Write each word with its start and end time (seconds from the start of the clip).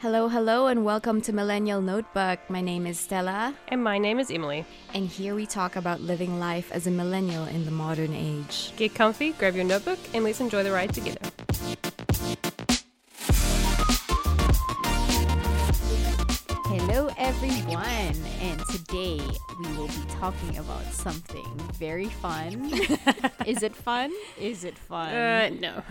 Hello, 0.00 0.28
hello, 0.28 0.66
and 0.68 0.84
welcome 0.84 1.20
to 1.20 1.32
Millennial 1.32 1.82
Notebook. 1.82 2.38
My 2.48 2.60
name 2.62 2.86
is 2.86 2.98
Stella, 2.98 3.54
And 3.68 3.84
my 3.84 3.98
name 3.98 4.18
is 4.18 4.30
Emily. 4.30 4.64
and 4.94 5.06
here 5.06 5.34
we 5.34 5.46
talk 5.46 5.76
about 5.76 6.00
living 6.00 6.38
life 6.40 6.72
as 6.72 6.86
a 6.86 6.90
millennial 6.90 7.44
in 7.44 7.64
the 7.66 7.70
modern 7.70 8.14
age. 8.14 8.72
Get 8.76 8.94
comfy, 8.94 9.32
grab 9.32 9.54
your 9.54 9.64
notebook, 9.64 9.98
and 10.14 10.24
let's 10.24 10.40
enjoy 10.40 10.62
the 10.62 10.72
ride 10.72 10.94
together. 10.94 11.30
Hello, 16.66 17.10
everyone, 17.16 18.16
and 18.40 18.60
today 18.70 19.20
we 19.60 19.76
will 19.76 19.86
be 19.88 20.04
talking 20.08 20.58
about 20.58 20.84
something 20.92 21.44
very 21.78 22.06
fun. 22.06 22.70
Is 23.50 23.64
it 23.64 23.74
fun? 23.74 24.12
Is 24.38 24.62
it 24.62 24.78
fun? 24.78 25.12
Uh, 25.12 25.50
no. 25.58 25.82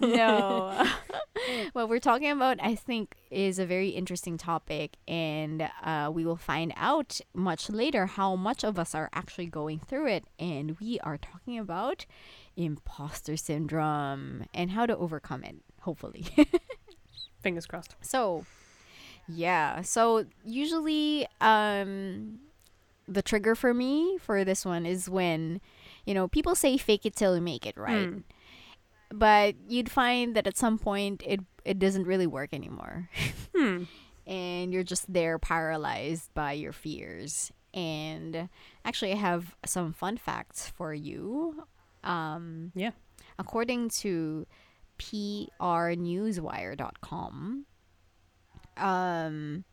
no. 0.00 0.86
what 1.72 1.88
we're 1.88 2.00
talking 2.00 2.32
about, 2.32 2.58
I 2.60 2.74
think, 2.74 3.14
is 3.30 3.60
a 3.60 3.66
very 3.66 3.90
interesting 3.90 4.36
topic, 4.36 4.96
and 5.06 5.70
uh, 5.84 6.10
we 6.12 6.24
will 6.24 6.36
find 6.36 6.72
out 6.76 7.20
much 7.32 7.70
later 7.70 8.06
how 8.06 8.34
much 8.34 8.64
of 8.64 8.76
us 8.78 8.92
are 8.92 9.08
actually 9.12 9.46
going 9.46 9.78
through 9.78 10.08
it. 10.08 10.24
And 10.38 10.76
we 10.80 10.98
are 11.00 11.16
talking 11.16 11.58
about 11.60 12.06
imposter 12.56 13.36
syndrome 13.36 14.46
and 14.52 14.72
how 14.72 14.86
to 14.86 14.96
overcome 14.96 15.44
it, 15.44 15.56
hopefully. 15.82 16.26
Fingers 17.40 17.66
crossed. 17.66 17.94
So, 18.00 18.46
yeah. 19.28 19.82
So 19.82 20.26
usually, 20.44 21.28
um, 21.40 22.40
the 23.06 23.22
trigger 23.22 23.54
for 23.54 23.74
me 23.74 24.18
for 24.18 24.44
this 24.44 24.64
one 24.64 24.86
is 24.86 25.08
when, 25.08 25.60
you 26.06 26.14
know, 26.14 26.28
people 26.28 26.54
say 26.54 26.76
fake 26.76 27.04
it 27.06 27.16
till 27.16 27.34
you 27.34 27.40
make 27.42 27.66
it, 27.66 27.76
right? 27.76 28.08
Mm. 28.08 28.22
But 29.12 29.54
you'd 29.68 29.90
find 29.90 30.34
that 30.36 30.46
at 30.46 30.56
some 30.56 30.78
point 30.78 31.22
it 31.26 31.40
it 31.64 31.78
doesn't 31.78 32.04
really 32.06 32.26
work 32.26 32.50
anymore, 32.52 33.08
Hmm. 33.56 33.84
and 34.26 34.72
you're 34.72 34.82
just 34.84 35.10
there 35.12 35.38
paralyzed 35.38 36.32
by 36.34 36.52
your 36.52 36.72
fears. 36.72 37.50
And 37.72 38.48
actually, 38.84 39.12
I 39.12 39.16
have 39.16 39.56
some 39.66 39.92
fun 39.92 40.16
facts 40.16 40.68
for 40.76 40.94
you. 40.94 41.64
Um, 42.04 42.70
Yeah. 42.74 42.90
according 43.38 43.88
to 44.04 44.46
prnewswire.com 44.98 47.66
um 48.76 49.64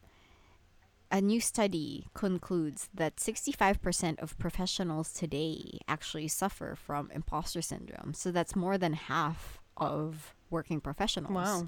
a 1.11 1.19
new 1.21 1.41
study 1.41 2.07
concludes 2.13 2.89
that 2.93 3.17
65% 3.17 4.21
of 4.23 4.37
professionals 4.39 5.11
today 5.11 5.79
actually 5.87 6.27
suffer 6.29 6.75
from 6.75 7.11
imposter 7.11 7.61
syndrome 7.61 8.13
so 8.13 8.31
that's 8.31 8.55
more 8.55 8.77
than 8.77 8.93
half 8.93 9.59
of 9.77 10.33
working 10.49 10.79
professionals 10.81 11.33
Wow. 11.33 11.67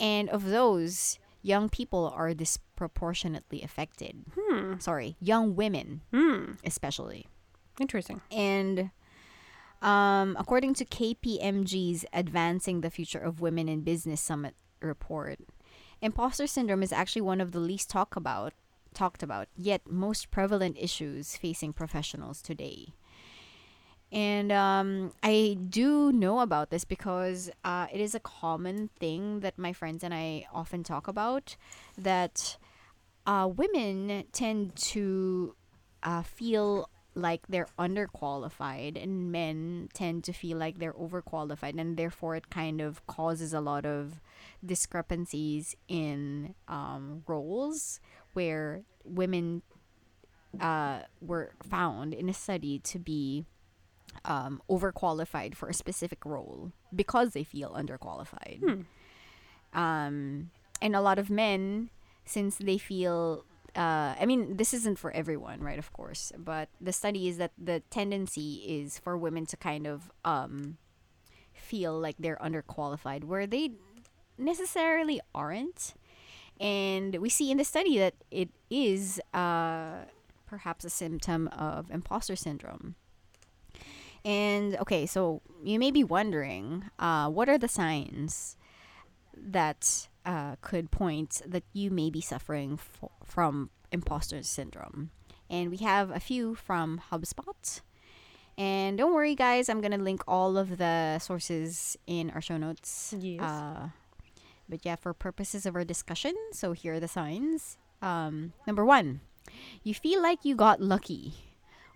and 0.00 0.28
of 0.30 0.44
those 0.44 1.18
young 1.42 1.68
people 1.68 2.12
are 2.14 2.34
disproportionately 2.34 3.62
affected 3.62 4.24
Hmm. 4.36 4.78
sorry 4.78 5.16
young 5.20 5.54
women 5.56 6.02
Hmm. 6.12 6.52
especially 6.64 7.26
Interesting. 7.80 8.20
and 8.32 8.90
um, 9.80 10.36
according 10.38 10.74
to 10.74 10.84
KPMG's 10.84 12.04
Advancing 12.12 12.80
the 12.80 12.90
Future 12.90 13.20
of 13.20 13.40
Women 13.40 13.68
in 13.68 13.82
Business 13.82 14.20
Summit 14.20 14.56
report, 14.82 15.38
imposter 16.00 16.46
syndrome 16.46 16.82
is 16.82 16.92
actually 16.92 17.22
one 17.22 17.40
of 17.40 17.52
the 17.52 17.60
least 17.60 17.90
talk 17.90 18.16
about, 18.16 18.52
talked 18.94 19.22
about, 19.22 19.48
yet 19.56 19.90
most 19.90 20.30
prevalent 20.30 20.76
issues 20.78 21.36
facing 21.36 21.72
professionals 21.72 22.42
today. 22.42 22.94
And 24.10 24.50
um, 24.52 25.12
I 25.22 25.58
do 25.68 26.12
know 26.12 26.40
about 26.40 26.70
this 26.70 26.84
because 26.84 27.50
uh, 27.62 27.86
it 27.92 28.00
is 28.00 28.14
a 28.14 28.20
common 28.20 28.88
thing 28.98 29.40
that 29.40 29.58
my 29.58 29.72
friends 29.72 30.02
and 30.02 30.14
I 30.14 30.46
often 30.52 30.82
talk 30.82 31.08
about 31.08 31.56
that 31.98 32.56
uh, 33.26 33.50
women 33.54 34.24
tend 34.32 34.74
to 34.76 35.54
uh, 36.02 36.22
feel 36.22 36.88
like 37.18 37.42
they're 37.48 37.68
underqualified 37.78 39.02
and 39.02 39.30
men 39.32 39.88
tend 39.92 40.24
to 40.24 40.32
feel 40.32 40.56
like 40.56 40.78
they're 40.78 40.92
overqualified 40.94 41.78
and 41.78 41.96
therefore 41.96 42.36
it 42.36 42.48
kind 42.50 42.80
of 42.80 43.04
causes 43.06 43.52
a 43.52 43.60
lot 43.60 43.84
of 43.84 44.20
discrepancies 44.64 45.74
in 45.88 46.54
um, 46.68 47.22
roles 47.26 48.00
where 48.34 48.82
women 49.04 49.62
uh, 50.60 51.00
were 51.20 51.50
found 51.62 52.14
in 52.14 52.28
a 52.28 52.34
study 52.34 52.78
to 52.78 52.98
be 52.98 53.44
um, 54.24 54.62
overqualified 54.70 55.54
for 55.54 55.68
a 55.68 55.74
specific 55.74 56.24
role 56.24 56.72
because 56.94 57.32
they 57.32 57.44
feel 57.44 57.70
underqualified 57.72 58.60
Hmm. 58.64 59.78
um, 59.78 60.50
and 60.80 60.94
a 60.96 61.00
lot 61.00 61.18
of 61.18 61.28
men 61.30 61.90
since 62.24 62.56
they 62.56 62.78
feel 62.78 63.44
uh, 63.78 64.14
i 64.20 64.26
mean 64.26 64.56
this 64.56 64.74
isn't 64.74 64.98
for 64.98 65.10
everyone 65.12 65.60
right 65.60 65.78
of 65.78 65.92
course 65.92 66.32
but 66.36 66.68
the 66.80 66.92
study 66.92 67.28
is 67.28 67.38
that 67.38 67.52
the 67.56 67.80
tendency 67.88 68.64
is 68.66 68.98
for 68.98 69.16
women 69.16 69.46
to 69.46 69.56
kind 69.56 69.86
of 69.86 70.10
um, 70.24 70.76
feel 71.58 71.98
like 71.98 72.16
they're 72.18 72.38
underqualified 72.42 73.24
where 73.24 73.46
they 73.46 73.72
necessarily 74.38 75.20
aren't. 75.34 75.94
And 76.60 77.16
we 77.16 77.28
see 77.28 77.50
in 77.50 77.58
the 77.58 77.64
study 77.64 77.98
that 77.98 78.14
it 78.30 78.48
is 78.70 79.20
uh, 79.34 80.04
perhaps 80.46 80.84
a 80.84 80.90
symptom 80.90 81.48
of 81.48 81.90
imposter 81.90 82.36
syndrome. 82.36 82.94
And 84.24 84.76
okay 84.76 85.06
so 85.06 85.42
you 85.62 85.78
may 85.78 85.90
be 85.90 86.02
wondering 86.02 86.84
uh, 86.98 87.28
what 87.28 87.48
are 87.48 87.58
the 87.58 87.68
signs 87.68 88.56
that 89.36 90.08
uh, 90.28 90.56
could 90.60 90.90
point 90.90 91.40
that 91.46 91.64
you 91.72 91.90
may 91.90 92.10
be 92.10 92.20
suffering 92.20 92.74
f- 92.74 93.10
from 93.24 93.70
imposter 93.90 94.42
syndrome. 94.42 95.10
And 95.48 95.70
we 95.70 95.78
have 95.78 96.10
a 96.10 96.20
few 96.20 96.54
from 96.54 97.00
HubSpot. 97.10 97.80
And 98.58 98.98
don't 98.98 99.14
worry, 99.14 99.34
guys, 99.34 99.70
I'm 99.70 99.80
going 99.80 99.92
to 99.92 99.98
link 99.98 100.22
all 100.28 100.58
of 100.58 100.76
the 100.76 101.18
sources 101.18 101.96
in 102.06 102.28
our 102.30 102.42
show 102.42 102.58
notes. 102.58 103.14
Yes. 103.18 103.40
Uh, 103.40 103.88
but 104.68 104.84
yeah, 104.84 104.96
for 104.96 105.14
purposes 105.14 105.64
of 105.64 105.74
our 105.74 105.84
discussion, 105.84 106.34
so 106.52 106.72
here 106.72 106.94
are 106.94 107.00
the 107.00 107.08
signs. 107.08 107.78
Um, 108.02 108.52
number 108.66 108.84
one, 108.84 109.20
you 109.82 109.94
feel 109.94 110.20
like 110.20 110.44
you 110.44 110.54
got 110.54 110.82
lucky 110.82 111.32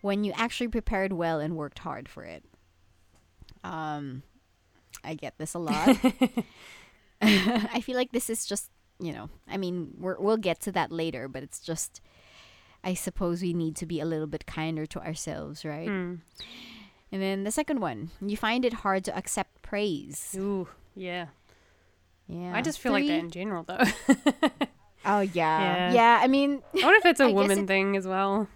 when 0.00 0.24
you 0.24 0.32
actually 0.34 0.68
prepared 0.68 1.12
well 1.12 1.38
and 1.38 1.54
worked 1.54 1.80
hard 1.80 2.08
for 2.08 2.24
it. 2.24 2.44
Um, 3.62 4.22
I 5.04 5.14
get 5.14 5.36
this 5.36 5.52
a 5.52 5.58
lot. 5.58 5.98
I 7.72 7.80
feel 7.80 7.96
like 7.96 8.12
this 8.12 8.28
is 8.28 8.44
just, 8.44 8.70
you 8.98 9.12
know, 9.12 9.30
I 9.48 9.56
mean, 9.56 9.94
we're, 9.98 10.18
we'll 10.18 10.36
get 10.36 10.60
to 10.62 10.72
that 10.72 10.90
later, 10.90 11.28
but 11.28 11.42
it's 11.42 11.60
just, 11.60 12.00
I 12.84 12.94
suppose 12.94 13.42
we 13.42 13.52
need 13.54 13.76
to 13.76 13.86
be 13.86 14.00
a 14.00 14.04
little 14.04 14.26
bit 14.26 14.44
kinder 14.46 14.86
to 14.86 15.00
ourselves, 15.00 15.64
right? 15.64 15.88
Hmm. 15.88 16.14
And 17.12 17.20
then 17.22 17.44
the 17.44 17.50
second 17.50 17.80
one, 17.80 18.10
you 18.20 18.36
find 18.36 18.64
it 18.64 18.72
hard 18.72 19.04
to 19.04 19.16
accept 19.16 19.62
praise. 19.62 20.34
Ooh. 20.38 20.66
Yeah. 20.96 21.26
Yeah. 22.26 22.52
I 22.54 22.62
just 22.62 22.78
feel 22.78 22.92
like 22.92 23.06
that 23.06 23.18
in 23.18 23.30
general, 23.30 23.64
though. 23.64 23.84
Oh 25.04 25.18
yeah. 25.20 25.90
Yeah. 25.90 25.92
yeah. 25.92 26.20
I 26.22 26.28
mean, 26.28 26.62
I 26.74 26.84
wonder 26.84 26.96
if 26.98 27.06
it's 27.06 27.18
a 27.20 27.28
woman 27.32 27.60
it- 27.60 27.66
thing 27.66 27.96
as 27.96 28.06
well. 28.06 28.46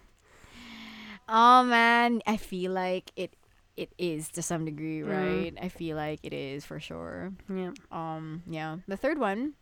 oh 1.28 1.64
man, 1.64 2.22
I 2.26 2.36
feel 2.36 2.70
like 2.72 3.10
it 3.16 3.34
it 3.76 3.92
is 3.98 4.28
to 4.30 4.42
some 4.42 4.64
degree, 4.64 5.00
Mm. 5.00 5.08
right? 5.10 5.54
I 5.62 5.68
feel 5.68 5.96
like 5.96 6.20
it 6.22 6.32
is 6.32 6.64
for 6.64 6.80
sure. 6.80 7.32
Yeah. 7.48 7.72
Um, 7.92 8.42
yeah. 8.48 8.78
The 8.88 8.96
third 8.96 9.18
one, 9.18 9.54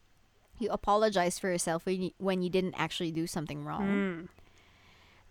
you 0.58 0.70
apologize 0.70 1.38
for 1.38 1.48
yourself 1.50 1.84
when 1.86 2.00
you, 2.02 2.10
when 2.18 2.40
you 2.42 2.48
didn't 2.50 2.74
actually 2.78 3.10
do 3.10 3.26
something 3.26 3.64
wrong. 3.64 4.28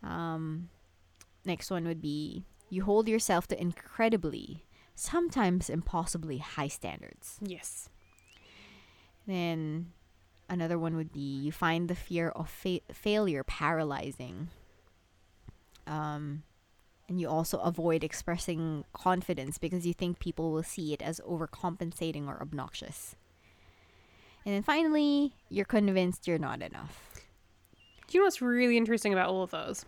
Hmm. 0.02 0.08
Um, 0.08 0.70
next 1.46 1.72
one 1.72 1.86
would 1.86 2.02
be 2.02 2.44
you 2.70 2.84
hold 2.84 3.08
yourself 3.08 3.48
to 3.48 3.62
incredibly, 3.62 4.66
sometimes 4.96 5.70
impossibly 5.70 6.40
high 6.40 6.68
standards. 6.68 7.40
Yes. 7.42 7.90
Then 9.26 9.94
another 10.50 10.78
one 10.78 10.96
would 10.98 11.14
be 11.14 11.20
you 11.40 11.52
find 11.54 11.88
the 11.88 11.96
fear 11.96 12.30
of 12.30 12.50
fa- 12.50 12.82
failure 12.92 13.44
paralyzing. 13.46 14.50
Um, 15.88 16.44
and 17.08 17.20
you 17.20 17.28
also 17.28 17.60
avoid 17.60 18.04
expressing 18.04 18.86
confidence 18.94 19.58
because 19.58 19.86
you 19.86 19.94
think 19.94 20.20
people 20.20 20.52
will 20.52 20.64
see 20.64 20.94
it 20.94 21.02
as 21.02 21.20
overcompensating 21.22 22.28
or 22.28 22.42
obnoxious. 22.42 23.16
And 24.46 24.54
then 24.56 24.64
finally, 24.64 25.34
you're 25.50 25.66
convinced 25.66 26.28
you're 26.28 26.38
not 26.38 26.62
enough. 26.62 27.22
Do 28.08 28.18
you 28.18 28.22
know 28.22 28.26
what's 28.26 28.42
really 28.42 28.78
interesting 28.78 29.14
about 29.14 29.30
all 29.30 29.44
of 29.44 29.52
those? 29.52 29.86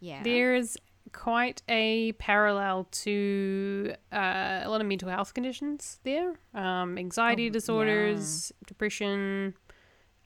Yeah. 0.00 0.22
There's 0.22 0.76
quite 1.12 1.62
a 1.68 2.12
parallel 2.12 2.88
to 2.90 3.94
uh, 4.12 4.60
a 4.64 4.68
lot 4.68 4.80
of 4.80 4.86
mental 4.86 5.08
health 5.08 5.34
conditions 5.34 5.98
there 6.04 6.34
um, 6.54 6.96
anxiety 6.96 7.48
Oh, 7.48 7.50
disorders, 7.50 8.52
depression, 8.66 9.54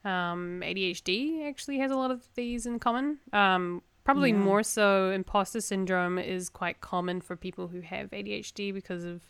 um, 0.05 0.61
ADHD 0.65 1.49
actually 1.49 1.79
has 1.79 1.91
a 1.91 1.97
lot 1.97 2.11
of 2.11 2.29
these 2.35 2.67
in 2.67 2.79
common. 2.79 3.19
Um, 3.33 3.83
probably 4.07 4.31
Yeah. 4.31 4.39
more 4.39 4.63
so, 4.63 5.11
imposter 5.11 5.61
syndrome 5.61 6.19
is 6.19 6.49
quite 6.49 6.81
common 6.81 7.21
for 7.21 7.37
people 7.37 7.69
who 7.69 7.81
have 7.83 8.11
ADHD 8.11 8.73
because 8.73 9.05
of 9.05 9.21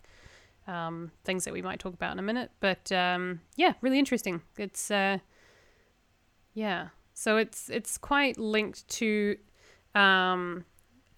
um, 0.69 1.11
things 1.25 1.45
that 1.45 1.53
we 1.55 1.63
might 1.63 1.81
talk 1.81 1.95
about 1.95 2.13
in 2.13 2.19
a 2.19 2.23
minute. 2.23 2.51
But 2.61 2.93
um, 2.93 3.41
yeah, 3.57 3.73
really 3.81 3.99
interesting. 3.99 4.43
It's 4.59 4.91
uh, 4.91 5.19
yeah, 6.55 6.89
so 7.15 7.37
it's 7.37 7.69
it's 7.71 7.99
quite 7.99 8.39
linked 8.39 8.87
to. 9.01 9.37
Um, 9.95 10.65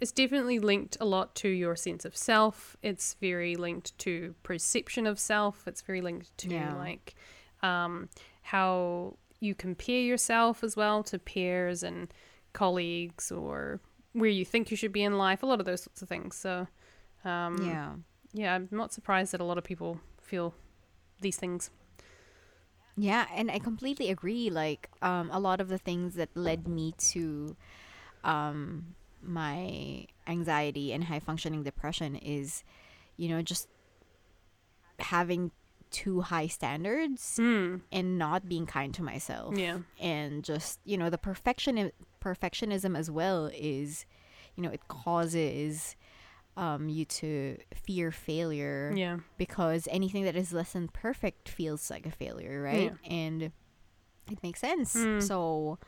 it's 0.00 0.12
definitely 0.12 0.60
linked 0.60 0.96
a 1.00 1.04
lot 1.04 1.34
to 1.36 1.48
your 1.48 1.74
sense 1.74 2.04
of 2.04 2.16
self. 2.16 2.76
It's 2.82 3.14
very 3.20 3.56
linked 3.56 3.98
to 3.98 4.34
perception 4.44 5.06
of 5.08 5.18
self. 5.18 5.66
It's 5.66 5.82
very 5.82 6.00
linked 6.00 6.36
to 6.38 6.48
Yeah. 6.50 6.74
like 6.76 7.14
um, 7.62 8.08
how 8.42 9.16
you 9.40 9.54
compare 9.56 10.00
yourself 10.00 10.62
as 10.62 10.76
well 10.76 11.02
to 11.04 11.18
peers 11.18 11.82
and 11.82 12.12
colleagues 12.58 13.30
or 13.40 13.80
where 14.12 14.30
you 14.38 14.44
think 14.52 14.70
you 14.70 14.76
should 14.76 14.92
be 14.92 15.02
in 15.08 15.14
life. 15.26 15.42
A 15.42 15.46
lot 15.46 15.60
of 15.60 15.66
those 15.66 15.82
sorts 15.86 16.02
of 16.02 16.08
things. 16.08 16.34
So 16.44 16.66
um, 17.24 17.54
yeah. 17.72 17.90
yeah, 18.32 18.54
I'm 18.56 18.68
not 18.70 18.92
surprised 18.92 19.30
that 19.32 19.40
a 19.40 19.44
lot 19.50 19.58
of 19.58 19.64
people 19.64 20.00
feel 20.30 20.54
these 21.20 21.36
things. 21.42 21.70
Yeah, 23.00 23.26
and 23.38 23.48
I 23.50 23.58
completely 23.60 24.10
agree. 24.10 24.50
Like, 24.50 24.90
um, 25.02 25.30
a 25.32 25.38
lot 25.38 25.60
of 25.60 25.68
the 25.68 25.78
things 25.78 26.14
that 26.16 26.30
led 26.34 26.66
me 26.66 26.94
to, 27.14 27.54
um, 28.24 28.94
my 29.22 30.06
anxiety 30.26 30.92
and 30.92 31.04
high 31.04 31.20
functioning 31.20 31.62
depression 31.62 32.16
is, 32.16 32.64
you 33.16 33.28
know, 33.28 33.40
just 33.42 33.68
having 34.98 35.50
too 35.90 36.20
high 36.20 36.46
standards 36.48 37.38
Mm, 37.38 37.80
and 37.92 38.18
not 38.18 38.48
being 38.48 38.66
kind 38.66 38.92
to 38.94 39.02
myself. 39.02 39.56
yeah. 39.56 39.78
and 40.00 40.44
just 40.44 40.80
you 40.84 40.98
know 40.98 41.08
the 41.08 41.16
perfection 41.18 41.90
perfectionism 42.20 42.96
as 42.96 43.10
well 43.10 43.50
is 43.54 44.04
you 44.56 44.62
know 44.62 44.70
it 44.70 44.86
causes 44.88 45.96
um 46.56 46.88
you 46.88 47.04
to 47.04 47.56
fear 47.74 48.10
failure 48.10 48.92
Yeah. 48.96 49.18
because 49.36 49.86
anything 49.90 50.24
that 50.24 50.34
is 50.36 50.52
less 50.52 50.72
than 50.72 50.88
perfect 50.88 51.48
feels 51.48 51.90
like 51.90 52.06
a 52.06 52.10
failure 52.10 52.60
right 52.62 52.92
and 53.08 53.52
it 54.30 54.42
makes 54.42 54.60
sense 54.60 54.94
Mm. 54.96 55.22
so 55.22 55.78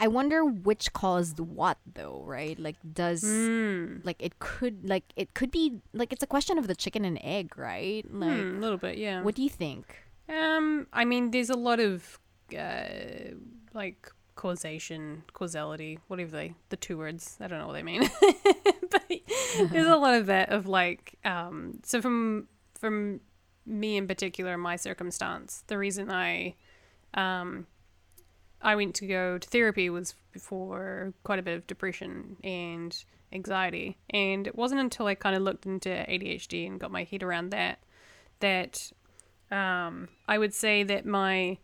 i 0.00 0.06
wonder 0.08 0.44
which 0.44 0.92
caused 0.92 1.38
what 1.40 1.76
though 1.94 2.22
right 2.24 2.58
like 2.58 2.76
does 2.94 3.22
Mm. 3.24 4.04
like 4.04 4.16
it 4.22 4.38
could 4.38 4.88
like 4.88 5.04
it 5.16 5.34
could 5.34 5.50
be 5.50 5.80
like 5.92 6.12
it's 6.12 6.22
a 6.22 6.26
question 6.26 6.56
of 6.58 6.66
the 6.68 6.74
chicken 6.74 7.04
and 7.04 7.18
egg 7.22 7.58
right 7.58 8.04
like 8.10 8.32
Hmm, 8.46 8.56
a 8.56 8.60
little 8.60 8.78
bit, 8.78 8.96
yeah. 8.98 9.22
what 9.22 9.34
do 9.34 9.42
you 9.42 9.50
think 9.50 9.84
Um, 10.28 10.86
I 10.92 11.04
mean, 11.06 11.30
there's 11.32 11.48
a 11.48 11.56
lot 11.56 11.80
of 11.80 12.20
uh, 12.52 13.32
like 13.72 14.12
causation, 14.38 15.24
causality, 15.32 15.98
whatever 16.06 16.30
they, 16.30 16.54
the 16.68 16.76
two 16.76 16.96
words. 16.96 17.36
I 17.40 17.48
don't 17.48 17.58
know 17.58 17.66
what 17.66 17.72
they 17.72 17.82
mean, 17.82 18.08
but 18.90 19.02
there's 19.70 19.88
a 19.88 19.96
lot 19.96 20.14
of 20.14 20.26
that 20.26 20.50
of 20.50 20.66
like, 20.68 21.18
um, 21.24 21.80
so 21.82 22.00
from 22.00 22.46
from 22.78 23.20
me 23.66 23.96
in 23.96 24.06
particular, 24.06 24.56
my 24.56 24.76
circumstance, 24.76 25.64
the 25.66 25.76
reason 25.76 26.10
I, 26.10 26.54
um, 27.14 27.66
I 28.62 28.76
went 28.76 28.94
to 28.96 29.06
go 29.08 29.38
to 29.38 29.48
therapy 29.48 29.90
was 29.90 30.14
for 30.40 31.12
quite 31.24 31.40
a 31.40 31.42
bit 31.42 31.56
of 31.56 31.66
depression 31.66 32.36
and 32.44 32.96
anxiety, 33.32 33.98
and 34.10 34.46
it 34.46 34.54
wasn't 34.54 34.80
until 34.80 35.06
I 35.06 35.16
kind 35.16 35.34
of 35.34 35.42
looked 35.42 35.66
into 35.66 35.88
ADHD 35.88 36.64
and 36.64 36.78
got 36.78 36.92
my 36.92 37.02
head 37.02 37.24
around 37.24 37.50
that 37.50 37.80
that 38.38 38.92
um, 39.50 40.08
I 40.28 40.38
would 40.38 40.54
say 40.54 40.84
that 40.84 41.04
my, 41.04 41.58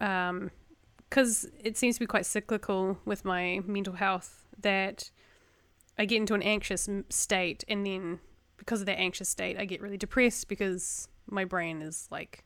um, 0.00 0.50
because 1.08 1.46
it 1.62 1.76
seems 1.76 1.96
to 1.96 2.00
be 2.00 2.06
quite 2.06 2.26
cyclical 2.26 2.98
with 3.04 3.24
my 3.24 3.60
mental 3.66 3.94
health, 3.94 4.46
that 4.60 5.10
I 5.98 6.04
get 6.04 6.16
into 6.16 6.34
an 6.34 6.42
anxious 6.42 6.88
state, 7.08 7.64
and 7.68 7.86
then 7.86 8.20
because 8.56 8.80
of 8.80 8.86
that 8.86 8.98
anxious 8.98 9.28
state, 9.28 9.58
I 9.58 9.64
get 9.64 9.80
really 9.80 9.98
depressed 9.98 10.48
because 10.48 11.08
my 11.26 11.44
brain 11.44 11.82
is 11.82 12.08
like 12.10 12.44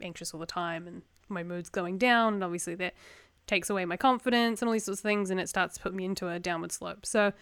anxious 0.00 0.34
all 0.34 0.40
the 0.40 0.46
time, 0.46 0.86
and 0.86 1.02
my 1.28 1.42
mood's 1.42 1.68
going 1.68 1.98
down, 1.98 2.34
and 2.34 2.44
obviously 2.44 2.74
that 2.76 2.94
takes 3.46 3.70
away 3.70 3.84
my 3.84 3.96
confidence 3.96 4.60
and 4.60 4.68
all 4.68 4.72
these 4.72 4.84
sorts 4.84 5.00
of 5.00 5.04
things, 5.04 5.30
and 5.30 5.40
it 5.40 5.48
starts 5.48 5.76
to 5.76 5.82
put 5.82 5.94
me 5.94 6.04
into 6.04 6.28
a 6.28 6.38
downward 6.38 6.72
slope. 6.72 7.06
So 7.06 7.32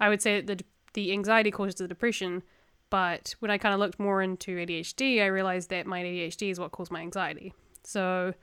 I 0.00 0.08
would 0.08 0.22
say 0.22 0.40
that 0.40 0.58
the 0.58 0.64
the 0.94 1.12
anxiety 1.12 1.50
causes 1.50 1.76
the 1.76 1.88
depression, 1.88 2.42
but 2.90 3.34
when 3.38 3.50
I 3.50 3.58
kind 3.58 3.74
of 3.74 3.80
looked 3.80 3.98
more 3.98 4.22
into 4.22 4.56
ADHD, 4.56 5.22
I 5.22 5.26
realized 5.26 5.70
that 5.70 5.86
my 5.86 6.02
ADHD 6.02 6.50
is 6.50 6.60
what 6.60 6.72
caused 6.72 6.92
my 6.92 7.00
anxiety. 7.00 7.54
So 7.84 8.34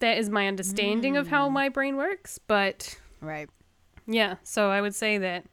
that 0.00 0.18
is 0.18 0.28
my 0.30 0.46
understanding 0.48 1.16
of 1.16 1.28
how 1.28 1.48
my 1.48 1.68
brain 1.68 1.96
works. 1.96 2.38
But 2.38 2.98
right 3.20 3.48
yeah, 4.06 4.36
so 4.44 4.70
I 4.70 4.80
would 4.80 4.94
say 4.94 5.18
that 5.18 5.44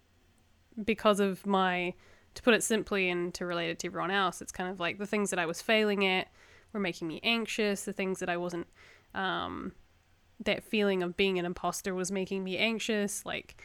because 0.83 1.19
of 1.19 1.45
my, 1.45 1.93
to 2.35 2.41
put 2.43 2.53
it 2.53 2.63
simply 2.63 3.09
and 3.09 3.33
to 3.33 3.45
relate 3.45 3.69
it 3.69 3.79
to 3.79 3.87
everyone 3.87 4.11
else, 4.11 4.41
it's 4.41 4.51
kind 4.51 4.69
of 4.69 4.79
like 4.79 4.99
the 4.99 5.07
things 5.07 5.29
that 5.31 5.39
I 5.39 5.45
was 5.45 5.61
failing 5.61 6.05
at 6.05 6.27
were 6.71 6.79
making 6.79 7.07
me 7.07 7.19
anxious. 7.23 7.83
The 7.85 7.93
things 7.93 8.19
that 8.19 8.29
I 8.29 8.37
wasn't, 8.37 8.67
um, 9.15 9.71
that 10.43 10.63
feeling 10.63 11.01
of 11.03 11.17
being 11.17 11.39
an 11.39 11.45
imposter 11.45 11.93
was 11.95 12.11
making 12.11 12.43
me 12.43 12.57
anxious. 12.57 13.25
Like 13.25 13.61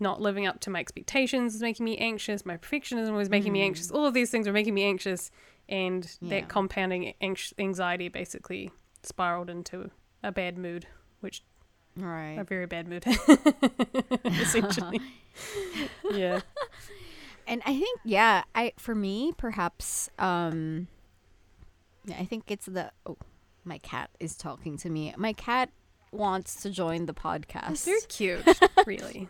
not 0.00 0.20
living 0.20 0.46
up 0.46 0.60
to 0.60 0.70
my 0.70 0.78
expectations 0.78 1.54
was 1.54 1.62
making 1.62 1.84
me 1.84 1.96
anxious. 1.96 2.46
My 2.46 2.56
perfectionism 2.56 3.16
was 3.16 3.28
making 3.28 3.52
me 3.52 3.62
anxious. 3.62 3.90
All 3.90 4.06
of 4.06 4.14
these 4.14 4.30
things 4.30 4.46
were 4.46 4.52
making 4.52 4.74
me 4.74 4.84
anxious, 4.84 5.30
and 5.68 6.08
Yeah. 6.20 6.30
that 6.40 6.48
compounding 6.48 7.14
anx- 7.20 7.54
anxiety 7.58 8.08
basically 8.08 8.70
spiraled 9.02 9.50
into 9.50 9.90
a 10.22 10.32
bad 10.32 10.58
mood, 10.58 10.86
which 11.20 11.42
right 11.96 12.36
a 12.38 12.44
very 12.44 12.66
bad 12.66 12.86
mood, 12.88 13.04
essentially. 14.24 15.00
yeah. 16.12 16.40
and 17.46 17.62
i 17.64 17.72
think 17.78 18.00
yeah 18.04 18.42
i 18.54 18.72
for 18.76 18.94
me 18.94 19.32
perhaps 19.36 20.10
um 20.18 20.88
yeah, 22.04 22.16
i 22.18 22.24
think 22.24 22.44
it's 22.50 22.66
the 22.66 22.90
oh 23.06 23.16
my 23.64 23.78
cat 23.78 24.10
is 24.20 24.36
talking 24.36 24.76
to 24.76 24.90
me 24.90 25.14
my 25.16 25.32
cat 25.32 25.70
wants 26.12 26.60
to 26.62 26.70
join 26.70 27.06
the 27.06 27.14
podcast 27.14 27.84
Very 27.84 28.00
cute, 28.08 28.42
really. 28.86 29.28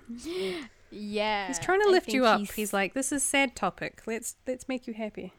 yeah 0.91 1.49
He's 1.49 1.59
trying 1.59 1.83
to 1.83 1.91
lift 1.91 2.13
you 2.13 2.25
up. 2.25 2.39
he's- 2.41 2.55
He's, 2.55 2.73
like, 2.73 2.95
"This 2.95 3.13
is 3.13 3.23
sad 3.23 3.55
topic. 3.57 4.03
Let's 4.07 4.37
let's 4.47 4.69
make 4.69 4.87
you 4.87 4.95
happy." 4.95 5.33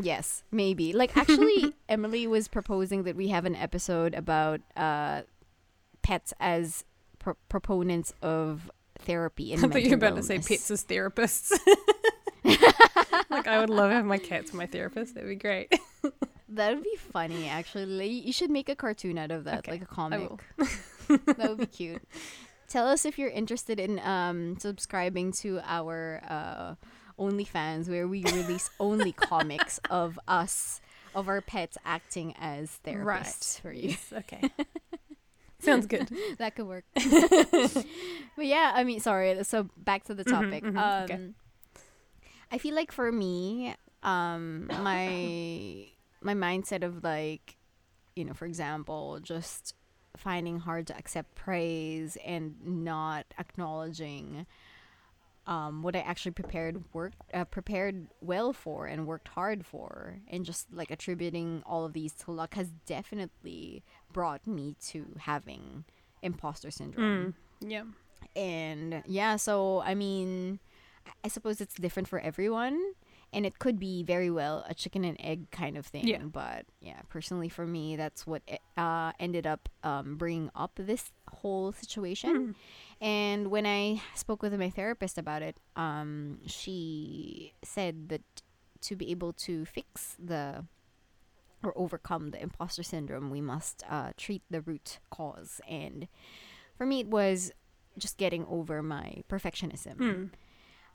Yes 0.00 0.42
maybe 0.50 0.92
like 0.92 1.16
actually 1.16 1.74
emily 1.88 2.26
was 2.26 2.48
proposing 2.48 3.04
that 3.04 3.16
we 3.16 3.28
have 3.28 3.44
an 3.44 3.54
episode 3.56 4.14
about 4.14 4.60
uh 4.76 5.22
pets 6.02 6.32
as 6.40 6.84
pro- 7.18 7.36
proponents 7.48 8.12
of 8.22 8.70
therapy 8.98 9.52
and 9.52 9.64
I 9.64 9.68
thought 9.68 9.82
you 9.82 9.90
were 9.90 9.96
about 9.96 10.14
mental 10.14 10.36
to 10.36 10.42
say 10.42 10.54
pets 10.56 10.70
as 10.70 10.84
therapists. 10.84 11.52
like, 13.30 13.46
I 13.46 13.58
would 13.58 13.70
love 13.70 13.90
to 13.90 13.96
have 13.96 14.04
my 14.04 14.18
cats 14.18 14.52
my 14.52 14.66
therapist. 14.66 15.14
That'd 15.14 15.28
be 15.28 15.36
great. 15.36 15.72
that 16.48 16.74
would 16.74 16.84
be 16.84 16.96
funny 16.96 17.48
actually 17.48 18.08
you 18.08 18.32
should 18.32 18.50
make 18.50 18.68
a 18.68 18.76
cartoon 18.76 19.18
out 19.18 19.30
of 19.30 19.44
that 19.44 19.60
Okay, 19.60 19.72
like 19.72 19.82
a 19.82 19.86
comic 19.86 20.30
that 21.08 21.48
would 21.48 21.58
be 21.58 21.66
cute. 21.66 22.02
Tell 22.68 22.86
us 22.88 23.04
if 23.04 23.18
you're 23.18 23.30
interested 23.30 23.80
in 23.80 23.98
um 24.00 24.58
subscribing 24.58 25.32
to 25.40 25.60
our 25.64 26.20
uh 26.28 26.74
OnlyFans 27.18 27.88
where 27.88 28.06
we 28.08 28.22
release 28.24 28.70
only 28.80 29.12
comics 29.30 29.78
of 29.90 30.18
us 30.26 30.80
of 31.14 31.28
our 31.28 31.40
pets 31.40 31.78
acting 31.84 32.34
as 32.38 32.78
therapists 32.84 33.04
Right. 33.06 33.60
for 33.62 33.72
you. 33.72 33.94
Okay. 34.12 34.50
Sounds 35.60 35.86
good. 35.86 36.10
that 36.38 36.54
could 36.56 36.66
work. 36.66 36.84
but 36.94 38.46
yeah, 38.46 38.72
I 38.74 38.84
mean 38.84 39.00
sorry, 39.00 39.42
so 39.44 39.68
back 39.76 40.04
to 40.04 40.14
the 40.14 40.24
Mhm, 40.24 40.30
topic. 40.30 40.64
mhm, 40.64 40.76
um 40.76 41.04
okay. 41.04 41.20
I 42.50 42.58
feel 42.58 42.74
like 42.74 42.92
for 42.92 43.10
me, 43.12 43.74
um 44.02 44.66
my 44.82 45.86
my 46.20 46.34
mindset 46.34 46.82
of 46.84 47.02
like 47.04 47.56
you 48.16 48.24
know, 48.24 48.34
for 48.34 48.46
example, 48.46 49.18
just 49.22 49.74
finding 50.16 50.58
hard 50.60 50.86
to 50.88 50.96
accept 50.96 51.34
praise 51.34 52.16
and 52.24 52.54
not 52.64 53.26
acknowledging 53.38 54.46
um, 55.46 55.82
what 55.82 55.94
I 55.94 56.00
actually 56.00 56.32
prepared 56.32 56.82
work 56.92 57.12
uh, 57.32 57.44
prepared 57.44 58.06
well 58.20 58.52
for 58.52 58.86
and 58.86 59.06
worked 59.06 59.28
hard 59.28 59.66
for, 59.66 60.18
and 60.28 60.44
just 60.44 60.72
like 60.72 60.90
attributing 60.90 61.62
all 61.66 61.84
of 61.84 61.92
these 61.92 62.12
to 62.24 62.30
luck 62.30 62.54
has 62.54 62.70
definitely 62.86 63.82
brought 64.12 64.46
me 64.46 64.76
to 64.88 65.06
having 65.18 65.84
imposter 66.22 66.70
syndrome. 66.70 67.34
Mm, 67.62 67.70
yeah. 67.70 67.84
And 68.34 69.02
yeah, 69.06 69.36
so 69.36 69.82
I 69.82 69.94
mean, 69.94 70.60
I- 71.06 71.10
I 71.24 71.28
suppose 71.28 71.60
it's 71.60 71.74
different 71.74 72.08
for 72.08 72.18
everyone, 72.18 72.80
and 73.34 73.44
it 73.44 73.58
could 73.58 73.78
be 73.78 74.02
very 74.02 74.30
well 74.30 74.64
a 74.68 74.74
chicken 74.74 75.04
and 75.04 75.16
egg 75.20 75.50
kind 75.50 75.76
of 75.76 75.84
thing. 75.86 76.06
Yeah. 76.06 76.18
But 76.22 76.66
yeah, 76.80 77.00
personally 77.08 77.48
for 77.48 77.66
me, 77.66 77.96
that's 77.96 78.26
what 78.26 78.42
e- 78.50 78.58
uh, 78.76 79.12
ended 79.18 79.46
up 79.46 79.68
um, 79.82 80.16
bringing 80.16 80.50
up 80.54 80.72
this 80.76 81.12
whole 81.28 81.72
situation. 81.72 82.30
Mm. 82.36 82.54
And 83.00 83.50
when 83.50 83.66
I 83.66 84.00
spoke 84.14 84.40
with 84.40 84.54
my 84.54 84.70
therapist 84.70 85.18
about 85.18 85.42
it, 85.42 85.58
um, 85.76 86.38
she 86.46 87.52
said 87.62 88.08
that 88.08 88.22
to 88.82 88.96
be 88.96 89.10
able 89.10 89.32
to 89.32 89.64
fix 89.64 90.16
the 90.22 90.64
or 91.62 91.72
overcome 91.76 92.30
the 92.30 92.40
imposter 92.42 92.82
syndrome, 92.82 93.30
we 93.30 93.40
must 93.40 93.82
uh, 93.88 94.10
treat 94.16 94.42
the 94.50 94.60
root 94.60 94.98
cause. 95.10 95.60
And 95.68 96.06
for 96.76 96.86
me, 96.86 97.00
it 97.00 97.08
was 97.08 97.52
just 97.98 98.18
getting 98.18 98.44
over 98.46 98.82
my 98.82 99.22
perfectionism. 99.28 99.96
Mm. 99.96 100.30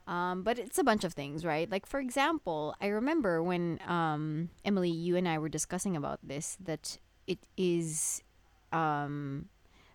Um, 0.06 0.42
but 0.42 0.58
it's 0.58 0.78
a 0.78 0.84
bunch 0.84 1.04
of 1.04 1.12
things, 1.14 1.44
right? 1.44 1.70
Like 1.70 1.86
for 1.86 2.00
example, 2.00 2.74
I 2.80 2.88
remember 2.88 3.42
when 3.42 3.78
um, 3.86 4.50
Emily, 4.64 4.90
you 4.90 5.16
and 5.16 5.28
I 5.28 5.38
were 5.38 5.48
discussing 5.48 5.96
about 5.96 6.18
this 6.22 6.56
that 6.64 6.98
it 7.26 7.38
is 7.56 8.22
um, 8.72 9.48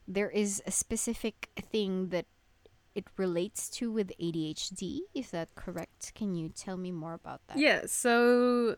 there 0.08 0.30
is 0.30 0.62
a 0.66 0.72
specific 0.72 1.50
thing 1.72 2.10
that 2.10 2.26
it 2.94 3.06
relates 3.18 3.70
to 3.72 3.92
with 3.92 4.14
ADHD. 4.22 5.00
Is 5.14 5.32
that 5.32 5.54
correct? 5.56 6.14
Can 6.16 6.34
you 6.34 6.48
tell 6.48 6.78
me 6.78 6.92
more 6.92 7.14
about 7.14 7.42
that? 7.48 7.58
Yeah, 7.58 7.82
so 7.88 8.78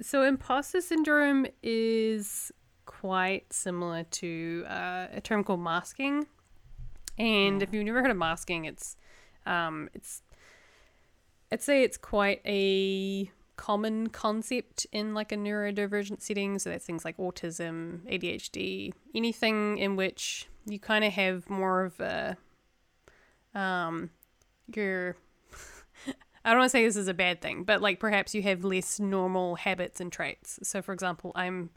so 0.00 0.22
imposter 0.22 0.80
syndrome 0.80 1.46
is 1.62 2.52
quite 2.86 3.52
similar 3.52 4.04
to 4.04 4.64
uh, 4.68 5.06
a 5.12 5.20
term 5.20 5.42
called 5.42 5.60
masking. 5.60 6.26
And 7.18 7.60
Yeah. 7.60 7.64
if 7.64 7.74
you've 7.74 7.84
never 7.84 8.00
heard 8.00 8.10
of 8.10 8.16
masking, 8.16 8.64
it's 8.64 8.96
um, 9.44 9.88
it's 9.92 10.22
I'd 11.52 11.60
say 11.60 11.82
it's 11.82 11.98
quite 11.98 12.40
a 12.46 13.30
common 13.56 14.08
concept 14.08 14.86
in 14.90 15.12
like 15.12 15.32
a 15.32 15.36
neurodivergent 15.36 16.22
setting. 16.22 16.58
So 16.58 16.70
that's 16.70 16.86
things 16.86 17.04
like 17.04 17.18
autism, 17.18 18.00
ADHD, 18.10 18.94
anything 19.14 19.76
in 19.76 19.94
which 19.94 20.48
you 20.64 20.80
kind 20.80 21.04
of 21.04 21.12
have 21.12 21.50
more 21.50 21.84
of 21.84 22.00
a 22.00 22.38
um, 23.54 24.08
your 24.74 25.16
I 26.44 26.50
don't 26.50 26.60
want 26.60 26.70
to 26.70 26.70
say 26.70 26.86
this 26.86 26.96
is 26.96 27.06
a 27.06 27.14
bad 27.14 27.42
thing, 27.42 27.64
but 27.64 27.82
like 27.82 28.00
perhaps 28.00 28.34
you 28.34 28.40
have 28.44 28.64
less 28.64 28.98
normal 28.98 29.56
habits 29.56 30.00
and 30.00 30.10
traits. 30.10 30.58
So, 30.62 30.80
for 30.80 30.94
example, 30.94 31.32
I'm 31.34 31.68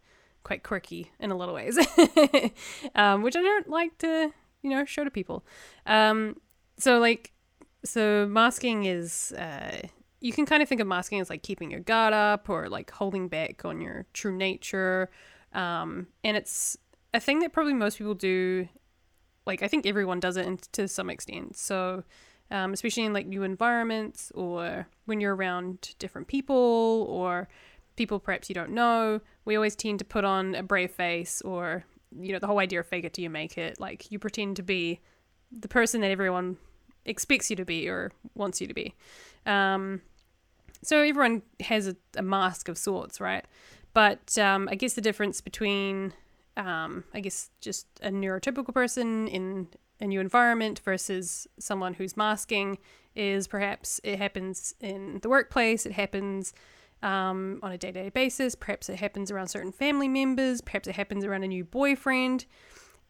quite 0.44 0.64
quirky 0.64 1.12
in 1.20 1.32
a 1.32 1.36
lot 1.36 1.50
of 1.50 1.56
ways, 1.56 1.78
um, 2.96 3.24
which 3.24 3.36
I 3.36 3.42
don't 3.42 3.70
like 3.70 3.98
to, 3.98 4.32
you 4.62 4.70
know, 4.70 4.86
show 4.86 5.04
to 5.04 5.12
people. 5.12 5.46
Um, 5.86 6.38
so, 6.78 7.00
like, 7.00 7.34
so 7.86 8.28
masking 8.28 8.86
is, 8.86 9.32
uh, 9.34 9.88
you 10.20 10.34
can 10.34 10.46
kind 10.46 10.62
of 10.62 10.68
think 10.68 10.82
of 10.82 10.88
masking 10.88 11.20
as 11.20 11.30
like 11.30 11.44
keeping 11.44 11.72
your 11.72 11.80
guard 11.80 12.14
up 12.14 12.50
or 12.50 12.68
like 12.68 12.92
holding 12.92 13.28
back 13.28 13.64
on 13.64 13.80
your 13.80 14.06
true 14.14 14.36
nature. 14.36 15.10
Um, 15.54 16.08
and 16.24 16.36
it's 16.36 16.78
a 17.14 17.20
thing 17.20 17.40
that 17.40 17.54
probably 17.54 17.74
most 17.74 17.98
people 17.98 18.16
do. 18.16 18.68
Like, 19.46 19.62
I 19.62 19.68
think 19.68 19.86
everyone 19.86 20.20
does 20.20 20.38
it 20.38 20.48
in, 20.48 20.58
to 20.72 20.88
some 20.88 21.10
extent. 21.10 21.56
So, 21.56 22.04
um, 22.52 22.74
especially 22.74 23.04
in 23.04 23.14
like 23.14 23.28
new 23.28 23.44
environments 23.44 24.32
or 24.34 24.88
when 25.06 25.22
you're 25.22 25.36
around 25.36 25.96
different 26.00 26.28
people 26.28 27.06
or 27.10 27.48
people 27.96 28.20
perhaps 28.20 28.50
you 28.50 28.56
don't 28.56 28.72
know. 28.72 29.22
We 29.46 29.56
always 29.56 29.76
tend 29.76 30.00
to 30.00 30.06
put 30.06 30.26
on 30.26 30.56
a 30.56 30.64
brave 30.64 30.92
face 30.92 31.42
or, 31.42 31.86
you 32.20 32.34
know, 32.34 32.40
the 32.40 32.48
whole 32.48 32.60
idea 32.60 32.80
of 32.80 32.88
fake 32.88 33.06
it 33.06 33.14
till 33.14 33.24
you 33.24 33.30
make 33.30 33.58
it. 33.58 33.80
Like 33.80 34.12
you 34.12 34.20
pretend 34.20 34.56
to 34.58 34.64
be 34.64 35.00
the 35.52 35.68
person 35.68 36.02
that 36.02 36.12
everyone 36.12 36.58
expects 37.06 37.50
you 37.50 37.56
to 37.56 37.66
be 37.66 37.88
or 37.88 38.12
wants 38.34 38.62
you 38.62 38.68
to 38.68 38.74
be. 38.74 38.96
Um, 39.46 40.02
so 40.82 41.00
everyone 41.00 41.42
has 41.62 41.88
a, 41.88 41.96
a 42.18 42.22
mask 42.22 42.70
of 42.70 42.78
sorts, 42.78 43.20
right? 43.20 43.46
But 43.94 44.38
um, 44.38 44.68
I 44.70 44.76
guess 44.76 44.94
the 44.94 45.02
difference 45.02 45.42
between, 45.42 46.14
um, 46.58 47.06
I 47.14 47.22
guess, 47.22 47.50
just 47.62 47.88
a 48.02 48.10
neurotypical 48.10 48.74
person 48.74 49.28
in 49.28 49.68
a 50.02 50.06
new 50.06 50.20
environment 50.20 50.82
versus 50.84 51.48
someone 51.60 51.94
who's 51.94 52.18
masking 52.18 52.78
is 53.16 53.48
perhaps 53.48 54.02
it 54.04 54.18
happens 54.18 54.76
in 54.82 55.20
the 55.22 55.30
workplace, 55.30 55.86
it 55.86 55.94
happens 55.94 56.54
um, 57.02 57.60
on 57.64 57.72
a 57.72 57.78
day 57.78 57.92
to 57.92 58.04
day 58.04 58.10
basis, 58.10 58.56
perhaps 58.56 58.90
it 58.90 58.98
happens 58.98 59.32
around 59.32 59.48
certain 59.48 59.72
family 59.72 60.10
members, 60.10 60.60
perhaps 60.60 60.88
it 60.88 60.96
happens 60.96 61.24
around 61.24 61.44
a 61.44 61.48
new 61.48 61.64
boyfriend. 61.64 62.46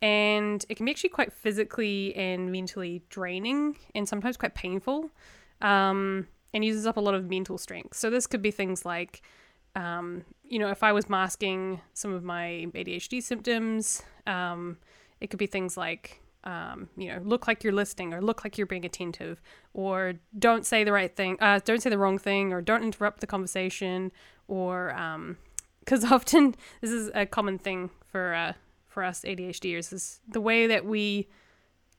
And 0.01 0.65
it 0.69 0.75
can 0.75 0.85
be 0.85 0.91
actually 0.91 1.09
quite 1.09 1.33
physically 1.33 2.15
and 2.15 2.51
mentally 2.51 3.01
draining 3.09 3.77
and 3.95 4.07
sometimes 4.07 4.37
quite 4.37 4.53
painful 4.53 5.09
um, 5.61 6.27
and 6.53 6.63
uses 6.63 6.85
up 6.85 6.97
a 6.97 6.99
lot 6.99 7.15
of 7.15 7.29
mental 7.29 7.57
strength. 7.57 7.95
So, 7.95 8.09
this 8.09 8.27
could 8.27 8.41
be 8.41 8.51
things 8.51 8.85
like, 8.85 9.21
um, 9.75 10.23
you 10.43 10.59
know, 10.59 10.69
if 10.69 10.83
I 10.83 10.91
was 10.91 11.09
masking 11.09 11.81
some 11.93 12.13
of 12.13 12.23
my 12.23 12.67
ADHD 12.73 13.23
symptoms, 13.23 14.03
um, 14.27 14.77
it 15.21 15.29
could 15.29 15.39
be 15.39 15.47
things 15.47 15.77
like 15.77 16.21
um, 16.45 16.89
you 16.95 17.07
know, 17.07 17.19
look 17.23 17.47
like 17.47 17.63
you're 17.63 17.73
listening 17.73 18.13
or 18.13 18.21
look 18.21 18.43
like 18.43 18.57
you're 18.57 18.67
being 18.67 18.85
attentive 18.85 19.41
or 19.73 20.13
don't 20.37 20.65
say 20.65 20.83
the 20.83 20.91
right 20.91 21.15
thing, 21.15 21.37
uh, 21.41 21.59
don't 21.65 21.81
say 21.81 21.89
the 21.89 21.97
wrong 21.97 22.19
thing 22.19 22.53
or 22.53 22.61
don't 22.61 22.83
interrupt 22.83 23.21
the 23.21 23.27
conversation 23.27 24.11
or, 24.47 24.95
because 25.79 26.05
often 26.11 26.55
this 26.81 26.91
is 26.91 27.09
a 27.15 27.25
common 27.25 27.57
thing 27.57 27.89
for, 28.11 28.33
uh, 28.33 28.53
for 28.95 29.03
us 29.03 29.21
ADHDers 29.21 29.93
is 29.93 30.21
the 30.27 30.41
way 30.41 30.67
that 30.67 30.85
we 30.85 31.27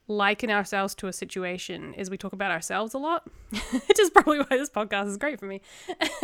liken 0.07 0.49
ourselves 0.49 0.95
to 0.95 1.07
a 1.07 1.13
situation 1.13 1.93
is 1.93 2.09
we 2.09 2.17
talk 2.17 2.33
about 2.33 2.49
ourselves 2.49 2.93
a 2.93 2.97
lot, 2.97 3.29
which 3.51 3.99
is 3.99 4.09
probably 4.09 4.39
why 4.39 4.57
this 4.57 4.69
podcast 4.69 5.07
is 5.07 5.17
great 5.17 5.39
for 5.39 5.45
me. 5.45 5.61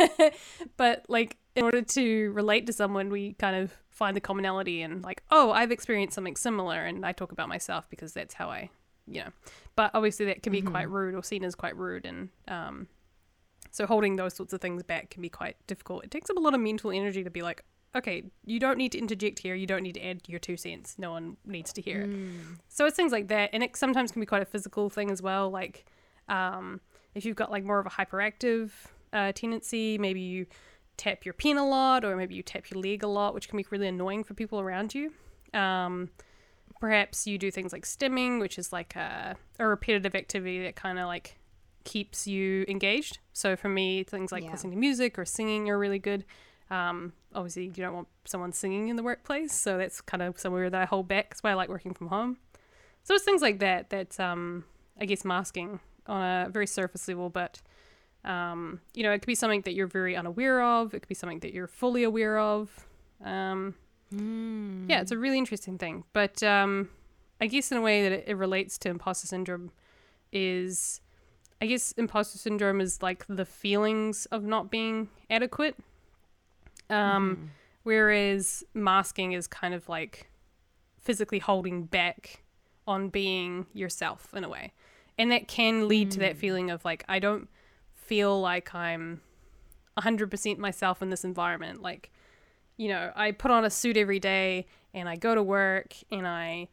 but 0.76 1.04
like 1.08 1.36
in 1.54 1.62
order 1.62 1.80
to 1.80 2.32
relate 2.32 2.66
to 2.66 2.72
someone, 2.72 3.08
we 3.08 3.34
kind 3.34 3.54
of 3.54 3.72
find 3.90 4.16
the 4.16 4.20
commonality 4.20 4.82
and 4.82 5.04
like, 5.04 5.22
oh, 5.30 5.52
I've 5.52 5.70
experienced 5.70 6.16
something 6.16 6.34
similar, 6.36 6.84
and 6.84 7.06
I 7.06 7.12
talk 7.12 7.30
about 7.30 7.48
myself 7.48 7.88
because 7.88 8.12
that's 8.12 8.34
how 8.34 8.50
I, 8.50 8.70
you 9.06 9.22
know. 9.22 9.30
But 9.76 9.92
obviously, 9.94 10.26
that 10.26 10.42
can 10.42 10.50
be 10.50 10.60
quite 10.62 10.90
rude 10.90 11.14
or 11.14 11.22
seen 11.22 11.44
as 11.44 11.54
quite 11.54 11.76
rude, 11.76 12.04
and 12.04 12.30
um, 12.48 12.88
so 13.70 13.86
holding 13.86 14.16
those 14.16 14.34
sorts 14.34 14.52
of 14.52 14.60
things 14.60 14.82
back 14.82 15.10
can 15.10 15.22
be 15.22 15.28
quite 15.28 15.56
difficult. 15.68 16.04
It 16.04 16.10
takes 16.10 16.30
up 16.30 16.36
a 16.36 16.40
lot 16.40 16.54
of 16.54 16.60
mental 16.60 16.90
energy 16.90 17.22
to 17.22 17.30
be 17.30 17.42
like, 17.42 17.64
okay, 17.94 18.24
you 18.44 18.58
don't 18.58 18.76
need 18.78 18.92
to 18.92 18.98
interject 18.98 19.38
here. 19.38 19.54
You 19.54 19.66
don't 19.66 19.82
need 19.82 19.94
to 19.94 20.04
add 20.04 20.22
your 20.28 20.38
two 20.40 20.56
cents. 20.56 20.96
No 20.98 21.10
one 21.12 21.36
needs 21.46 21.72
to 21.74 21.80
hear 21.80 22.00
it. 22.02 22.10
So 22.68 22.86
it's 22.86 22.96
things 22.96 23.12
like 23.12 23.28
that, 23.28 23.50
and 23.52 23.62
it 23.62 23.76
sometimes 23.76 24.10
can 24.12 24.20
be 24.20 24.26
quite 24.26 24.42
a 24.42 24.46
physical 24.46 24.90
thing 24.90 25.10
as 25.10 25.22
well. 25.22 25.50
Like, 25.50 25.84
um, 26.28 26.80
if 27.14 27.24
you've 27.24 27.36
got 27.36 27.50
like 27.50 27.64
more 27.64 27.78
of 27.78 27.86
a 27.86 27.90
hyperactive 27.90 28.70
uh, 29.12 29.32
tendency, 29.32 29.98
maybe 29.98 30.20
you 30.20 30.46
tap 30.96 31.24
your 31.24 31.34
pen 31.34 31.56
a 31.56 31.66
lot, 31.66 32.04
or 32.04 32.16
maybe 32.16 32.34
you 32.34 32.42
tap 32.42 32.70
your 32.70 32.80
leg 32.80 33.02
a 33.02 33.06
lot, 33.06 33.34
which 33.34 33.48
can 33.48 33.56
be 33.56 33.66
really 33.70 33.88
annoying 33.88 34.24
for 34.24 34.34
people 34.34 34.60
around 34.60 34.94
you. 34.94 35.12
Um, 35.52 36.10
perhaps 36.80 37.26
you 37.26 37.38
do 37.38 37.50
things 37.50 37.72
like 37.72 37.84
stimming, 37.84 38.40
which 38.40 38.58
is 38.58 38.72
like 38.72 38.96
a, 38.96 39.36
a 39.58 39.66
repetitive 39.66 40.14
activity 40.14 40.62
that 40.64 40.76
kind 40.76 40.98
of 40.98 41.06
like 41.06 41.38
keeps 41.84 42.26
you 42.26 42.64
engaged. 42.68 43.18
So 43.32 43.56
for 43.56 43.68
me, 43.68 44.04
things 44.04 44.32
like 44.32 44.42
Yeah. 44.44 44.50
listening 44.52 44.72
to 44.72 44.78
music 44.78 45.18
or 45.18 45.24
singing 45.24 45.68
are 45.70 45.78
really 45.78 45.98
good. 45.98 46.24
Um, 46.70 47.12
obviously, 47.34 47.64
you 47.64 47.70
don't 47.72 47.94
want 47.94 48.08
someone 48.24 48.52
singing 48.52 48.88
in 48.88 48.96
the 48.96 49.02
workplace, 49.02 49.52
so 49.52 49.78
that's 49.78 50.00
kind 50.00 50.22
of 50.22 50.38
somewhere 50.38 50.70
that 50.70 50.80
I 50.80 50.84
hold 50.84 51.08
back. 51.08 51.30
That's 51.30 51.42
why 51.42 51.50
I 51.50 51.54
like 51.54 51.68
working 51.68 51.94
from 51.94 52.08
home. 52.08 52.38
So 53.02 53.14
it's 53.14 53.24
things 53.24 53.42
like 53.42 53.58
that 53.58 53.90
that 53.90 54.18
um, 54.18 54.64
I 55.00 55.04
guess 55.04 55.24
masking 55.24 55.80
on 56.06 56.22
a 56.22 56.48
very 56.50 56.66
surface 56.66 57.06
level, 57.08 57.28
but 57.30 57.60
um, 58.24 58.80
you 58.94 59.02
know, 59.02 59.12
it 59.12 59.18
could 59.18 59.26
be 59.26 59.34
something 59.34 59.60
that 59.62 59.74
you're 59.74 59.86
very 59.86 60.16
unaware 60.16 60.62
of. 60.62 60.94
It 60.94 61.00
could 61.00 61.08
be 61.08 61.14
something 61.14 61.40
that 61.40 61.52
you're 61.52 61.66
fully 61.66 62.02
aware 62.04 62.38
of. 62.38 62.86
Um, 63.22 63.74
Mm. 64.12 64.88
yeah, 64.88 65.00
it's 65.00 65.10
a 65.10 65.18
really 65.18 65.38
interesting 65.38 65.76
thing. 65.76 66.04
But 66.12 66.40
um, 66.42 66.88
I 67.40 67.46
guess 67.46 67.72
in 67.72 67.78
a 67.78 67.80
way 67.80 68.02
that 68.04 68.12
it, 68.12 68.24
it 68.28 68.34
relates 68.36 68.78
to 68.78 68.88
imposter 68.88 69.26
syndrome 69.26 69.72
is, 70.32 71.00
I 71.60 71.66
guess 71.66 71.92
imposter 71.92 72.38
syndrome 72.38 72.80
is 72.80 73.02
like 73.02 73.24
the 73.28 73.44
feelings 73.44 74.26
of 74.26 74.44
not 74.44 74.70
being 74.70 75.08
adequate. 75.30 75.76
Um, 76.94 77.50
Whereas 77.84 78.64
masking 78.72 79.32
is 79.32 79.46
kind 79.46 79.74
of 79.74 79.88
like 79.90 80.30
physically 80.98 81.38
holding 81.38 81.84
back 81.84 82.42
on 82.86 83.10
being 83.10 83.66
yourself 83.74 84.32
in 84.34 84.42
a 84.42 84.48
way. 84.48 84.72
And 85.18 85.30
that 85.30 85.48
can 85.48 85.86
lead 85.86 86.10
to 86.12 86.18
that 86.20 86.36
feeling 86.36 86.70
of 86.70 86.84
like, 86.84 87.04
I 87.08 87.18
don't 87.18 87.48
feel 87.92 88.40
like 88.40 88.74
I'm 88.74 89.20
100% 89.98 90.58
myself 90.58 91.02
in 91.02 91.10
this 91.10 91.24
environment. 91.24 91.82
Like, 91.82 92.10
you 92.78 92.88
know, 92.88 93.12
I 93.14 93.32
put 93.32 93.50
on 93.50 93.64
a 93.66 93.70
suit 93.70 93.98
every 93.98 94.18
day 94.18 94.66
and 94.94 95.08
I 95.08 95.16
go 95.16 95.34
to 95.34 95.42
work 95.42 95.94
and 96.10 96.26
I 96.26 96.68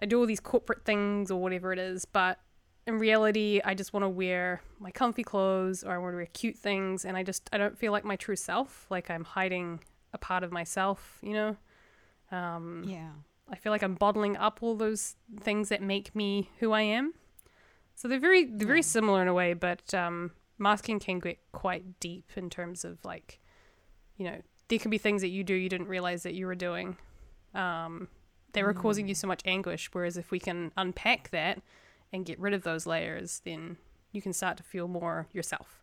I 0.00 0.06
do 0.06 0.18
all 0.18 0.26
these 0.26 0.40
corporate 0.40 0.84
things 0.84 1.30
or 1.30 1.40
whatever 1.40 1.72
it 1.72 1.78
is, 1.78 2.04
but 2.04 2.40
in 2.86 2.98
reality, 2.98 3.60
I 3.64 3.74
just 3.74 3.92
want 3.92 4.04
to 4.04 4.08
wear 4.08 4.60
my 4.78 4.90
comfy 4.90 5.22
clothes 5.24 5.82
or 5.84 5.92
I 5.92 5.98
want 5.98 6.12
to 6.12 6.16
wear 6.16 6.26
cute 6.26 6.56
things 6.56 7.04
and 7.04 7.16
I 7.16 7.22
just 7.22 7.48
I 7.52 7.58
don't 7.58 7.78
feel 7.78 7.92
like 7.92 8.04
my 8.04 8.16
true 8.16 8.36
self, 8.36 8.86
like 8.90 9.10
I'm 9.10 9.24
hiding 9.24 9.80
a 10.12 10.18
part 10.18 10.42
of 10.44 10.52
myself, 10.52 11.18
you 11.22 11.32
know? 11.32 11.56
Um 12.30 12.84
Yeah. 12.86 13.10
I 13.50 13.56
feel 13.56 13.72
like 13.72 13.82
I'm 13.82 13.94
bottling 13.94 14.36
up 14.36 14.58
all 14.62 14.74
those 14.74 15.16
things 15.40 15.68
that 15.68 15.82
make 15.82 16.14
me 16.14 16.50
who 16.60 16.72
I 16.72 16.80
am. 16.82 17.14
So 17.94 18.08
they're 18.08 18.18
very 18.18 18.44
they're 18.44 18.66
very 18.66 18.78
Yeah. 18.80 18.82
similar 18.82 19.22
in 19.22 19.28
a 19.28 19.34
way, 19.34 19.54
but 19.54 19.92
um, 19.94 20.32
masking 20.58 20.98
can 20.98 21.18
get 21.20 21.38
quite 21.52 22.00
deep 22.00 22.30
in 22.36 22.48
terms 22.50 22.84
of 22.84 23.04
like, 23.04 23.40
you 24.16 24.24
know, 24.24 24.40
there 24.68 24.78
can 24.78 24.90
be 24.90 24.98
things 24.98 25.20
that 25.22 25.28
you 25.28 25.44
do 25.44 25.54
you 25.54 25.68
didn't 25.68 25.88
realize 25.88 26.22
that 26.22 26.34
you 26.34 26.46
were 26.46 26.54
doing, 26.54 26.96
um, 27.54 28.08
that 28.52 28.64
were 28.64 28.72
causing 28.74 29.08
you 29.08 29.14
so 29.14 29.26
much 29.26 29.42
anguish. 29.44 29.88
Whereas 29.92 30.16
if 30.16 30.30
we 30.30 30.38
can 30.40 30.72
unpack 30.76 31.30
that 31.30 31.60
and 32.14 32.24
get 32.24 32.38
rid 32.38 32.54
of 32.54 32.62
those 32.62 32.86
layers, 32.86 33.40
then 33.44 33.76
you 34.12 34.22
can 34.22 34.32
start 34.32 34.56
to 34.56 34.62
feel 34.62 34.86
more 34.86 35.26
yourself. 35.32 35.82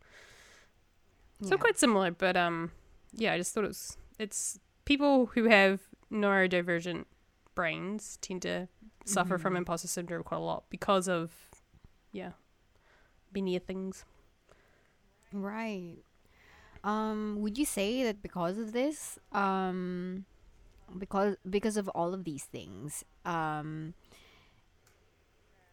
So 1.43 1.57
quite 1.57 1.77
similar, 1.77 2.11
but 2.11 2.37
um, 2.37 2.71
yeah, 3.11 3.33
I 3.33 3.37
just 3.37 3.53
thought 3.53 3.65
it 3.65 3.67
was 3.67 3.97
it's 4.17 4.59
people 4.85 5.25
who 5.25 5.49
have 5.49 5.81
neurodivergent 6.11 7.05
brains 7.53 8.17
tend 8.21 8.43
to 8.43 8.69
suffer 9.05 9.37
from 9.37 9.57
imposter 9.57 9.87
syndrome 9.87 10.23
quite 10.23 10.37
a 10.37 10.41
lot 10.41 10.63
because 10.69 11.09
of 11.09 11.31
yeah 12.13 12.31
many 13.33 13.57
things. 13.59 14.05
Right. 15.33 15.97
Um, 16.83 17.37
would 17.39 17.57
you 17.57 17.65
say 17.65 18.03
that 18.03 18.21
because 18.21 18.57
of 18.57 18.71
this, 18.71 19.19
um, 19.33 20.25
because 20.97 21.35
because 21.49 21.75
of 21.75 21.89
all 21.89 22.13
of 22.13 22.23
these 22.23 22.43
things, 22.43 23.03
um, 23.25 23.95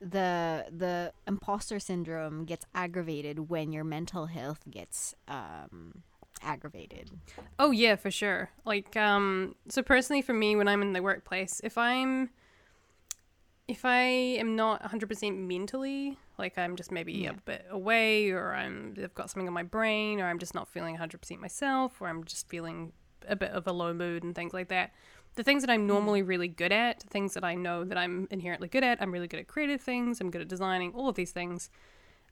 the 0.00 0.66
the 0.70 1.12
imposter 1.26 1.78
syndrome 1.80 2.44
gets 2.44 2.64
aggravated 2.74 3.48
when 3.50 3.72
your 3.72 3.84
mental 3.84 4.26
health 4.26 4.60
gets 4.70 5.14
um 5.26 6.02
aggravated. 6.42 7.10
Oh 7.58 7.70
yeah, 7.72 7.96
for 7.96 8.10
sure. 8.10 8.50
Like 8.64 8.96
um 8.96 9.54
so 9.68 9.82
personally 9.82 10.22
for 10.22 10.32
me 10.34 10.54
when 10.56 10.68
I'm 10.68 10.82
in 10.82 10.92
the 10.92 11.02
workplace, 11.02 11.60
if 11.64 11.76
I'm 11.76 12.30
if 13.66 13.84
I 13.84 14.00
am 14.38 14.56
not 14.56 14.82
100% 14.82 15.36
mentally, 15.46 16.16
like 16.38 16.56
I'm 16.56 16.74
just 16.74 16.90
maybe 16.90 17.12
Yeah. 17.12 17.30
a 17.30 17.34
bit 17.34 17.66
away 17.68 18.30
or 18.30 18.54
I'm 18.54 18.94
I've 19.02 19.14
got 19.14 19.30
something 19.30 19.46
on 19.46 19.52
my 19.52 19.62
brain 19.62 20.20
or 20.20 20.26
I'm 20.26 20.38
just 20.38 20.54
not 20.54 20.68
feeling 20.68 20.96
100% 20.96 21.38
myself 21.38 22.00
or 22.00 22.08
I'm 22.08 22.24
just 22.24 22.48
feeling 22.48 22.92
a 23.28 23.36
bit 23.36 23.50
of 23.50 23.66
a 23.66 23.72
low 23.72 23.92
mood 23.92 24.22
and 24.22 24.34
things 24.34 24.54
like 24.54 24.68
that. 24.68 24.92
The 25.38 25.44
things 25.44 25.62
that 25.62 25.70
I'm 25.70 25.86
normally 25.86 26.22
really 26.22 26.48
good 26.48 26.72
at, 26.72 27.04
things 27.04 27.34
that 27.34 27.44
I 27.44 27.54
know 27.54 27.84
that 27.84 27.96
I'm 27.96 28.26
inherently 28.32 28.66
good 28.66 28.82
at, 28.82 29.00
I'm 29.00 29.12
really 29.12 29.28
good 29.28 29.38
at 29.38 29.46
creative 29.46 29.80
things, 29.80 30.20
I'm 30.20 30.32
good 30.32 30.40
at 30.40 30.48
designing, 30.48 30.90
all 30.94 31.08
of 31.08 31.14
these 31.14 31.30
things. 31.30 31.70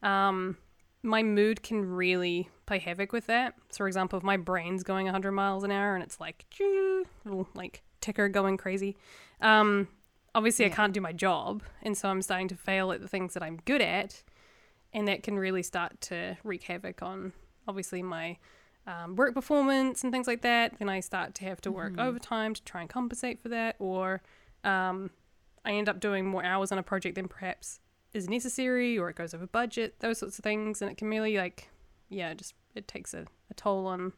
Um 0.02 0.56
my 1.04 1.22
mood 1.22 1.62
can 1.62 1.84
really 1.84 2.48
play 2.66 2.80
havoc 2.80 3.12
with 3.12 3.26
that. 3.26 3.54
So, 3.70 3.76
for 3.76 3.86
example, 3.86 4.16
if 4.16 4.24
my 4.24 4.36
brain's 4.36 4.82
going 4.82 5.06
100 5.06 5.30
miles 5.30 5.62
an 5.62 5.70
hour 5.70 5.94
and 5.94 6.02
it's 6.02 6.18
like, 6.18 6.46
little 7.24 7.48
like 7.54 7.84
ticker 8.00 8.28
going 8.28 8.56
crazy, 8.56 8.96
um, 9.40 9.86
obviously 10.34 10.64
I 10.66 10.70
can't 10.70 10.92
do 10.92 11.00
my 11.00 11.12
job. 11.12 11.62
And 11.82 11.96
so 11.96 12.08
I'm 12.08 12.22
starting 12.22 12.48
to 12.48 12.56
fail 12.56 12.90
at 12.90 13.02
the 13.02 13.06
things 13.06 13.34
that 13.34 13.42
I'm 13.44 13.58
good 13.66 13.82
at. 13.82 14.24
And 14.92 15.06
that 15.06 15.22
can 15.22 15.38
really 15.38 15.62
start 15.62 16.00
to 16.02 16.38
wreak 16.42 16.64
havoc 16.64 17.02
on 17.02 17.34
obviously 17.68 18.02
my 18.02 18.38
um, 18.86 19.16
work 19.16 19.34
performance 19.34 20.02
and 20.04 20.12
things 20.12 20.26
like 20.26 20.42
that. 20.42 20.78
Then 20.78 20.88
I 20.88 21.00
start 21.00 21.34
to 21.36 21.44
have 21.44 21.60
to 21.62 21.72
work 21.72 21.94
Mhm. 21.96 22.00
overtime 22.06 22.54
to 22.54 22.62
try 22.62 22.80
and 22.82 22.90
compensate 22.90 23.40
for 23.40 23.48
that. 23.48 23.76
Or 23.78 24.22
um, 24.64 25.10
I 25.64 25.72
end 25.72 25.88
up 25.88 25.98
doing 26.00 26.26
more 26.26 26.44
hours 26.44 26.70
on 26.72 26.78
a 26.78 26.82
project 26.82 27.16
than 27.16 27.28
perhaps 27.28 27.80
is 28.12 28.28
necessary 28.28 28.96
or 28.98 29.10
it 29.10 29.16
goes 29.16 29.34
over 29.34 29.46
budget, 29.46 29.98
those 30.00 30.18
sorts 30.18 30.38
of 30.38 30.42
things. 30.44 30.80
And 30.80 30.90
it 30.90 30.96
can 30.96 31.08
really, 31.08 31.36
like, 31.36 31.68
yeah, 32.08 32.32
just 32.34 32.54
it 32.74 32.86
takes 32.88 33.12
a, 33.14 33.26
a 33.50 33.54
toll 33.54 33.86
on. 33.86 34.12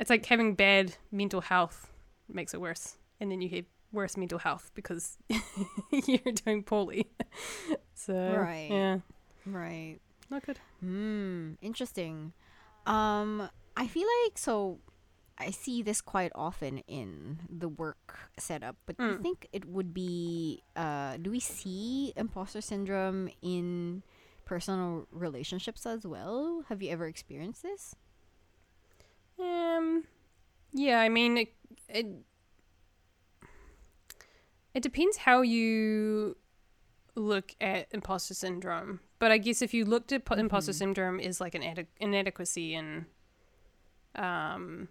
It's 0.00 0.10
like 0.10 0.24
having 0.26 0.54
bad 0.54 0.96
mental 1.10 1.40
health 1.42 1.90
makes 2.28 2.54
it 2.54 2.60
worse. 2.60 2.96
And 3.20 3.30
then 3.30 3.40
you 3.42 3.48
have 3.50 3.64
worse 3.92 4.16
mental 4.16 4.38
health 4.38 4.70
because 4.74 5.18
you're 6.06 6.32
doing 6.44 6.62
poorly. 6.62 7.10
so, 7.94 8.14
Right. 8.14 8.68
yeah, 8.70 8.98
Right. 9.44 9.98
not 10.30 10.44
good. 10.46 10.58
Hmm. 10.80 11.52
Interesting. 11.60 12.32
Um, 12.86 13.50
I 13.78 13.86
feel 13.86 14.06
like 14.24 14.36
so. 14.38 14.80
I 15.40 15.50
see 15.52 15.82
this 15.82 16.00
quite 16.00 16.32
often 16.34 16.78
in 16.88 17.38
the 17.48 17.68
work 17.68 18.18
setup, 18.38 18.74
but 18.86 18.98
do 18.98 19.04
you 19.04 19.18
Mm. 19.18 19.22
think 19.22 19.46
it 19.52 19.64
would 19.66 19.94
be? 19.94 20.62
Uh, 20.74 21.16
do 21.16 21.30
we 21.30 21.38
see 21.38 22.12
imposter 22.16 22.60
syndrome 22.60 23.30
in 23.40 24.02
personal 24.44 25.06
relationships 25.12 25.86
as 25.86 26.04
well? 26.04 26.64
Have 26.68 26.82
you 26.82 26.90
ever 26.90 27.06
experienced 27.06 27.62
this? 27.62 27.94
Um, 29.38 30.04
yeah, 30.72 30.98
I 31.00 31.08
mean, 31.08 31.36
it, 31.38 31.54
it 31.88 32.06
it 34.74 34.82
depends 34.82 35.18
how 35.18 35.42
you 35.42 36.36
look 37.14 37.54
at 37.60 37.86
imposter 37.92 38.34
syndrome. 38.34 39.00
But 39.18 39.30
I 39.30 39.38
guess 39.38 39.62
if 39.62 39.74
you 39.74 39.84
looked 39.84 40.12
at 40.12 40.24
po- 40.24 40.34
imposter 40.34 40.72
Mhm. 40.72 40.78
syndrome 40.82 41.20
as 41.20 41.40
like 41.40 41.54
an 41.54 41.62
ade- 41.62 41.86
inadequacy 42.00 42.74
and 42.74 43.06
um, 44.14 44.88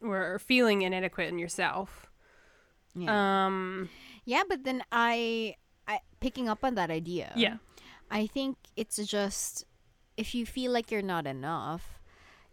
or 0.00 0.38
feeling 0.38 0.82
inadequate 0.82 1.28
in 1.28 1.38
yourself. 1.38 2.10
Yeah. 2.94 3.46
Um, 3.46 3.88
yeah, 4.24 4.42
but 4.48 4.64
then 4.64 4.82
I, 4.90 5.54
I 5.86 6.00
picking 6.20 6.48
up 6.48 6.64
on 6.64 6.74
that 6.74 6.90
idea. 6.90 7.32
yeah, 7.36 7.56
I 8.10 8.26
think 8.26 8.56
it's 8.76 8.96
just 8.96 9.64
if 10.16 10.34
you 10.34 10.44
feel 10.46 10.72
like 10.72 10.90
you're 10.90 11.02
not 11.02 11.26
enough, 11.26 12.00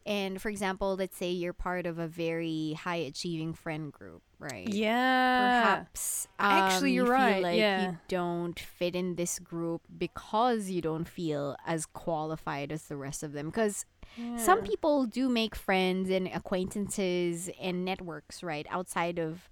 and 0.06 0.40
for 0.40 0.50
example, 0.50 0.96
let's 0.96 1.18
say 1.18 1.32
you're 1.32 1.54
part 1.54 1.88
of 1.88 1.98
a 1.98 2.08
very 2.08 2.74
high 2.74 2.98
achieving 2.98 3.54
friend 3.56 3.92
group, 3.92 4.22
right? 4.38 4.68
yeah, 4.70 5.64
Perhaps 5.64 6.28
Actually, 6.38 6.92
um, 6.92 6.96
you're 6.96 7.06
you 7.08 7.12
right, 7.12 7.42
like 7.44 7.58
yeah. 7.58 7.90
you 7.90 7.98
don't 8.08 8.60
fit 8.60 8.96
in 8.96 9.16
this 9.16 9.40
group 9.40 9.82
because 9.98 10.70
you 10.70 10.82
don't 10.82 11.08
feel 11.08 11.56
as 11.66 11.88
qualified 11.88 12.72
as 12.72 12.84
the 12.84 12.98
rest 12.98 13.24
of 13.24 13.32
them. 13.32 13.48
Because 13.48 13.86
some 14.38 14.62
people 14.64 15.06
do 15.06 15.28
make 15.30 15.56
friends 15.56 16.10
and 16.10 16.28
acquaintances 16.28 17.50
and 17.60 17.84
networks, 17.86 18.44
right, 18.44 18.66
outside 18.70 19.20
of, 19.20 19.50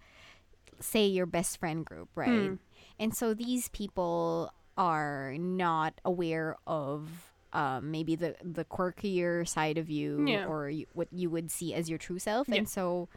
say, 0.79 1.05
your 1.05 1.25
best 1.25 1.57
friend 1.59 1.85
group, 1.85 2.09
right? 2.15 2.49
Hmm. 2.49 2.55
And 2.99 3.15
so 3.15 3.33
these 3.33 3.69
people 3.69 4.51
are 4.77 5.35
not 5.37 5.99
aware 6.05 6.57
of 6.65 7.09
um, 7.53 7.91
maybe 7.91 8.15
the 8.15 8.35
the 8.43 8.65
quirkier 8.65 9.47
side 9.47 9.77
of 9.77 9.87
you 9.89 10.25
Yeah. 10.27 10.45
or 10.47 10.69
you, 10.69 10.87
what 10.93 11.07
you 11.11 11.29
would 11.29 11.51
see 11.51 11.73
as 11.73 11.87
your 11.89 11.99
true 11.99 12.17
self. 12.17 12.47
Yeah. 12.49 12.55
And 12.55 12.69
so 12.69 13.09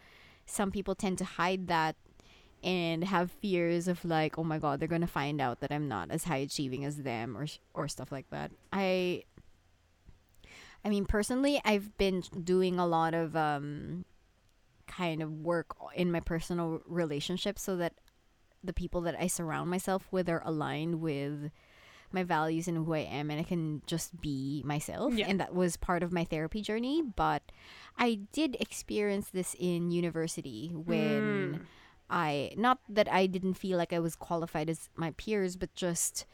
some 0.45 0.71
people 0.71 0.95
tend 0.95 1.17
to 1.19 1.25
hide 1.25 1.69
that 1.69 1.97
and 2.63 3.05
have 3.05 3.31
fears 3.31 3.89
of 3.89 4.05
like, 4.05 4.39
oh 4.39 4.45
my 4.45 4.59
god, 4.59 4.79
they're 4.79 4.89
gonna 4.89 5.07
find 5.07 5.41
out 5.41 5.61
that 5.61 5.73
I'm 5.73 5.89
not 5.89 6.11
as 6.11 6.25
high 6.25 6.37
achieving 6.39 6.85
as 6.85 6.97
them 6.99 7.37
or 7.37 7.47
sh- 7.47 7.59
or 7.73 7.89
stuff 7.89 8.13
like 8.13 8.29
that. 8.31 8.51
I 8.73 9.25
I 10.87 10.89
mean, 10.89 11.05
personally, 11.05 11.61
I've 11.65 11.99
been 11.99 12.23
doing 12.45 12.79
a 12.79 12.87
lot 12.87 13.13
of 13.13 13.35
um, 13.35 14.05
kind 14.87 15.21
of 15.21 15.33
work 15.41 15.75
in 15.97 16.13
my 16.13 16.21
personal 16.21 16.81
relationships 16.87 17.63
so 17.63 17.75
that 17.79 17.95
the 18.63 18.73
people 18.73 19.01
that 19.01 19.17
I 19.19 19.27
surround 19.27 19.69
myself 19.69 20.07
with 20.13 20.29
are 20.29 20.43
aligned 20.45 21.01
with 21.01 21.51
my 22.13 22.23
values 22.23 22.69
and 22.69 22.87
who 22.87 22.95
I 22.95 23.01
am, 23.01 23.33
and 23.33 23.41
I 23.41 23.43
can 23.43 23.83
just 23.87 24.21
be 24.21 24.63
myself. 24.65 25.15
Yeah. 25.15 25.27
And 25.27 25.41
that 25.41 25.57
was 25.57 25.77
part 25.77 26.05
of 26.05 26.13
my 26.13 26.23
therapy 26.23 26.63
journey. 26.63 27.03
But 27.03 27.43
I 27.99 28.21
did 28.31 28.57
experience 28.61 29.31
this 29.31 29.57
in 29.59 29.91
university 29.91 30.71
when. 30.73 31.55
Mm. 31.55 31.61
I 32.09 32.53
not 32.57 32.79
that 32.89 33.13
I 33.13 33.27
didn't 33.27 33.55
feel 33.55 33.77
like 33.77 33.93
I 33.93 33.99
was 33.99 34.15
qualified 34.15 34.71
as 34.71 34.89
my 34.95 35.11
peers, 35.17 35.57
but 35.57 35.75
just 35.75 36.25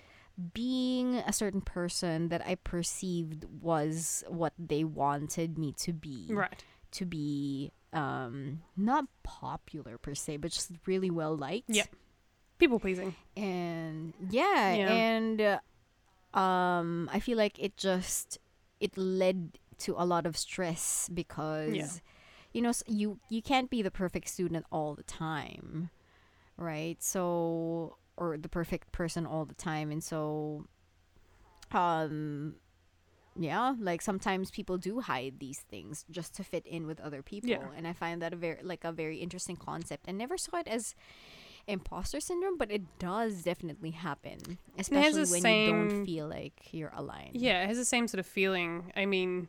being 0.54 1.16
a 1.16 1.32
certain 1.32 1.60
person 1.60 2.28
that 2.28 2.42
I 2.46 2.54
perceived 2.56 3.44
was 3.60 4.24
what 4.28 4.52
they 4.58 4.84
wanted 4.84 5.58
me 5.58 5.72
to 5.78 5.92
be. 5.92 6.26
right. 6.30 6.64
To 6.92 7.06
be 7.06 7.72
um 7.92 8.62
not 8.76 9.06
popular 9.22 9.98
per 9.98 10.14
se, 10.14 10.38
but 10.38 10.50
just 10.50 10.70
really 10.86 11.10
well 11.10 11.36
liked. 11.36 11.68
Yeah. 11.70 11.84
People 12.58 12.78
pleasing. 12.80 13.14
And 13.36 14.12
yeah, 14.30 14.74
Yeah. 14.74 14.92
and 14.92 15.40
uh, 15.40 15.58
um 16.38 17.08
I 17.12 17.20
feel 17.20 17.36
like 17.38 17.58
it 17.58 17.76
just 17.76 18.38
it 18.80 18.96
led 18.96 19.58
to 19.78 19.94
a 19.98 20.04
lot 20.04 20.26
of 20.26 20.36
stress 20.36 21.08
because 21.12 22.00
you 22.52 22.60
know 22.62 22.72
you 22.86 23.18
you 23.28 23.42
can't 23.42 23.68
be 23.70 23.82
the 23.82 23.90
perfect 23.90 24.28
student 24.28 24.64
all 24.70 24.94
the 24.94 25.02
time 25.04 25.90
right 26.56 27.02
so 27.02 27.96
or 28.16 28.36
the 28.36 28.48
perfect 28.48 28.92
person 28.92 29.26
all 29.26 29.44
the 29.44 29.54
time 29.54 29.90
and 29.90 30.02
so 30.04 30.64
um 31.72 32.56
yeah 33.38 33.74
like 33.80 34.02
sometimes 34.02 34.50
people 34.50 34.76
do 34.76 35.00
hide 35.00 35.34
these 35.38 35.60
things 35.70 36.04
just 36.10 36.34
to 36.34 36.44
fit 36.44 36.66
in 36.66 36.86
with 36.86 37.00
other 37.00 37.22
people 37.22 37.48
Yeah. 37.50 37.66
and 37.76 37.86
i 37.86 37.92
find 37.94 38.20
that 38.20 38.32
a 38.32 38.36
very 38.36 38.58
like 38.62 38.84
a 38.84 38.92
very 38.92 39.18
interesting 39.18 39.56
concept 39.56 40.04
and 40.06 40.18
never 40.18 40.36
saw 40.36 40.58
it 40.58 40.68
as 40.68 40.94
imposter 41.66 42.20
syndrome 42.20 42.58
but 42.58 42.70
it 42.70 42.82
does 42.98 43.42
definitely 43.44 43.92
happen 43.92 44.58
especially 44.78 45.24
when 45.24 45.42
you 45.46 45.66
don't 45.66 46.04
feel 46.04 46.26
like 46.28 46.60
you're 46.72 46.92
aligned 46.94 47.36
Yeah, 47.36 47.62
it 47.62 47.68
has 47.68 47.78
the 47.78 47.84
same 47.84 48.08
sort 48.08 48.18
of 48.18 48.26
feeling. 48.26 48.92
I 48.96 49.06
mean, 49.06 49.48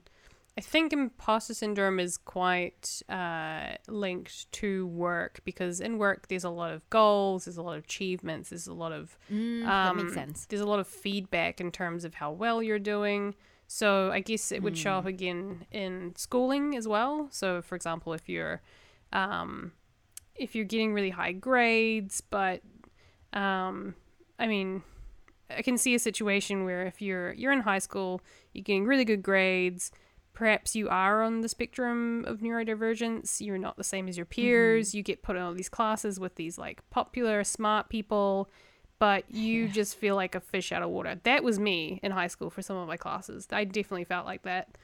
I 0.56 0.62
think 0.62 0.94
imposter 0.94 1.54
syndrome 1.56 2.00
is 2.00 2.16
quite 2.18 3.02
uh, 3.10 3.74
linked 3.88 4.52
to 4.54 4.86
work 4.88 5.40
because 5.46 5.80
in 5.82 5.98
work 5.98 6.28
there's 6.28 6.44
a 6.44 6.50
lot 6.50 6.72
of 6.72 6.88
goals, 6.92 7.46
there's 7.46 7.58
a 7.58 7.64
lot 7.64 7.78
of 7.78 7.84
achievements, 7.86 8.50
there's 8.50 8.68
a 8.68 8.74
lot 8.74 8.92
of 8.92 9.18
mm, 9.32 9.64
um, 9.64 9.98
that 9.98 10.04
makes 10.04 10.14
sense 10.14 10.46
There's 10.46 10.62
a 10.62 10.68
lot 10.68 10.80
of 10.80 10.88
feedback 10.88 11.60
in 11.60 11.72
terms 11.72 12.06
of 12.06 12.16
how 12.16 12.32
well 12.32 12.62
you're 12.62 12.78
doing. 12.80 13.34
So 13.68 14.12
I 14.12 14.20
guess 14.20 14.52
it 14.52 14.62
would 14.62 14.74
Hmm. 14.74 14.82
show 14.82 14.94
up 14.94 15.06
again 15.08 15.66
in 15.72 16.14
schooling 16.16 16.76
as 16.76 16.88
well. 16.88 17.28
So 17.32 17.62
for 17.64 17.76
example, 17.76 18.14
if 18.14 18.30
you're 18.30 18.62
um, 19.12 19.72
if 20.36 20.54
you're 20.56 20.66
getting 20.66 20.94
really 20.94 21.12
high 21.12 21.32
grades, 21.32 22.22
but 22.22 22.62
um, 23.34 23.96
I 24.38 24.46
mean, 24.48 24.84
I 25.50 25.62
can 25.64 25.78
see 25.78 25.96
a 25.96 26.00
situation 26.00 26.64
where 26.64 26.86
if 26.86 27.02
you're 27.02 27.34
you're 27.34 27.52
in 27.52 27.62
high 27.62 27.80
school, 27.80 28.22
you're 28.54 28.64
getting 28.64 28.86
really 28.86 29.06
good 29.06 29.24
grades. 29.24 29.92
Perhaps 30.34 30.76
you 30.76 30.90
are 30.90 31.22
on 31.22 31.42
the 31.42 31.50
spectrum 31.50 32.26
of 32.26 32.40
neurodivergence. 32.40 33.40
You're 33.40 33.58
not 33.60 33.78
the 33.78 33.84
same 33.84 34.08
as 34.08 34.18
your 34.18 34.26
peers. 34.26 34.96
You 34.96 35.04
get 35.04 35.22
put 35.22 35.36
in 35.36 35.42
all 35.44 35.54
these 35.54 35.70
classes 35.70 36.20
with 36.20 36.36
these 36.36 36.58
like 36.58 36.82
popular, 36.90 37.44
smart 37.44 37.90
people, 37.90 38.50
but 39.00 39.30
you 39.30 39.66
Yeah. 39.66 39.72
just 39.72 39.96
feel 39.96 40.16
like 40.16 40.34
a 40.34 40.40
fish 40.40 40.72
out 40.72 40.82
of 40.82 40.90
water. 40.90 41.20
That 41.24 41.44
was 41.44 41.60
me 41.60 42.00
in 42.02 42.12
high 42.14 42.28
school 42.28 42.50
for 42.50 42.62
some 42.64 42.78
of 42.78 42.88
my 42.88 42.98
classes. 42.98 43.48
I 43.52 43.64
definitely 43.64 44.06
felt 44.06 44.26
like 44.26 44.42
that. 44.44 44.76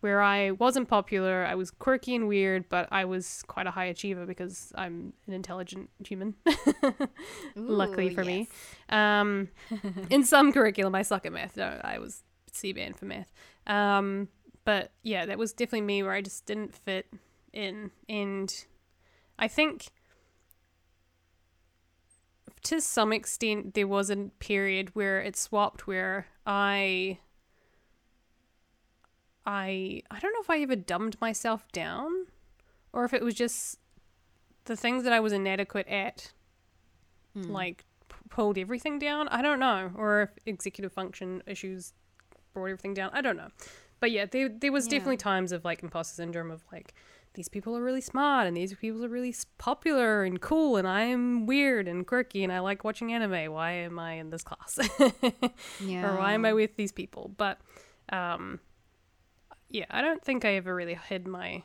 where 0.00 0.22
I 0.22 0.52
wasn't 0.52 0.86
popular. 0.88 1.44
I 1.44 1.56
was 1.56 1.72
quirky 1.72 2.14
and 2.14 2.28
weird, 2.28 2.68
but 2.68 2.86
I 2.92 3.04
was 3.04 3.42
quite 3.48 3.66
a 3.66 3.72
high 3.72 3.86
achiever 3.86 4.26
because 4.26 4.72
I'm 4.76 5.12
an 5.26 5.32
intelligent 5.32 5.90
human. 6.06 6.36
Luckily 7.56 8.08
Ooh, 8.10 8.14
for 8.14 8.24
me. 8.24 8.48
Um, 8.90 9.48
in 10.10 10.24
some 10.24 10.52
curriculum, 10.52 10.94
I 10.94 11.02
suck 11.02 11.26
at 11.26 11.32
math. 11.32 11.56
No, 11.56 11.80
I 11.82 11.98
was 11.98 12.22
C 12.52 12.72
band 12.72 12.96
for 12.96 13.06
math. 13.06 13.32
Um, 13.66 14.28
but 14.68 14.90
yeah, 15.02 15.24
that 15.24 15.38
was 15.38 15.54
definitely 15.54 15.80
me 15.80 16.02
where 16.02 16.12
I 16.12 16.20
just 16.20 16.44
didn't 16.44 16.74
fit 16.74 17.06
in, 17.54 17.90
and 18.06 18.66
I 19.38 19.48
think 19.48 19.86
to 22.64 22.78
some 22.82 23.10
extent 23.10 23.72
there 23.72 23.86
was 23.86 24.10
a 24.10 24.16
period 24.40 24.94
where 24.94 25.22
it 25.22 25.36
swapped 25.36 25.86
where 25.86 26.26
I. 26.46 27.18
I 29.46 30.02
I 30.10 30.18
don't 30.18 30.34
know 30.34 30.42
if 30.42 30.50
I 30.50 30.60
ever 30.60 30.76
dumbed 30.76 31.18
myself 31.18 31.66
down 31.72 32.26
or 32.92 33.06
if 33.06 33.14
it 33.14 33.22
was 33.22 33.32
just 33.34 33.78
the 34.66 34.76
things 34.76 35.02
that 35.04 35.14
I 35.14 35.20
was 35.20 35.32
inadequate 35.32 35.88
at 35.88 36.32
Hmm. 37.32 37.44
like 37.50 37.86
p- 38.10 38.16
pulled 38.28 38.58
everything 38.58 38.98
down. 38.98 39.28
I 39.28 39.40
don't 39.40 39.60
know, 39.60 39.92
or 39.94 40.20
if 40.22 40.30
executive 40.44 40.92
function 40.92 41.42
issues 41.46 41.94
brought 42.52 42.66
everything 42.66 42.92
down. 42.92 43.10
I 43.14 43.22
don't 43.22 43.38
know, 43.38 43.48
but 44.00 44.10
yeah, 44.10 44.26
there 44.26 44.48
there 44.48 44.72
was 44.72 44.86
Yeah. 44.86 44.90
definitely 44.98 45.16
times 45.18 45.52
of 45.52 45.64
like 45.64 45.82
imposter 45.82 46.14
syndrome 46.14 46.50
of 46.50 46.62
like 46.72 46.94
these 47.34 47.48
people 47.48 47.76
are 47.76 47.82
really 47.82 48.00
smart 48.00 48.46
and 48.46 48.56
these 48.56 48.74
people 48.74 49.04
are 49.04 49.08
really 49.08 49.34
popular 49.58 50.24
and 50.24 50.40
cool 50.40 50.76
and 50.76 50.88
I'm 50.88 51.46
weird 51.46 51.86
and 51.86 52.06
quirky 52.06 52.42
and 52.42 52.52
I 52.52 52.58
like 52.60 52.82
watching 52.84 53.12
anime. 53.12 53.52
Why 53.52 53.72
am 53.72 53.98
I 53.98 54.14
in 54.14 54.30
this 54.30 54.42
class? 54.42 54.78
yeah. 55.80 56.04
or 56.06 56.16
why 56.18 56.32
am 56.32 56.44
I 56.44 56.52
with 56.52 56.76
these 56.76 56.90
people? 56.90 57.30
But 57.36 57.60
um, 58.10 58.60
yeah, 59.70 59.84
I 59.90 60.00
don't 60.00 60.22
think 60.24 60.44
I 60.44 60.54
ever 60.54 60.74
really 60.74 60.94
hid 61.08 61.28
my. 61.28 61.62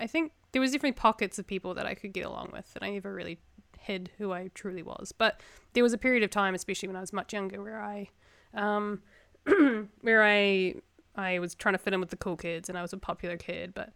I 0.00 0.06
think 0.06 0.32
there 0.52 0.60
was 0.62 0.70
definitely 0.70 0.92
pockets 0.92 1.38
of 1.38 1.46
people 1.46 1.74
that 1.74 1.86
I 1.86 1.94
could 1.94 2.12
get 2.12 2.24
along 2.24 2.50
with, 2.52 2.70
and 2.74 2.84
I 2.84 2.90
never 2.90 3.12
really 3.12 3.38
hid 3.78 4.10
who 4.18 4.32
I 4.32 4.50
truly 4.54 4.82
was. 4.82 5.12
But 5.12 5.40
there 5.72 5.82
was 5.82 5.92
a 5.92 5.98
period 5.98 6.22
of 6.22 6.30
time, 6.30 6.54
especially 6.54 6.86
when 6.88 6.96
I 6.96 7.00
was 7.00 7.12
much 7.12 7.32
younger, 7.32 7.62
where 7.62 7.82
I, 7.82 8.08
um, 8.54 9.02
where 10.02 10.22
I 10.24 10.74
I 11.16 11.38
was 11.38 11.54
trying 11.54 11.74
to 11.74 11.78
fit 11.78 11.92
in 11.94 12.00
with 12.00 12.10
the 12.10 12.16
cool 12.16 12.36
kids, 12.36 12.68
and 12.68 12.76
I 12.76 12.82
was 12.82 12.92
a 12.92 12.98
popular 12.98 13.36
kid, 13.36 13.72
but 13.74 13.92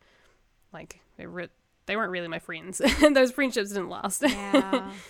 like 0.72 1.00
they 1.16 1.26
re- 1.26 1.48
they 1.86 1.96
weren't 1.96 2.10
really 2.10 2.28
my 2.28 2.38
friends, 2.38 2.80
and 3.02 3.14
those 3.14 3.30
friendships 3.30 3.70
didn't 3.70 3.90
last. 3.90 4.22
Yeah. 4.22 4.92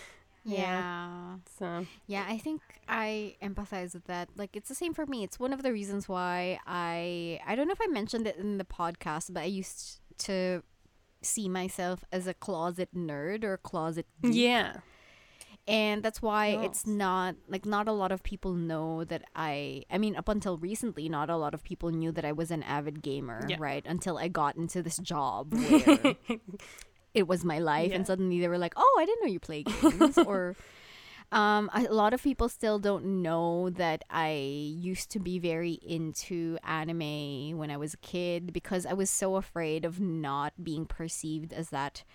Yeah. 0.43 0.57
yeah. 0.59 1.35
so 1.59 1.85
Yeah, 2.07 2.25
I 2.27 2.39
think 2.39 2.61
I 2.87 3.35
empathize 3.43 3.93
with 3.93 4.05
that. 4.05 4.29
Like 4.35 4.55
it's 4.55 4.69
the 4.69 4.75
same 4.75 4.93
for 4.93 5.05
me. 5.05 5.23
It's 5.23 5.39
one 5.39 5.53
of 5.53 5.61
the 5.61 5.71
reasons 5.71 6.09
why 6.09 6.59
I 6.65 7.39
I 7.45 7.55
don't 7.55 7.67
know 7.67 7.73
if 7.73 7.81
I 7.81 7.85
mentioned 7.87 8.25
it 8.25 8.37
in 8.37 8.57
the 8.57 8.65
podcast, 8.65 9.31
but 9.31 9.41
I 9.41 9.45
used 9.45 9.99
to 10.19 10.63
see 11.21 11.47
myself 11.47 12.03
as 12.11 12.25
a 12.25 12.33
closet 12.33 12.89
nerd 12.95 13.43
or 13.43 13.53
a 13.53 13.57
closet 13.59 14.07
geek. 14.23 14.33
yeah, 14.33 14.77
And 15.67 16.01
that's 16.03 16.21
why 16.21 16.55
Oh. 16.55 16.61
it's 16.63 16.87
not 16.87 17.35
like 17.47 17.65
not 17.65 17.87
a 17.87 17.91
lot 17.91 18.11
of 18.11 18.23
people 18.23 18.53
know 18.53 19.03
that 19.05 19.23
I 19.35 19.83
I 19.91 19.97
mean 19.99 20.15
up 20.15 20.27
until 20.27 20.57
recently 20.57 21.07
not 21.07 21.29
a 21.29 21.37
lot 21.37 21.53
of 21.53 21.63
people 21.63 21.91
knew 21.91 22.11
that 22.13 22.25
I 22.25 22.31
was 22.31 22.49
an 22.51 22.63
avid 22.63 23.01
gamer, 23.01 23.45
Yeah. 23.47 23.57
right? 23.59 23.85
Until 23.85 24.17
I 24.17 24.27
got 24.27 24.55
into 24.57 24.81
this 24.81 24.97
job 24.97 25.53
where 25.53 26.15
it 27.13 27.27
was 27.27 27.43
my 27.45 27.59
life 27.59 27.91
and 27.93 28.07
suddenly 28.07 28.39
they 28.39 28.47
were 28.47 28.57
like 28.57 28.73
oh 28.77 28.97
i 28.99 29.05
didn't 29.05 29.21
know 29.21 29.31
you 29.31 29.39
play 29.39 29.63
games 29.63 30.17
or 30.25 30.55
um, 31.33 31.69
a 31.73 31.81
lot 31.83 32.13
of 32.13 32.23
people 32.23 32.47
still 32.47 32.79
don't 32.79 33.03
know 33.05 33.69
that 33.69 34.03
i 34.09 34.31
used 34.31 35.11
to 35.11 35.19
be 35.19 35.37
very 35.37 35.73
into 35.85 36.57
anime 36.63 37.57
when 37.57 37.69
i 37.69 37.75
was 37.75 37.93
a 37.93 37.97
kid 37.97 38.53
because 38.53 38.85
i 38.85 38.93
was 38.93 39.09
so 39.09 39.35
afraid 39.35 39.83
of 39.83 39.99
not 39.99 40.53
being 40.63 40.85
perceived 40.85 41.51
as 41.51 41.69
that 41.69 42.05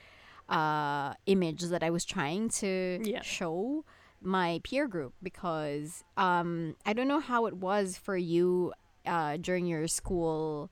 uh, 0.49 1.15
image 1.27 1.63
that 1.63 1.83
i 1.83 1.91
was 1.91 2.05
trying 2.05 2.49
to 2.49 3.01
Yeah. 3.05 3.23
show 3.23 3.85
my 4.23 4.61
peer 4.65 4.87
group 4.89 5.15
because 5.23 6.05
um, 6.17 6.77
i 6.87 6.93
don't 6.93 7.09
know 7.09 7.21
how 7.21 7.47
it 7.47 7.57
was 7.57 7.97
for 7.97 8.17
you 8.17 8.73
uh, 9.07 9.37
during 9.37 9.67
your 9.67 9.87
school 9.89 10.71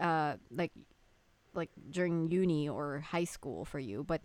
uh, 0.00 0.34
like 0.50 0.72
like 1.54 1.70
during 1.90 2.30
uni 2.30 2.68
or 2.68 3.00
high 3.00 3.24
school 3.24 3.64
for 3.64 3.78
you 3.78 4.02
but 4.04 4.20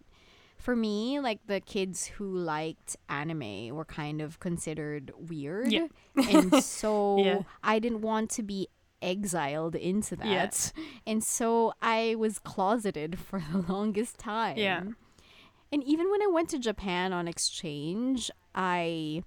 for 0.58 0.76
me 0.76 1.20
like 1.20 1.40
the 1.48 1.60
kids 1.60 2.08
who 2.08 2.36
liked 2.38 2.96
anime 3.10 3.76
were 3.76 3.86
kind 3.86 4.22
of 4.22 4.40
considered 4.40 5.12
weird 5.18 5.72
Yeah. 5.72 5.88
and 6.28 6.54
so 6.63 7.18
Yeah. 7.24 7.44
i 7.63 7.80
didn't 7.80 8.02
want 8.02 8.30
to 8.32 8.44
be 8.44 8.68
exiled 9.01 9.75
into 9.75 10.15
that 10.15 10.25
Yes. 10.27 10.73
and 11.05 11.23
so 11.23 11.73
i 11.81 12.15
was 12.17 12.39
closeted 12.39 13.17
for 13.27 13.41
the 13.51 13.60
longest 13.71 14.17
time 14.17 14.57
Yeah. 14.57 14.81
and 15.71 15.83
even 15.83 16.10
when 16.12 16.21
i 16.23 16.27
went 16.27 16.49
to 16.49 16.60
japan 16.60 17.13
on 17.13 17.27
exchange 17.27 18.31
i 18.55 19.23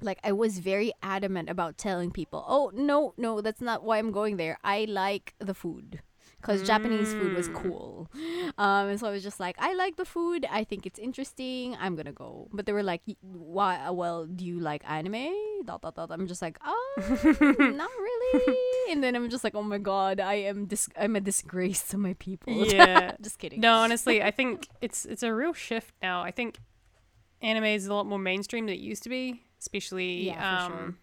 like 0.00 0.18
i 0.24 0.32
was 0.32 0.58
very 0.58 0.92
adamant 1.02 1.48
about 1.48 1.78
telling 1.78 2.10
people 2.10 2.44
oh 2.48 2.70
no 2.74 3.14
no 3.16 3.40
that's 3.40 3.60
not 3.60 3.84
why 3.84 3.98
i'm 3.98 4.10
going 4.10 4.36
there 4.36 4.58
i 4.64 4.84
like 4.88 5.34
the 5.38 5.54
food 5.54 6.00
because 6.44 6.60
japanese 6.62 7.14
food 7.14 7.32
was 7.32 7.48
Mm. 7.48 7.54
cool 7.62 8.10
um 8.58 8.88
and 8.92 9.00
so 9.00 9.06
i 9.08 9.10
was 9.16 9.22
just 9.24 9.40
like 9.40 9.56
i 9.58 9.72
like 9.72 9.96
the 9.96 10.04
food 10.04 10.44
i 10.50 10.62
think 10.62 10.84
it's 10.84 10.98
interesting 10.98 11.74
i'm 11.80 11.96
gonna 11.96 12.12
go 12.12 12.48
but 12.52 12.66
they 12.66 12.72
were 12.76 12.82
like 12.82 13.00
why 13.22 13.88
well 13.90 14.26
do 14.26 14.44
you 14.44 14.60
like 14.60 14.82
anime 14.84 15.32
dot, 15.64 15.80
dot, 15.80 15.94
dot. 15.96 16.10
i'm 16.12 16.26
just 16.26 16.42
like 16.42 16.58
oh 16.64 16.94
not 17.58 17.90
really 18.06 18.58
and 18.92 19.02
then 19.02 19.16
i'm 19.16 19.30
just 19.30 19.42
like 19.44 19.54
oh 19.54 19.62
my 19.62 19.78
god 19.78 20.20
i 20.20 20.34
am 20.34 20.66
dis- 20.66 20.90
i'm 21.00 21.16
a 21.16 21.20
disgrace 21.20 21.82
to 21.88 21.96
my 21.96 22.12
people 22.26 22.52
Yeah. 22.66 23.16
just 23.22 23.38
kidding 23.38 23.60
No, 23.60 23.72
honestly, 23.84 24.22
I 24.22 24.30
think 24.30 24.68
it's 24.84 25.06
it's 25.06 25.22
a 25.22 25.32
real 25.32 25.54
shift 25.54 25.94
now. 26.02 26.20
I 26.22 26.30
think 26.30 26.58
anime 27.40 27.64
is 27.78 27.86
a 27.86 27.94
lot 27.94 28.04
more 28.06 28.18
mainstream 28.18 28.66
than 28.66 28.74
it 28.74 28.80
used 28.92 29.02
to 29.04 29.08
be, 29.08 29.24
especially 29.60 30.26
Yeah, 30.28 30.66
um 30.66 30.70
sure. 30.72 30.94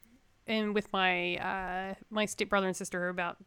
and 0.48 0.76
with 0.78 0.88
my 0.94 1.38
uh 1.38 1.94
my 2.10 2.26
stepbrother 2.26 2.68
and 2.68 2.76
sister 2.78 3.00
who 3.00 3.06
are 3.06 3.10
about 3.20 3.38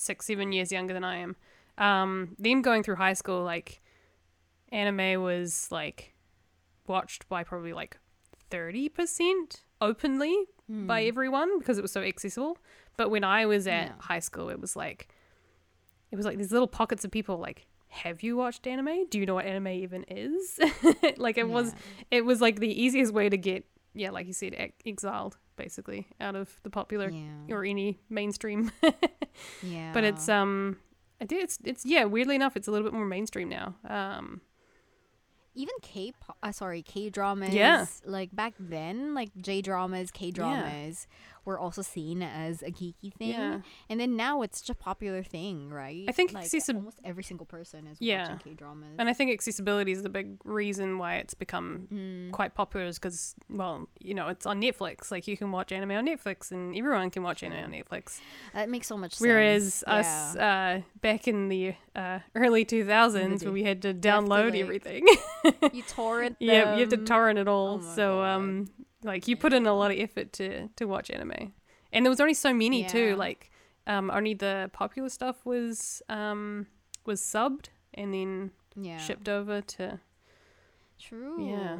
six, 0.00 0.26
seven 0.26 0.52
years 0.52 0.72
younger 0.72 0.94
than 0.94 1.04
I 1.04 1.16
am. 1.16 1.36
Um, 1.78 2.34
them 2.38 2.62
going 2.62 2.82
through 2.82 2.96
high 2.96 3.12
school, 3.14 3.42
like 3.42 3.80
anime 4.72 5.22
was 5.22 5.68
like 5.70 6.14
watched 6.86 7.28
by 7.28 7.44
probably 7.44 7.72
like 7.72 7.98
thirty 8.50 8.88
percent 8.88 9.64
openly 9.80 10.36
by 10.68 11.02
everyone 11.02 11.58
because 11.58 11.78
it 11.78 11.82
was 11.82 11.90
so 11.92 12.02
accessible. 12.02 12.56
But 12.96 13.10
when 13.10 13.24
I 13.24 13.44
was 13.46 13.66
at 13.66 13.88
Yeah. 13.88 13.92
high 13.98 14.20
school, 14.20 14.48
it 14.50 14.60
was 14.60 14.76
like 14.76 15.08
it 16.12 16.16
was 16.16 16.24
like 16.26 16.38
these 16.38 16.52
little 16.52 16.68
pockets 16.68 17.04
of 17.04 17.10
people 17.10 17.38
like 17.38 17.66
have 17.88 18.22
you 18.22 18.36
watched 18.36 18.66
anime 18.68 19.06
do 19.10 19.18
you 19.18 19.26
know 19.26 19.34
what 19.34 19.44
anime 19.46 19.66
even 19.68 20.04
is 20.08 20.60
like 21.16 21.36
it 21.38 21.48
was 21.48 21.74
it 22.12 22.24
was 22.24 22.40
like 22.40 22.60
the 22.60 22.68
easiest 22.82 23.12
way 23.12 23.28
to 23.28 23.36
get 23.36 23.64
yeah 23.94 24.10
like 24.10 24.28
you 24.28 24.32
said 24.32 24.54
ex- 24.56 24.76
exiled 24.86 25.38
basically 25.60 26.06
out 26.20 26.34
of 26.34 26.48
the 26.62 26.70
popular 26.70 27.10
yeah. 27.10 27.54
or 27.54 27.64
any 27.64 28.00
mainstream. 28.08 28.72
Yeah 29.62 29.92
but 29.94 30.04
it's 30.04 30.28
um 30.28 30.78
I 31.20 31.24
do 31.26 31.36
it's 31.36 31.58
it's 31.64 31.84
yeah 31.84 32.04
weirdly 32.04 32.34
enough 32.34 32.56
it's 32.56 32.68
a 32.68 32.70
little 32.70 32.86
bit 32.86 32.94
more 32.94 33.06
mainstream 33.06 33.48
now 33.48 33.74
um. 33.88 34.40
Even 35.54 35.74
K 35.82 36.12
uh, 36.42 36.52
sorry 36.52 36.80
K 36.80 37.10
dramas 37.10 37.52
Yeah. 37.52 37.84
like 38.04 38.34
back 38.34 38.54
then 38.58 39.14
like 39.14 39.30
J 39.36 39.60
dramas 39.60 40.10
K 40.12 40.30
dramas 40.30 41.06
were 41.44 41.58
also 41.58 41.82
seen 41.82 42.22
as 42.22 42.62
a 42.62 42.70
geeky 42.70 43.12
thing 43.14 43.30
Yeah. 43.30 43.60
and 43.88 43.98
then 44.00 44.16
now 44.16 44.42
it's 44.42 44.60
such 44.60 44.70
a 44.70 44.74
popular 44.74 45.22
thing 45.22 45.70
right 45.70 46.04
I 46.08 46.12
think 46.12 46.32
like 46.32 46.46
accessi- 46.46 46.74
almost 46.74 47.00
every 47.04 47.22
single 47.24 47.46
person 47.46 47.86
is 47.86 47.98
Yeah. 48.00 48.22
watching 48.32 48.38
K 48.38 48.54
dramas 48.54 48.96
and 48.98 49.08
I 49.08 49.12
think 49.12 49.32
accessibility 49.32 49.92
is 49.92 50.02
the 50.02 50.08
big 50.08 50.36
reason 50.44 50.98
why 50.98 51.16
it's 51.16 51.34
become 51.34 51.88
Mm. 51.92 52.32
quite 52.32 52.54
popular 52.54 52.86
is 52.86 52.98
because 52.98 53.34
well 53.48 53.88
you 54.00 54.14
know 54.14 54.28
it's 54.28 54.46
on 54.46 54.60
Netflix 54.60 55.10
like 55.10 55.26
you 55.26 55.36
can 55.36 55.50
watch 55.52 55.72
anime 55.72 55.92
on 55.92 56.06
Netflix 56.06 56.50
and 56.50 56.76
everyone 56.76 57.10
can 57.10 57.22
watch 57.22 57.42
anime 57.42 57.64
on 57.64 57.72
Netflix 57.72 58.20
that 58.54 58.68
makes 58.68 58.86
so 58.86 58.96
much 58.96 59.12
sense. 59.14 59.20
Whereas 59.28 59.74
sense 59.74 59.84
us 59.86 60.36
uh, 60.36 60.80
back 61.00 61.26
in 61.28 61.48
the 61.48 61.74
uh, 61.96 62.20
early 62.34 62.64
2000s, 62.64 63.40
day. 63.40 63.46
where 63.46 63.52
we 63.52 63.62
had 63.64 63.82
to 63.82 63.88
have 63.88 64.00
to, 64.00 64.08
download 64.08 64.50
like, 64.52 64.60
everything. 64.60 65.06
you 65.72 65.82
torrent 65.82 66.36
yeah, 66.40 66.74
you 66.74 66.80
have 66.80 66.88
to 66.90 66.96
torrent 66.98 67.38
it 67.38 67.48
all. 67.48 67.80
Oh 67.82 67.94
so, 67.94 68.16
God. 68.18 68.28
um, 68.36 68.68
like 69.02 69.28
you 69.28 69.36
put 69.36 69.52
in 69.52 69.66
a 69.66 69.74
lot 69.74 69.90
of 69.90 69.98
effort 69.98 70.32
to 70.34 70.68
to 70.76 70.84
watch 70.86 71.10
anime, 71.10 71.52
and 71.92 72.04
there 72.04 72.10
was 72.10 72.20
only 72.20 72.34
so 72.34 72.52
many 72.52 72.80
Yeah. 72.82 72.88
too. 72.88 73.16
Like, 73.16 73.50
um, 73.86 74.10
only 74.10 74.34
the 74.34 74.70
popular 74.72 75.08
stuff 75.08 75.44
was 75.44 76.02
um 76.08 76.66
was 77.06 77.20
subbed 77.20 77.66
and 77.94 78.12
then 78.14 78.50
yeah 78.76 78.98
shipped 78.98 79.28
over 79.28 79.60
to 79.62 79.98
true 80.98 81.44
yeah 81.48 81.78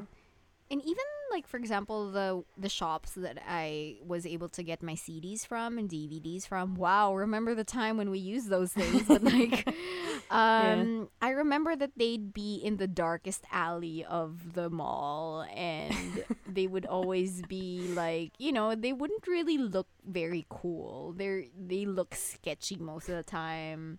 and 0.71 0.83
even 0.83 1.05
like 1.31 1.47
for 1.47 1.57
example 1.57 2.11
the 2.11 2.43
the 2.59 2.69
shops 2.69 3.13
that 3.13 3.39
I 3.47 3.97
was 4.05 4.27
able 4.27 4.49
to 4.51 4.63
get 4.63 4.83
my 4.83 4.95
CDs 4.95 5.47
from 5.47 5.79
and 5.79 5.89
DVDs 5.89 6.47
from. 6.47 6.75
Wow, 6.75 7.15
remember 7.15 7.55
the 7.55 7.65
time 7.65 7.97
when 7.97 8.11
we 8.11 8.19
used 8.19 8.49
those 8.49 8.73
things? 8.73 9.03
But 9.05 9.23
like, 9.23 9.69
um, 10.31 11.09
I 11.21 11.31
remember 11.31 11.77
that 11.77 11.93
they'd 11.97 12.33
be 12.33 12.57
in 12.57 12.77
the 12.77 12.89
darkest 12.89 13.45
alley 13.51 14.05
of 14.05 14.55
the 14.55 14.71
mall, 14.71 15.47
and 15.55 16.25
they 16.49 16.67
would 16.67 16.87
always 16.87 17.43
be 17.43 17.91
like, 17.95 18.33
you 18.39 18.53
know, 18.53 18.75
they 18.75 18.93
wouldn't 18.93 19.27
really 19.27 19.59
look 19.59 19.89
very 20.07 20.47
cool. 20.49 21.13
They 21.13 21.51
they 21.59 21.87
look 21.87 22.15
sketchy 22.15 22.77
most 22.77 23.09
of 23.09 23.17
the 23.17 23.23
time 23.23 23.99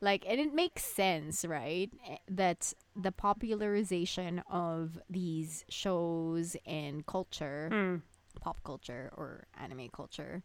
like 0.00 0.24
and 0.28 0.40
it 0.40 0.54
makes 0.54 0.82
sense 0.84 1.44
right 1.44 1.90
Eh, 2.08 2.16
that 2.28 2.72
the 2.96 3.12
popularization 3.12 4.42
of 4.50 4.98
these 5.10 5.64
shows 5.68 6.56
and 6.66 7.06
culture 7.06 7.68
Hmm. 7.70 7.96
pop 8.40 8.62
culture 8.64 9.10
or 9.16 9.44
anime 9.58 9.88
culture 9.92 10.42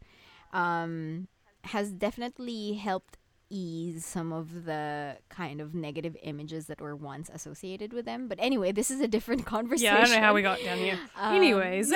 um 0.52 1.28
has 1.64 1.92
definitely 1.92 2.74
helped 2.74 3.16
ease 3.50 4.04
some 4.04 4.32
of 4.32 4.64
the 4.64 5.16
kind 5.28 5.60
of 5.60 5.74
negative 5.74 6.16
images 6.22 6.66
that 6.66 6.80
were 6.80 6.94
once 6.94 7.30
associated 7.32 7.92
with 7.92 8.04
them 8.04 8.28
but 8.28 8.38
anyway 8.40 8.70
this 8.72 8.90
is 8.90 9.00
a 9.00 9.08
different 9.08 9.44
conversation 9.46 9.84
Yeah, 9.94 9.98
I 9.98 10.04
don't 10.04 10.10
know 10.16 10.20
how 10.20 10.34
we 10.34 10.42
got 10.42 10.60
down 10.62 10.78
here. 10.78 10.98
Um, 11.16 11.34
Anyways, 11.36 11.92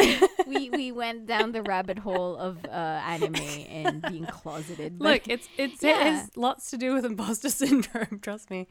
we 0.47 0.71
we 0.81 0.93
went 0.93 1.27
down 1.27 1.53
the 1.53 1.63
rabbit 1.63 1.99
hole 1.99 2.37
of 2.37 2.65
uh, 2.65 2.69
anime 3.15 3.37
and 3.69 4.03
being 4.03 4.27
closeted 4.27 4.99
but 4.99 5.05
look, 5.05 5.29
it's 5.29 5.49
it's 5.57 5.83
it 5.85 5.97
has 5.97 6.31
lots 6.37 6.71
to 6.71 6.77
do 6.79 6.95
with 6.95 7.05
imposter 7.05 7.49
syndrome. 7.51 8.19
Trust 8.21 8.51
me. 8.51 8.67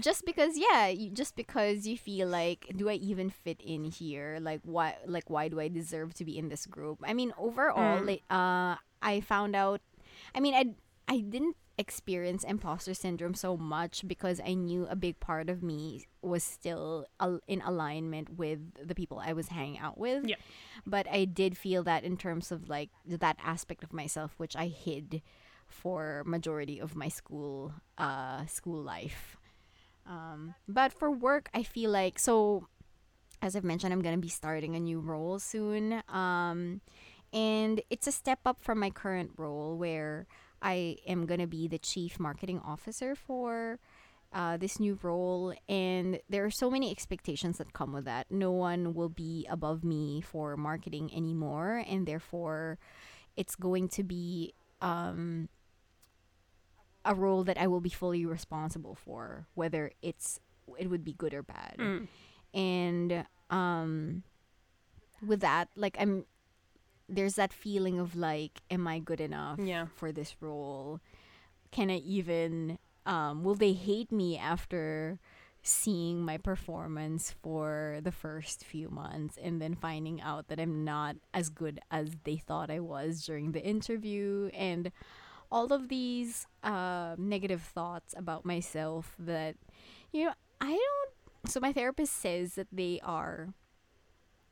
just 0.00 0.24
because 0.24 0.56
yeah 0.56 0.88
you, 0.88 1.10
just 1.10 1.36
because 1.36 1.86
you 1.86 1.96
feel 1.96 2.28
like 2.28 2.70
do 2.76 2.88
i 2.88 2.94
even 2.94 3.30
fit 3.30 3.60
in 3.60 3.84
here 3.84 4.38
like 4.40 4.60
why 4.64 4.96
like 5.06 5.28
why 5.30 5.48
do 5.48 5.60
i 5.60 5.68
deserve 5.68 6.14
to 6.14 6.24
be 6.24 6.38
in 6.38 6.48
this 6.48 6.66
group 6.66 6.98
i 7.04 7.12
mean 7.14 7.32
overall 7.38 7.98
Mm. 8.00 8.06
like, 8.06 8.22
uh 8.30 8.76
i 9.02 9.20
found 9.20 9.54
out 9.56 9.80
i 10.34 10.40
mean 10.40 10.54
i 10.54 10.64
i 11.08 11.18
didn't 11.20 11.56
experience 11.76 12.44
imposter 12.44 12.94
syndrome 12.94 13.34
so 13.34 13.56
much 13.56 14.04
because 14.06 14.40
i 14.46 14.54
knew 14.54 14.86
a 14.88 14.94
big 14.94 15.18
part 15.18 15.50
of 15.50 15.62
me 15.62 16.04
was 16.22 16.44
still 16.44 17.04
al- 17.18 17.40
in 17.48 17.60
alignment 17.62 18.30
with 18.38 18.60
the 18.86 18.94
people 18.94 19.18
i 19.18 19.32
was 19.32 19.48
hanging 19.48 19.78
out 19.78 19.98
with 19.98 20.24
Yeah. 20.26 20.36
but 20.86 21.06
i 21.10 21.24
did 21.24 21.56
feel 21.56 21.82
that 21.82 22.04
in 22.04 22.16
terms 22.16 22.52
of 22.52 22.68
like 22.68 22.90
that 23.06 23.36
aspect 23.44 23.82
of 23.82 23.92
myself 23.92 24.34
which 24.36 24.54
i 24.56 24.66
hid 24.68 25.20
for 25.66 26.22
majority 26.26 26.78
of 26.78 26.94
my 26.94 27.08
school 27.08 27.74
uh 27.98 28.46
school 28.46 28.80
life 28.82 29.36
um, 30.06 30.54
but 30.68 30.92
for 30.92 31.10
work, 31.10 31.48
I 31.54 31.62
feel 31.62 31.90
like 31.90 32.18
so. 32.18 32.68
As 33.40 33.56
I've 33.56 33.64
mentioned, 33.64 33.90
I'm 33.92 34.02
gonna 34.02 34.18
be 34.18 34.28
starting 34.28 34.76
a 34.76 34.80
new 34.80 35.00
role 35.00 35.38
soon, 35.38 36.02
um, 36.10 36.82
and 37.32 37.80
it's 37.88 38.06
a 38.06 38.12
step 38.12 38.40
up 38.44 38.60
from 38.60 38.78
my 38.80 38.90
current 38.90 39.30
role 39.38 39.78
where 39.78 40.26
I 40.64 40.96
am 41.06 41.26
gonna 41.26 41.46
be 41.46 41.68
the 41.68 41.78
chief 41.78 42.18
marketing 42.18 42.60
officer 42.64 43.14
for 43.14 43.78
uh, 44.32 44.56
this 44.56 44.80
new 44.80 44.98
role, 45.02 45.54
and 45.68 46.18
there 46.28 46.44
are 46.44 46.50
so 46.50 46.70
many 46.70 46.90
expectations 46.90 47.58
that 47.58 47.72
come 47.72 47.92
with 47.92 48.06
that. 48.06 48.30
No 48.30 48.50
one 48.50 48.94
will 48.94 49.10
be 49.10 49.46
above 49.48 49.84
me 49.84 50.20
for 50.20 50.56
marketing 50.56 51.14
anymore, 51.14 51.84
and 51.86 52.06
therefore, 52.06 52.78
it's 53.36 53.54
going 53.54 53.88
to 53.90 54.02
be 54.02 54.54
um, 54.80 55.48
a 57.04 57.14
role 57.14 57.44
that 57.44 57.58
I 57.58 57.66
will 57.66 57.80
be 57.80 57.90
fully 57.90 58.24
responsible 58.24 58.94
for, 58.94 59.46
whether 59.54 59.92
it's 60.02 60.40
it 60.78 60.88
would 60.88 61.04
be 61.04 61.12
good 61.12 61.34
or 61.34 61.42
bad. 61.42 61.76
Mm. 61.78 62.08
And 62.54 63.26
um 63.50 64.22
with 65.24 65.40
that, 65.40 65.68
like 65.76 65.96
I'm 66.00 66.24
there's 67.08 67.34
that 67.34 67.52
feeling 67.52 67.98
of 67.98 68.16
like, 68.16 68.60
am 68.70 68.86
I 68.86 68.98
good 68.98 69.20
enough 69.20 69.58
Yeah. 69.58 69.86
for 69.96 70.12
this 70.12 70.36
role? 70.40 71.00
Can 71.70 71.90
I 71.90 71.96
even 71.98 72.78
um 73.06 73.44
will 73.44 73.54
they 73.54 73.72
hate 73.74 74.10
me 74.10 74.38
after 74.38 75.18
seeing 75.62 76.22
my 76.22 76.36
performance 76.38 77.34
for 77.42 77.98
the 78.02 78.12
first 78.12 78.64
few 78.64 78.88
months 78.90 79.38
and 79.42 79.60
then 79.62 79.74
finding 79.74 80.20
out 80.20 80.48
that 80.48 80.60
I'm 80.60 80.84
not 80.84 81.16
as 81.32 81.48
good 81.48 81.80
as 81.90 82.10
they 82.24 82.36
thought 82.36 82.70
I 82.70 82.80
was 82.80 83.24
during 83.24 83.52
the 83.52 83.62
interview 83.62 84.50
and 84.54 84.92
all 85.50 85.72
of 85.72 85.88
these 85.88 86.46
uh, 86.62 87.14
negative 87.18 87.62
thoughts 87.62 88.14
about 88.16 88.44
myself 88.44 89.14
that 89.18 89.56
you 90.12 90.26
know 90.26 90.32
I 90.60 90.72
don't 90.72 91.50
so 91.50 91.60
my 91.60 91.72
therapist 91.72 92.12
says 92.14 92.54
that 92.54 92.68
they 92.72 93.00
are 93.02 93.52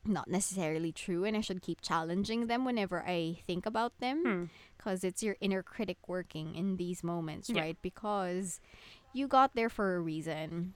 not 0.04 0.28
necessarily 0.28 0.90
true 0.92 1.24
and 1.24 1.36
I 1.36 1.40
should 1.40 1.62
keep 1.62 1.80
challenging 1.80 2.46
them 2.48 2.64
whenever 2.64 3.02
I 3.06 3.38
think 3.46 3.66
about 3.66 3.98
them 4.00 4.22
Hmm. 4.24 4.44
because 4.76 5.04
it's 5.04 5.22
your 5.22 5.36
inner 5.40 5.62
critic 5.62 5.98
working 6.08 6.54
in 6.56 6.76
these 6.76 7.04
moments, 7.04 7.48
Yeah. 7.50 7.60
right? 7.62 7.78
Because 7.82 8.60
you 9.12 9.28
got 9.28 9.54
there 9.54 9.68
for 9.68 9.94
a 9.96 10.00
reason. 10.00 10.74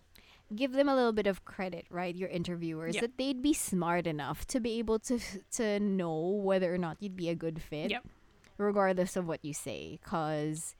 Give 0.54 0.72
them 0.72 0.88
a 0.88 0.94
little 0.94 1.12
bit 1.12 1.26
of 1.26 1.44
credit, 1.44 1.86
right? 1.90 2.14
Your 2.14 2.28
interviewers 2.28 2.94
Yeah. 2.94 3.00
that 3.02 3.18
they'd 3.18 3.42
be 3.42 3.52
smart 3.52 4.06
enough 4.06 4.46
to 4.46 4.60
be 4.60 4.78
able 4.78 5.00
to 5.10 5.18
to 5.58 5.80
know 5.80 6.16
whether 6.20 6.72
or 6.72 6.78
not 6.78 7.02
you'd 7.02 7.16
be 7.16 7.28
a 7.28 7.34
good 7.34 7.60
fit, 7.60 7.90
Yep. 7.90 8.06
regardless 8.58 9.16
of 9.16 9.26
what 9.26 9.44
you 9.44 9.52
say. 9.52 9.98
Because 10.00 10.76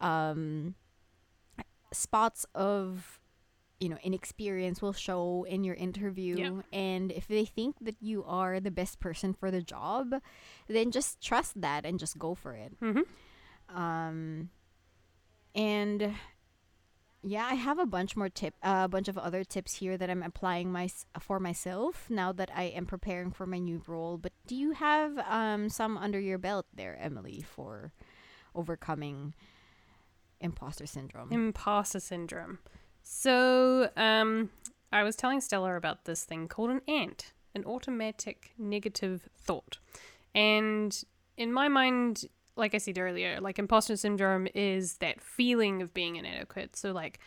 um, 0.00 0.74
spots 1.92 2.44
of 2.56 3.20
you 3.80 3.88
know 3.88 3.98
inexperience 4.02 4.80
will 4.80 4.92
show 4.92 5.44
in 5.48 5.64
your 5.64 5.74
interview 5.74 6.36
Yeah. 6.38 6.62
and 6.72 7.10
if 7.12 7.26
they 7.28 7.44
think 7.44 7.76
that 7.80 7.96
you 8.00 8.24
are 8.24 8.60
the 8.60 8.70
best 8.70 9.00
person 9.00 9.34
for 9.34 9.50
the 9.50 9.60
job 9.62 10.14
then 10.68 10.90
just 10.90 11.20
trust 11.20 11.60
that 11.60 11.84
and 11.84 11.98
just 11.98 12.18
go 12.18 12.34
for 12.34 12.54
it 12.54 12.72
Mhm. 12.80 13.02
um 13.68 14.50
and 15.54 16.14
yeah 17.22 17.46
i 17.50 17.54
have 17.54 17.78
a 17.78 17.86
bunch 17.86 18.16
more 18.16 18.28
tip 18.28 18.54
a 18.62 18.88
bunch 18.88 19.08
of 19.08 19.16
other 19.18 19.44
tips 19.44 19.74
here 19.74 19.96
that 19.96 20.08
i'm 20.10 20.22
applying 20.22 20.70
my 20.70 20.88
for 21.18 21.40
myself 21.40 22.06
now 22.10 22.32
that 22.32 22.50
i 22.54 22.64
am 22.64 22.86
preparing 22.86 23.30
for 23.30 23.46
my 23.46 23.58
new 23.58 23.82
role 23.86 24.18
but 24.18 24.32
do 24.46 24.54
you 24.54 24.72
have 24.72 25.18
um 25.28 25.68
some 25.68 25.96
under 25.96 26.20
your 26.20 26.38
belt 26.38 26.66
there 26.74 26.96
emily 27.00 27.42
for 27.42 27.92
overcoming 28.54 29.34
imposter 30.40 30.86
syndrome 30.86 31.32
Imposter 31.32 31.98
syndrome. 32.00 32.58
So, 33.04 33.90
um, 33.96 34.48
I 34.90 35.02
was 35.02 35.14
telling 35.14 35.40
Stella 35.42 35.76
about 35.76 36.06
this 36.06 36.24
thing 36.24 36.48
called 36.48 36.70
an 36.70 36.80
ANT, 36.88 37.32
an 37.54 37.64
automatic 37.64 38.52
negative 38.58 39.28
thought. 39.36 39.78
And 40.34 41.04
in 41.36 41.52
my 41.52 41.68
mind, 41.68 42.24
like 42.56 42.74
I 42.74 42.78
said 42.78 42.98
earlier, 42.98 43.40
like 43.40 43.58
imposter 43.58 43.96
syndrome 43.96 44.48
is 44.54 44.96
that 44.98 45.20
feeling 45.20 45.82
of 45.82 45.92
being 45.92 46.16
inadequate. 46.16 46.76
So, 46.76 46.92
like, 46.92 47.18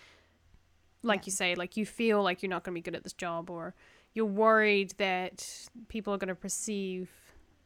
like 1.03 1.21
Yeah. 1.21 1.23
you 1.27 1.31
say, 1.31 1.55
like 1.55 1.77
you 1.77 1.85
feel 1.85 2.23
like 2.23 2.41
you're 2.41 2.49
not 2.49 2.63
going 2.63 2.73
to 2.73 2.79
be 2.79 2.81
good 2.81 2.95
at 2.95 3.03
this 3.03 3.13
job, 3.13 3.51
or 3.51 3.75
you're 4.13 4.25
worried 4.25 4.95
that 4.97 5.69
people 5.89 6.11
are 6.11 6.17
going 6.17 6.29
to 6.29 6.35
perceive, 6.35 7.09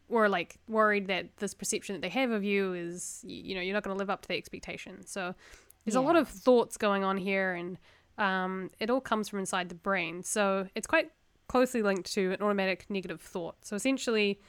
or 0.10 0.28
like 0.28 0.58
worried 0.68 1.08
that 1.08 1.38
this 1.38 1.54
perception 1.54 1.96
that 1.96 2.02
they 2.02 2.10
have 2.10 2.32
of 2.32 2.44
you 2.44 2.74
is, 2.74 3.24
you 3.26 3.56
know, 3.56 3.62
you're 3.62 3.74
not 3.74 3.84
going 3.84 3.96
to 3.96 4.00
live 4.00 4.10
up 4.10 4.22
to 4.24 4.28
the 4.28 4.36
expectation. 4.36 5.08
So, 5.08 5.34
there's 5.86 5.96
a 5.96 6.02
lot 6.02 6.16
of 6.18 6.28
thoughts 6.28 6.76
going 6.78 7.04
on 7.04 7.18
here, 7.18 7.54
and 7.54 7.78
um, 8.18 8.70
it 8.80 8.90
all 8.90 9.02
comes 9.02 9.30
from 9.30 9.40
inside 9.40 9.70
the 9.70 9.76
brain. 9.76 10.24
So 10.24 10.68
it's 10.76 10.88
quite 10.88 11.12
closely 11.48 11.82
linked 11.82 12.12
to 12.14 12.32
an 12.32 12.42
automatic 12.42 12.86
negative 12.90 13.22
thought. 13.22 13.56
So 13.66 13.76
essentially, 13.76 14.40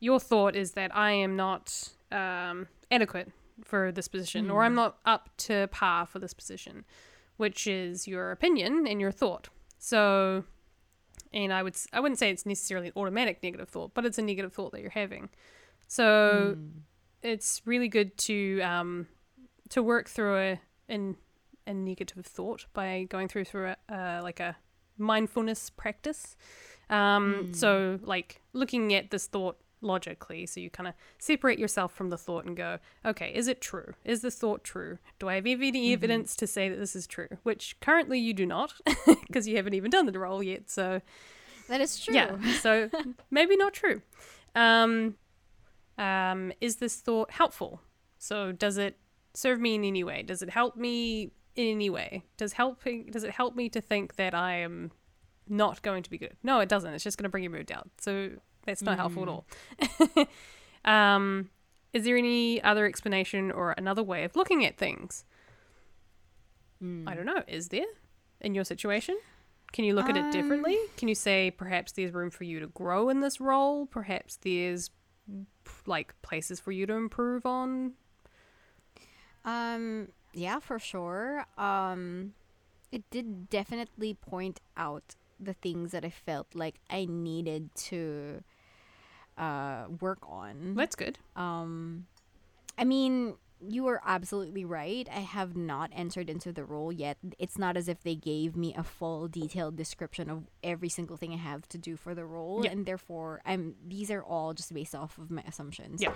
your 0.00 0.20
thought 0.20 0.56
is 0.56 0.72
that 0.72 0.94
I 0.96 1.12
am 1.12 1.36
not 1.36 1.90
um, 2.12 2.66
adequate 2.90 3.30
for 3.64 3.90
this 3.92 4.08
position, 4.08 4.50
or 4.50 4.62
I'm 4.64 4.74
not 4.74 4.98
up 5.06 5.30
to 5.38 5.68
par 5.68 6.06
for 6.06 6.18
this 6.18 6.34
position, 6.34 6.84
which 7.36 7.66
is 7.66 8.06
your 8.06 8.30
opinion 8.32 8.86
and 8.86 9.00
your 9.00 9.10
thought. 9.12 9.48
So, 9.78 10.44
and 11.32 11.52
I 11.52 11.62
would 11.62 11.76
I 11.92 12.00
wouldn't 12.00 12.18
say 12.18 12.30
it's 12.30 12.44
necessarily 12.46 12.88
an 12.88 12.92
automatic 12.96 13.42
negative 13.42 13.68
thought, 13.68 13.92
but 13.94 14.04
it's 14.04 14.18
a 14.18 14.22
negative 14.22 14.52
thought 14.52 14.72
that 14.72 14.80
you're 14.80 14.90
having. 14.90 15.30
So 15.88 16.56
Mm. 16.56 16.70
it's 17.22 17.62
really 17.64 17.88
good 17.88 18.16
to 18.18 18.60
um, 18.62 19.06
to 19.70 19.82
work 19.82 20.08
through 20.08 20.36
a 20.36 20.60
an, 20.88 21.16
a 21.66 21.74
negative 21.74 22.24
thought 22.26 22.66
by 22.72 23.06
going 23.08 23.28
through 23.28 23.44
through 23.44 23.74
a, 23.88 23.94
uh, 23.94 24.22
like 24.22 24.40
a 24.40 24.56
mindfulness 24.98 25.70
practice. 25.70 26.36
Um, 26.90 27.52
So 27.52 27.98
like 28.02 28.40
looking 28.52 28.94
at 28.94 29.10
this 29.10 29.26
thought 29.26 29.58
logically, 29.80 30.46
so 30.46 30.60
you 30.60 30.70
kind 30.70 30.88
of 30.88 30.94
separate 31.18 31.58
yourself 31.58 31.92
from 31.92 32.10
the 32.10 32.18
thought 32.18 32.44
and 32.44 32.56
go, 32.56 32.78
okay, 33.04 33.32
is 33.34 33.48
it 33.48 33.60
true? 33.60 33.94
Is 34.04 34.22
this 34.22 34.36
thought 34.36 34.64
true? 34.64 34.98
Do 35.18 35.28
I 35.28 35.34
have 35.34 35.46
any 35.46 35.92
evidence 35.92 36.36
to 36.36 36.46
say 36.46 36.68
that 36.68 36.76
this 36.76 36.96
is 36.96 37.06
true? 37.06 37.28
Which 37.42 37.78
currently 37.80 38.18
you 38.18 38.32
do 38.34 38.46
not, 38.46 38.74
because 39.26 39.46
you 39.46 39.56
haven't 39.56 39.74
even 39.74 39.90
done 39.90 40.06
the 40.06 40.18
role 40.18 40.42
yet. 40.42 40.70
So 40.70 41.00
that 41.68 41.80
is 41.80 41.98
true 41.98 42.14
yeah, 42.14 42.36
so 42.60 42.88
maybe 43.30 43.56
not 43.56 43.72
true. 43.74 44.02
Um, 44.54 45.16
um, 45.98 46.52
is 46.60 46.76
this 46.76 46.96
thought 46.96 47.30
helpful? 47.32 47.80
So 48.18 48.52
does 48.52 48.78
it 48.78 48.98
serve 49.34 49.60
me 49.60 49.74
in 49.74 49.84
any 49.84 50.04
way? 50.04 50.22
Does 50.22 50.42
it 50.42 50.50
help 50.50 50.76
me 50.76 51.32
in 51.56 51.66
any 51.72 51.90
way? 51.90 52.22
Does 52.36 52.52
helping 52.54 53.06
does 53.10 53.24
it 53.24 53.30
help 53.32 53.56
me 53.56 53.68
to 53.70 53.80
think 53.80 54.16
that 54.16 54.34
I 54.34 54.56
am 54.56 54.92
not 55.48 55.80
going 55.82 56.02
to 56.02 56.10
be 56.10 56.18
good. 56.18 56.36
No, 56.42 56.58
it 56.60 56.68
doesn't. 56.68 56.92
It's 56.92 57.04
just 57.04 57.16
going 57.18 57.24
to 57.24 57.28
bring 57.28 57.44
your 57.44 57.52
mood 57.52 57.66
down. 57.66 57.90
So 57.98 58.30
that's 58.64 58.82
not 58.82 58.96
helpful 58.98 59.22
at 59.22 59.28
Mm. 59.28 60.26
all. 60.84 60.92
um, 60.92 61.50
is 61.92 62.04
there 62.04 62.16
any 62.16 62.60
other 62.62 62.84
explanation 62.84 63.50
or 63.52 63.70
another 63.78 64.02
way 64.02 64.24
of 64.24 64.34
looking 64.36 64.64
at 64.66 64.76
things? 64.76 65.24
Mm. 66.82 67.08
I 67.08 67.14
don't 67.14 67.26
know. 67.26 67.42
Is 67.46 67.68
there 67.68 67.86
in 68.40 68.54
your 68.54 68.64
situation? 68.64 69.16
Can 69.72 69.84
you 69.84 69.94
look 69.94 70.08
at 70.08 70.16
it 70.16 70.30
differently? 70.32 70.74
Um, 70.74 70.88
Can 70.96 71.08
you 71.08 71.14
say 71.14 71.50
perhaps 71.50 71.92
there's 71.92 72.12
room 72.12 72.30
for 72.30 72.44
you 72.44 72.60
to 72.60 72.66
grow 72.68 73.08
in 73.08 73.20
this 73.20 73.40
role? 73.40 73.86
Perhaps 73.86 74.36
there's 74.36 74.90
like 75.86 76.14
places 76.22 76.60
for 76.60 76.72
you 76.72 76.86
to 76.86 76.92
improve 76.94 77.46
on? 77.46 77.92
Um, 79.44 80.08
yeah, 80.36 80.60
for 80.60 80.78
sure. 80.78 81.46
Um, 81.56 82.34
it 82.92 83.02
did 83.10 83.48
definitely 83.50 84.14
point 84.14 84.60
out 84.76 85.16
the 85.40 85.54
things 85.54 85.92
that 85.92 86.04
I 86.04 86.10
felt 86.10 86.54
like 86.54 86.76
I 86.88 87.06
needed 87.06 87.74
to 87.90 88.42
uh 89.36 89.84
work 90.00 90.20
on. 90.28 90.74
That's 90.74 90.96
good. 90.96 91.18
Um, 91.34 92.06
I 92.78 92.84
mean, 92.84 93.34
you 93.60 93.86
are 93.88 94.00
absolutely 94.04 94.64
right. 94.64 95.08
I 95.10 95.20
have 95.20 95.56
not 95.56 95.90
entered 95.94 96.28
into 96.28 96.52
the 96.52 96.64
role 96.64 96.92
yet. 96.92 97.16
It's 97.38 97.56
not 97.58 97.76
as 97.76 97.88
if 97.88 98.02
they 98.02 98.14
gave 98.14 98.54
me 98.56 98.74
a 98.76 98.82
full 98.82 99.28
detailed 99.28 99.76
description 99.76 100.28
of 100.28 100.44
every 100.62 100.88
single 100.88 101.16
thing 101.16 101.32
I 101.32 101.36
have 101.38 101.66
to 101.70 101.78
do 101.78 101.96
for 101.96 102.14
the 102.14 102.24
role, 102.24 102.62
Yeah. 102.64 102.72
and 102.72 102.84
therefore, 102.86 103.40
I'm. 103.46 103.74
These 103.86 104.10
are 104.10 104.22
all 104.22 104.52
just 104.54 104.72
based 104.74 104.94
off 104.94 105.16
of 105.18 105.30
my 105.30 105.42
assumptions. 105.46 106.02
Yeah. 106.02 106.12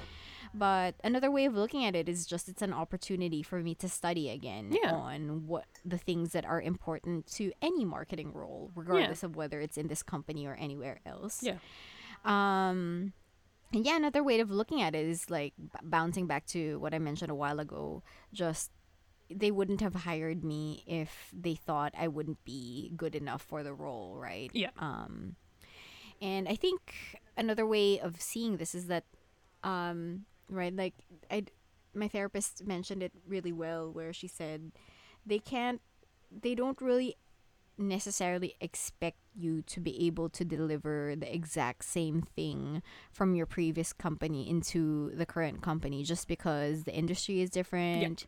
But 0.52 0.96
another 1.02 1.30
way 1.30 1.44
of 1.46 1.54
looking 1.54 1.84
at 1.84 1.94
it 1.96 2.08
is 2.08 2.26
just 2.26 2.48
it's 2.48 2.62
an 2.62 2.72
opportunity 2.72 3.42
for 3.42 3.60
me 3.60 3.74
to 3.76 3.88
study 3.88 4.28
again 4.30 4.76
Yeah. 4.82 4.92
on 4.92 5.46
what 5.46 5.64
the 5.84 5.98
things 5.98 6.32
that 6.32 6.44
are 6.44 6.60
important 6.60 7.26
to 7.34 7.52
any 7.62 7.84
marketing 7.84 8.32
role, 8.32 8.70
regardless 8.74 9.22
of 9.22 9.36
whether 9.36 9.60
it's 9.60 9.78
in 9.78 9.86
this 9.88 10.02
company 10.02 10.46
or 10.46 10.54
anywhere 10.54 11.00
else. 11.06 11.42
Yeah. 11.42 11.56
Um, 12.24 13.12
and 13.72 13.84
yeah, 13.84 13.96
another 13.96 14.22
way 14.22 14.40
of 14.40 14.50
looking 14.50 14.82
at 14.82 14.94
it 14.94 15.06
is 15.06 15.30
like 15.30 15.54
b- 15.58 15.78
bouncing 15.82 16.26
back 16.26 16.46
to 16.46 16.78
what 16.80 16.94
I 16.94 16.98
mentioned 16.98 17.30
a 17.30 17.34
while 17.34 17.60
ago. 17.60 18.02
Just 18.32 18.70
they 19.30 19.50
wouldn't 19.50 19.80
have 19.80 19.94
hired 19.94 20.44
me 20.44 20.82
if 20.86 21.30
they 21.32 21.54
thought 21.54 21.94
I 21.96 22.08
wouldn't 22.08 22.44
be 22.44 22.92
good 22.96 23.14
enough 23.14 23.42
for 23.42 23.62
the 23.62 23.72
role, 23.72 24.16
right? 24.16 24.50
Yeah. 24.52 24.70
Um, 24.78 25.36
and 26.20 26.48
I 26.48 26.56
think 26.56 27.18
another 27.36 27.64
way 27.64 28.00
of 28.00 28.20
seeing 28.20 28.56
this 28.56 28.74
is 28.74 28.88
that, 28.88 29.04
um, 29.62 30.26
right, 30.48 30.74
like 30.74 30.94
I, 31.30 31.44
my 31.94 32.08
therapist 32.08 32.66
mentioned 32.66 33.02
it 33.02 33.12
really 33.26 33.52
well, 33.52 33.90
where 33.92 34.12
she 34.12 34.26
said 34.26 34.72
they 35.24 35.38
can't, 35.38 35.80
they 36.30 36.54
don't 36.54 36.80
really 36.80 37.16
necessarily 37.80 38.54
expect 38.60 39.16
you 39.34 39.62
to 39.62 39.80
be 39.80 40.06
able 40.06 40.28
to 40.28 40.44
deliver 40.44 41.14
the 41.16 41.34
exact 41.34 41.84
same 41.84 42.22
thing 42.22 42.82
from 43.10 43.34
your 43.34 43.46
previous 43.46 43.92
company 43.92 44.48
into 44.48 45.10
the 45.14 45.26
current 45.26 45.62
company 45.62 46.04
just 46.04 46.28
because 46.28 46.84
the 46.84 46.94
industry 46.94 47.40
is 47.40 47.50
different 47.50 48.26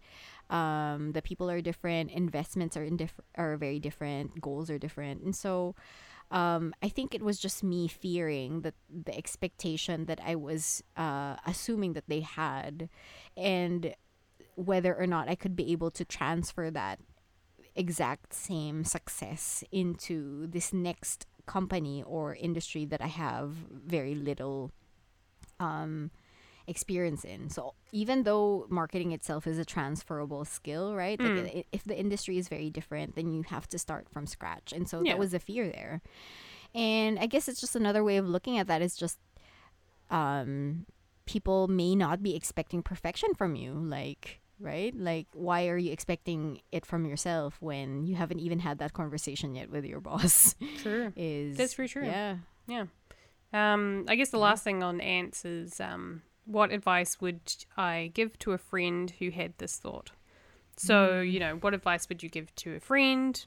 um 0.51 1.13
the 1.13 1.23
people 1.23 1.51
are 1.51 1.61
different 1.61 2.11
investments 2.11 2.77
are 2.77 2.85
in 2.85 2.97
diff- 2.97 3.21
are 3.37 3.57
very 3.57 3.79
different 3.79 4.41
goals 4.41 4.71
are 4.71 4.79
different. 4.79 5.23
And 5.23 5.37
so 5.37 5.75
um, 6.33 6.75
I 6.83 6.89
think 6.89 7.15
it 7.15 7.23
was 7.23 7.39
just 7.39 7.63
me 7.63 7.89
fearing 7.89 8.63
that 8.63 8.75
the 8.89 9.15
expectation 9.17 10.07
that 10.07 10.19
I 10.25 10.35
was 10.35 10.83
uh, 10.97 11.37
assuming 11.47 11.93
that 11.93 12.09
they 12.09 12.21
had, 12.21 12.89
and 13.37 13.95
whether 14.55 14.95
or 14.95 15.07
not 15.07 15.29
I 15.29 15.35
could 15.35 15.55
be 15.55 15.73
able 15.73 15.91
to 15.91 16.05
transfer 16.07 16.71
that 16.71 17.01
exact 17.75 18.33
same 18.35 18.85
success 18.85 19.65
into 19.73 20.47
this 20.47 20.73
next 20.73 21.27
company 21.47 22.03
or 22.03 22.35
industry 22.35 22.85
that 22.87 23.01
I 23.01 23.07
have 23.09 23.51
very 23.71 24.15
little 24.15 24.71
um, 25.59 26.11
experience 26.67 27.25
in. 27.25 27.49
So 27.51 27.75
even 27.93 28.23
though 28.23 28.67
marketing 28.69 29.13
itself 29.13 29.47
is 29.47 29.59
a 29.59 29.65
transferable 29.65 30.45
skill, 30.45 30.95
right? 30.95 31.19
Like 31.21 31.33
Mm. 31.33 31.57
i- 31.57 31.65
if 31.73 31.83
the 31.85 31.99
industry 31.99 32.39
is 32.39 32.49
very 32.49 32.71
different, 32.71 33.17
then 33.17 33.33
you 33.33 33.43
have 33.43 33.67
to 33.69 33.79
start 33.79 34.09
from 34.09 34.27
scratch. 34.27 34.73
And 34.73 34.89
so 34.89 35.03
Yeah. 35.03 35.13
that 35.13 35.19
was 35.19 35.33
the 35.33 35.41
fear 35.41 35.69
there. 35.69 36.03
And 36.75 37.19
I 37.19 37.27
guess 37.27 37.49
it's 37.49 37.61
just 37.61 37.75
another 37.77 38.05
way 38.05 38.17
of 38.17 38.27
looking 38.29 38.59
at 38.59 38.67
that 38.69 38.83
is 38.83 38.97
just 38.97 39.19
um 40.11 40.85
people 41.25 41.69
may 41.69 41.95
not 41.95 42.23
be 42.23 42.35
expecting 42.37 42.83
perfection 42.83 43.33
from 43.35 43.55
you 43.57 43.73
like 43.73 44.41
right 44.61 44.95
like 44.97 45.27
why 45.33 45.69
are 45.69 45.79
you 45.79 45.91
expecting 45.93 46.61
it 46.71 46.87
from 46.87 47.05
yourself 47.05 47.57
when 47.61 48.05
you 48.05 48.15
haven't 48.15 48.39
even 48.39 48.59
had 48.61 48.79
that 48.79 48.93
conversation 48.93 49.55
yet 49.55 49.71
with 49.71 49.85
your 49.85 50.01
boss 50.09 50.55
True. 50.83 51.13
is 51.17 51.57
That's 51.57 51.75
very 51.75 51.89
true. 51.89 52.07
yeah 52.07 52.37
Yeah. 52.67 52.87
Um, 53.53 54.07
I 54.09 54.15
guess 54.15 54.31
the 54.31 54.39
last 54.39 54.65
thing 54.65 54.83
on 54.83 55.01
ants 55.01 55.45
is 55.45 55.79
um, 55.81 56.23
what 56.47 56.73
advice 56.73 57.21
would 57.21 57.41
I 57.77 58.11
give 58.15 58.39
to 58.41 58.53
a 58.53 58.59
friend 58.59 59.13
who 59.19 59.31
had 59.31 59.53
this 59.59 59.77
thought? 59.77 60.11
So, 60.77 61.21
you 61.21 61.39
know, 61.39 61.57
what 61.57 61.75
advice 61.75 62.09
would 62.09 62.23
you 62.23 62.31
give 62.31 62.55
to 62.57 62.77
a 62.77 62.81
friend 62.81 63.45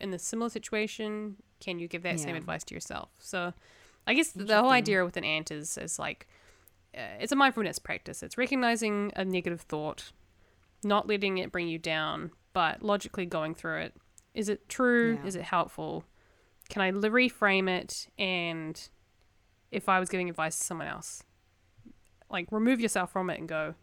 in 0.00 0.12
a 0.12 0.18
similar 0.18 0.50
situation? 0.50 1.36
Can 1.60 1.78
you 1.78 1.86
give 1.86 2.02
that 2.02 2.18
same 2.18 2.34
advice 2.34 2.64
to 2.64 2.74
yourself? 2.74 3.10
So, 3.20 3.52
I 4.08 4.14
guess 4.14 4.32
the 4.32 4.60
whole 4.60 4.70
idea 4.70 5.04
with 5.04 5.16
an 5.16 5.24
ant 5.24 5.52
is, 5.52 5.78
is 5.78 5.98
like, 6.00 6.26
uh, 6.96 7.20
it's 7.20 7.30
a 7.30 7.36
mindfulness 7.36 7.78
practice. 7.78 8.24
It's 8.24 8.36
recognizing 8.36 9.12
a 9.14 9.24
negative 9.24 9.60
thought, 9.60 10.10
not 10.84 11.06
letting 11.06 11.38
it 11.38 11.52
bring 11.52 11.68
you 11.68 11.78
down, 11.78 12.30
but 12.52 12.82
logically 12.82 13.26
going 13.26 13.54
through 13.54 13.78
it. 13.78 13.96
Is 14.34 14.48
it 14.48 14.68
true? 14.68 15.14
Yeah. 15.14 15.26
Is 15.26 15.36
it 15.36 15.42
helpful? 15.42 16.04
Can 16.68 16.82
I 16.82 16.90
reframe 16.92 17.68
it? 17.68 18.08
And 18.18 18.80
if 19.70 19.88
I 19.88 20.00
was 20.00 20.08
giving 20.08 20.28
advice 20.28 20.56
to 20.58 20.64
someone 20.64 20.86
else, 20.86 21.22
like 22.30 22.48
remove 22.50 22.80
yourself 22.80 23.10
from 23.12 23.30
it 23.30 23.38
and 23.38 23.48
go, 23.48 23.74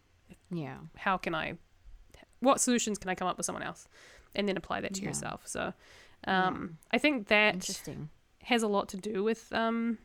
yeah 0.50 0.76
how 0.96 1.16
can 1.16 1.34
I, 1.34 1.54
what 2.40 2.60
solutions 2.60 2.98
can 2.98 3.10
I 3.10 3.14
come 3.14 3.28
up 3.28 3.36
with 3.36 3.46
someone 3.46 3.62
else? 3.62 3.88
And 4.34 4.48
then 4.48 4.56
apply 4.56 4.80
that 4.82 4.94
to 4.94 5.02
Yeah. 5.02 5.08
yourself. 5.08 5.42
So 5.46 5.72
um, 6.26 6.78
I 6.90 6.98
think 6.98 7.28
that 7.28 7.54
interesting 7.54 8.10
has 8.42 8.62
a 8.62 8.68
lot 8.68 8.88
to 8.90 8.96
do 8.96 9.24
with 9.24 9.52
um, 9.52 9.98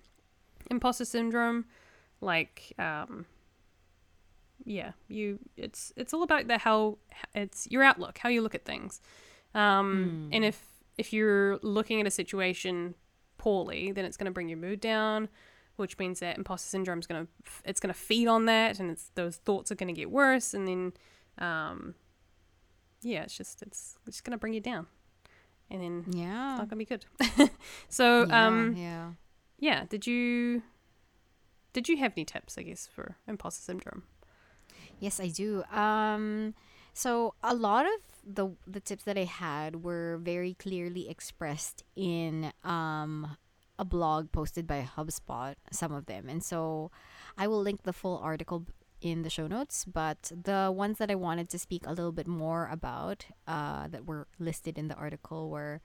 imposter 0.69 1.05
syndrome. 1.05 1.65
Like, 2.21 2.73
um, 2.77 3.25
yeah, 4.65 4.91
you 5.07 5.39
it's 5.57 5.91
it's 5.95 6.13
all 6.13 6.23
about 6.23 6.47
the 6.47 6.57
how 6.57 6.97
it's 7.33 7.67
your 7.69 7.83
outlook, 7.83 8.17
how 8.17 8.29
you 8.29 8.41
look 8.41 8.55
at 8.55 8.65
things. 8.65 9.01
Um, 9.53 10.29
And 10.33 10.45
if 10.45 10.63
if 10.97 11.13
you're 11.13 11.57
looking 11.63 11.99
at 12.01 12.07
a 12.07 12.11
situation 12.11 12.95
poorly, 13.37 13.91
then 13.91 14.05
it's 14.05 14.17
going 14.17 14.25
to 14.25 14.31
bring 14.31 14.49
your 14.49 14.57
mood 14.57 14.79
down, 14.79 15.29
which 15.77 15.97
means 15.97 16.19
that 16.19 16.37
imposter 16.37 16.69
syndrome 16.69 16.99
is 16.99 17.07
going 17.07 17.25
to 17.25 17.31
it's 17.65 17.79
going 17.79 17.93
to 17.93 17.99
feed 17.99 18.27
on 18.27 18.45
that, 18.45 18.79
and 18.79 18.91
it's 18.91 19.09
those 19.15 19.37
thoughts 19.37 19.71
are 19.71 19.75
going 19.75 19.93
to 19.93 19.99
get 19.99 20.11
worse, 20.11 20.53
and 20.53 20.67
then 20.67 20.93
um, 21.37 21.95
yeah, 23.01 23.23
it's 23.23 23.35
just 23.35 23.61
it's, 23.61 23.97
it's 24.05 24.17
just 24.17 24.23
going 24.23 24.31
to 24.31 24.37
bring 24.37 24.53
you 24.53 24.61
down, 24.61 24.87
and 25.69 25.81
then 25.81 26.05
yeah 26.11 26.51
it's 26.51 26.59
not 26.59 26.69
going 26.69 26.69
to 26.69 26.75
be 26.75 26.85
good. 26.85 27.05
so 27.89 28.25
yeah, 28.27 28.47
um, 28.47 28.75
yeah. 28.75 29.11
yeah 29.59 29.85
did 29.89 30.05
you 30.05 30.61
did 31.73 31.87
you 31.87 31.97
have 31.97 32.13
any 32.17 32.25
tips 32.25 32.57
i 32.57 32.61
guess 32.61 32.85
for 32.85 33.15
imposter 33.27 33.63
syndrome 33.63 34.03
Yes, 35.01 35.19
I 35.19 35.29
do. 35.29 35.63
Um, 35.73 36.53
so 36.93 37.33
a 37.43 37.55
lot 37.55 37.85
of 37.85 37.99
the 38.23 38.53
the 38.67 38.79
tips 38.79 39.03
that 39.05 39.17
I 39.17 39.23
had 39.25 39.83
were 39.83 40.19
very 40.21 40.53
clearly 40.53 41.09
expressed 41.09 41.83
in 41.95 42.53
um 42.63 43.35
a 43.79 43.83
blog 43.83 44.31
posted 44.31 44.67
by 44.67 44.87
HubSpot. 44.95 45.55
Some 45.71 45.91
of 45.91 46.05
them, 46.05 46.29
and 46.29 46.43
so 46.43 46.91
I 47.35 47.47
will 47.47 47.61
link 47.61 47.81
the 47.81 47.93
full 47.93 48.19
article 48.19 48.67
in 49.01 49.23
the 49.23 49.29
show 49.31 49.47
notes. 49.47 49.85
But 49.85 50.31
the 50.31 50.71
ones 50.71 50.99
that 50.99 51.09
I 51.09 51.15
wanted 51.15 51.49
to 51.49 51.57
speak 51.57 51.87
a 51.87 51.97
little 51.97 52.11
bit 52.11 52.27
more 52.27 52.69
about, 52.71 53.25
uh, 53.47 53.87
that 53.87 54.05
were 54.05 54.27
listed 54.37 54.77
in 54.77 54.87
the 54.87 54.95
article 54.95 55.49
were 55.49 55.81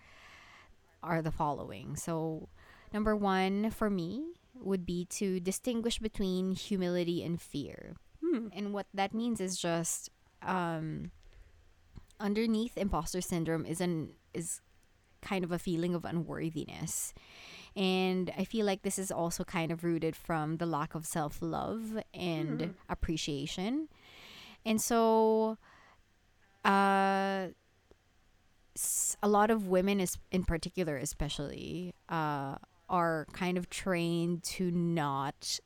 are 1.03 1.23
the 1.23 1.33
following. 1.33 1.97
So 1.97 2.51
number 2.93 3.17
one 3.17 3.71
for 3.71 3.89
me 3.89 4.35
would 4.55 4.85
be 4.85 5.07
to 5.17 5.41
distinguish 5.41 6.01
between 6.01 6.53
humility 6.53 7.25
and 7.25 7.41
fear. 7.41 7.97
Hmm. 8.37 8.49
And 8.53 8.73
what 8.73 8.87
that 8.95 9.15
means 9.15 9.41
is 9.41 9.57
just 9.59 10.11
um, 10.43 11.11
underneath 12.21 12.77
imposter 12.77 13.21
syndrome 13.21 13.67
is 13.67 13.81
an 13.81 14.11
is 14.35 14.61
kind 15.23 15.45
of 15.45 15.51
a 15.53 15.59
feeling 15.59 15.95
of 15.95 16.05
unworthiness. 16.05 17.13
And 17.75 18.33
I 18.39 18.45
feel 18.45 18.65
like 18.65 18.83
this 18.83 18.99
is 18.99 19.11
also 19.11 19.45
kind 19.45 19.71
of 19.71 19.85
rooted 19.85 20.17
from 20.17 20.57
the 20.59 20.67
lack 20.67 20.95
of 20.95 21.05
self 21.07 21.39
love 21.43 21.99
and 22.15 22.61
Hmm. 22.63 22.71
appreciation. 22.89 23.89
And 24.65 24.81
so 24.81 25.59
uh 26.65 27.49
a 29.23 29.29
lot 29.29 29.51
of 29.51 29.69
women 29.69 30.01
is 30.01 30.19
in 30.31 30.45
particular 30.45 30.97
especially 30.99 31.95
uh 32.09 32.57
are 32.89 33.27
kind 33.33 33.57
of 33.59 33.69
trained 33.71 34.43
to 34.45 34.71
not 34.71 35.59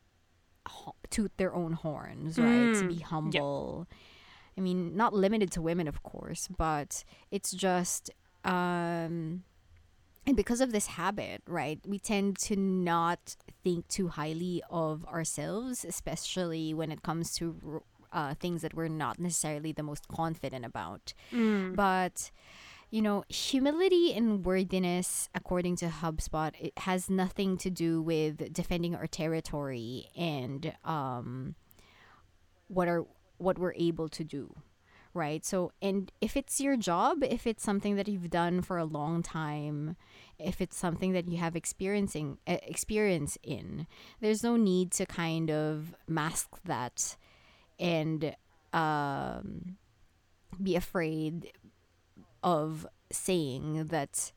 toot 1.11 1.33
their 1.37 1.55
own 1.55 1.73
horns, 1.73 2.39
right? 2.39 2.73
To 2.75 2.85
Mm, 2.85 2.89
be 2.89 2.95
yeah. 2.95 3.07
humble. 3.07 3.87
I 4.57 4.61
mean, 4.61 4.97
not 4.97 5.13
limited 5.15 5.51
to 5.53 5.63
women, 5.63 5.89
of 5.89 6.03
course, 6.03 6.49
but 6.57 7.05
it's 7.31 7.51
just 7.53 8.11
um, 8.45 9.45
and 10.27 10.37
because 10.37 10.61
of 10.61 10.73
this 10.73 10.87
habit, 10.89 11.43
right, 11.47 11.79
we 11.87 11.99
tend 11.99 12.39
to 12.41 12.57
not 12.57 13.37
think 13.65 13.89
too 13.89 14.09
highly 14.09 14.63
of 14.71 15.05
ourselves, 15.07 15.85
especially 15.85 16.75
when 16.75 16.91
it 16.93 17.03
comes 17.03 17.35
to 17.37 17.83
uh, 18.13 18.35
things 18.35 18.63
that 18.63 18.75
we're 18.75 18.89
not 18.89 19.19
necessarily 19.19 19.73
the 19.73 19.83
most 19.83 20.09
confident 20.09 20.65
about. 20.65 21.15
But 21.75 22.31
you 22.91 23.01
know, 23.01 23.24
humility 23.28 24.12
and 24.12 24.45
worthiness, 24.45 25.28
according 25.34 25.76
to 25.76 25.86
HubSpot, 25.86 26.53
it 26.61 26.72
has 26.78 27.09
nothing 27.09 27.57
to 27.59 27.70
do 27.70 28.03
with 28.03 28.53
defending 28.53 28.97
our 28.97 29.07
territory 29.07 30.11
and 30.16 30.74
um, 30.84 31.55
what 32.66 32.88
are 32.88 33.05
what 33.38 33.59
we're 33.59 33.74
able 33.74 34.09
to 34.09 34.24
do, 34.24 34.55
right? 35.14 35.45
So, 35.45 35.72
and 35.80 36.12
if 36.20 36.36
it's 36.36 36.61
your 36.61 36.76
job, 36.76 37.22
if 37.22 37.47
it's 37.47 37.62
something 37.62 37.97
that 37.97 38.09
you've 38.09 38.28
done 38.28 38.61
for 38.61 38.76
a 38.76 38.84
long 38.84 39.22
time, 39.22 39.97
if 40.38 40.61
it's 40.61 40.76
something 40.76 41.12
that 41.12 41.28
you 41.28 41.38
have 41.38 41.57
experiencing 41.57 42.38
experience 42.47 43.38
in, 43.43 43.86
there's 44.20 44.43
no 44.43 44.57
need 44.57 44.91
to 44.93 45.07
kind 45.07 45.51
of 45.51 45.95
mask 46.07 46.49
that 46.64 47.16
and 47.78 48.34
um, 48.72 49.76
be 50.62 50.76
afraid 50.76 51.53
of 52.43 52.86
saying 53.12 53.86
that 53.88 54.32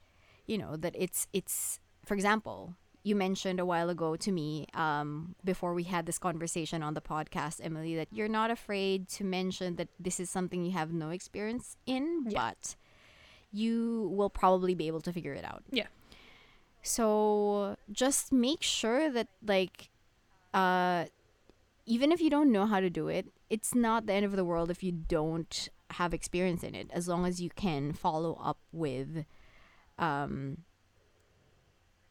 you 0.46 0.58
know 0.58 0.76
that 0.76 0.94
it's 0.98 1.28
it's 1.34 1.80
for 2.06 2.14
example 2.14 2.76
you 3.06 3.16
mentioned 3.16 3.60
a 3.60 3.66
while 3.66 3.90
ago 3.90 4.16
to 4.16 4.32
me 4.32 4.66
um, 4.74 5.36
before 5.44 5.74
we 5.74 5.84
had 5.84 6.06
this 6.06 6.18
conversation 6.18 6.82
on 6.84 6.94
the 6.94 7.02
podcast 7.02 7.60
emily 7.64 7.96
that 7.96 8.08
you're 8.12 8.28
not 8.30 8.50
afraid 8.52 9.08
to 9.08 9.24
mention 9.24 9.76
that 9.76 9.88
this 10.00 10.20
is 10.20 10.30
something 10.30 10.64
you 10.66 10.72
have 10.72 10.92
no 10.94 11.10
experience 11.10 11.78
in 11.86 12.26
Yeah. 12.30 12.52
but 12.52 12.76
you 13.52 14.10
will 14.14 14.30
probably 14.30 14.74
be 14.74 14.88
able 14.88 15.02
to 15.02 15.14
figure 15.14 15.34
it 15.34 15.46
out 15.46 15.64
Yeah. 15.72 15.88
so 16.82 17.78
just 17.92 18.32
make 18.32 18.62
sure 18.62 19.10
that 19.12 19.28
like 19.46 19.90
uh 20.54 21.06
even 21.86 22.12
if 22.12 22.22
you 22.22 22.30
don't 22.30 22.50
know 22.52 22.66
how 22.66 22.80
to 22.80 22.90
do 22.90 23.10
it, 23.10 23.28
it's 23.50 23.76
not 23.76 24.06
the 24.06 24.14
end 24.14 24.26
of 24.26 24.38
the 24.38 24.46
world 24.46 24.72
if 24.72 24.84
you 24.84 24.94
don't 24.94 25.68
have 25.94 26.14
experience 26.14 26.64
in 26.64 26.76
it 26.76 26.90
as 26.94 27.08
long 27.08 27.26
as 27.26 27.42
you 27.42 27.50
can 27.50 27.94
follow 27.94 28.40
up 28.42 28.60
with 28.72 29.26
um 30.00 30.58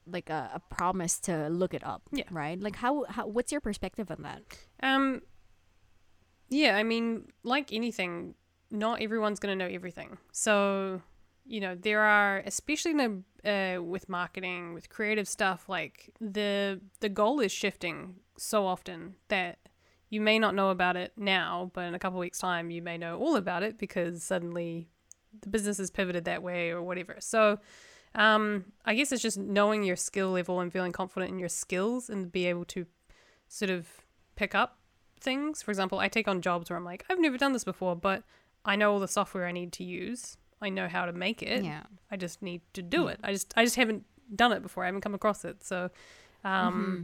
like 0.07 0.31
a, 0.31 0.51
a 0.55 0.75
promise 0.75 1.19
to 1.21 1.49
look 1.49 1.75
it 1.75 1.85
up. 1.85 2.03
Yeah. 2.13 2.25
Right? 2.31 2.61
Like 2.61 2.77
how, 2.77 3.05
how 3.09 3.27
what's 3.27 3.53
your 3.53 3.61
perspective 3.61 4.11
on 4.11 4.23
that? 4.23 4.43
Um, 4.83 5.23
yeah, 6.49 6.77
I 6.77 6.83
mean, 6.83 7.29
like 7.43 7.73
anything, 7.73 8.35
not 8.71 9.01
everyone's 9.01 9.39
going 9.39 9.57
to 9.57 9.65
know 9.65 9.73
everything. 9.73 10.19
So, 10.33 11.03
you 11.47 11.61
know, 11.61 11.75
there 11.75 12.01
are, 12.01 12.43
especially 12.47 12.93
in 12.93 13.25
a, 13.45 13.77
uh, 13.77 13.83
with 13.83 14.09
marketing, 14.09 14.75
with 14.75 14.89
creative 14.89 15.29
stuff, 15.29 15.69
like 15.69 16.11
the 16.21 16.81
the 17.01 17.09
goal 17.09 17.41
is 17.41 17.53
shifting 17.53 18.17
so 18.37 18.67
often 18.67 19.17
that 19.29 19.59
you 20.13 20.21
may 20.21 20.39
not 20.39 20.55
know 20.55 20.69
about 20.69 20.95
it 20.97 21.13
now, 21.17 21.71
but 21.73 21.83
in 21.87 21.95
a 21.95 21.99
couple 21.99 22.19
weeks' 22.19 22.39
time, 22.39 22.71
you 22.71 22.83
may 22.83 22.99
know 22.99 23.19
all 23.19 23.35
about 23.37 23.63
it 23.63 23.79
because 23.79 24.23
suddenly 24.23 24.87
the 25.41 25.49
business 25.49 25.79
has 25.79 25.91
pivoted 25.91 26.27
that 26.27 26.43
way 26.43 26.69
or 26.71 26.83
whatever. 26.83 27.17
So, 27.21 27.59
um, 28.15 28.67
I 28.85 28.95
guess 28.95 29.11
it's 29.11 29.23
just 29.23 29.39
knowing 29.39 29.83
your 29.85 29.97
skill 29.97 30.31
level 30.33 30.61
and 30.61 30.71
feeling 30.71 30.93
confident 30.93 31.33
in 31.33 31.39
your 31.39 31.49
skills 31.49 32.11
and 32.11 32.31
be 32.31 32.45
able 32.45 32.67
to 32.67 32.85
sort 33.49 33.71
of 33.71 33.89
pick 34.37 34.55
up 34.55 34.77
things. 35.19 35.63
For 35.63 35.71
example, 35.71 35.99
I 35.99 36.09
take 36.09 36.29
on 36.29 36.43
jobs 36.43 36.69
where 36.69 36.77
I'm 36.77 36.85
like, 36.85 37.05
I've 37.09 37.19
never 37.19 37.39
done 37.39 37.55
this 37.55 37.65
before, 37.65 37.97
but 37.97 38.23
I 38.67 38.77
know 38.77 38.93
all 38.93 39.01
the 39.01 39.09
software 39.09 39.47
I 39.47 39.53
need 39.53 39.73
to 39.73 39.85
use. 39.85 40.37
I 40.61 40.69
know 40.69 40.89
how 40.89 41.07
to 41.07 41.13
make 41.15 41.43
it. 41.43 41.65
yeah. 41.65 41.85
I 42.11 42.17
just 42.17 42.43
need 42.43 42.61
to 42.75 42.83
do 42.83 43.07
it. 43.09 43.19
I 43.25 43.33
just 43.33 43.55
I 43.57 43.65
just 43.65 43.77
haven't 43.77 44.05
done 44.37 44.53
it 44.53 44.63
before. 44.63 44.83
I 44.85 44.87
haven't 44.87 45.01
come 45.01 45.15
across 45.15 45.45
it. 45.47 45.65
So 45.65 45.91
um 46.45 46.51
Mm-hmm. 46.53 47.03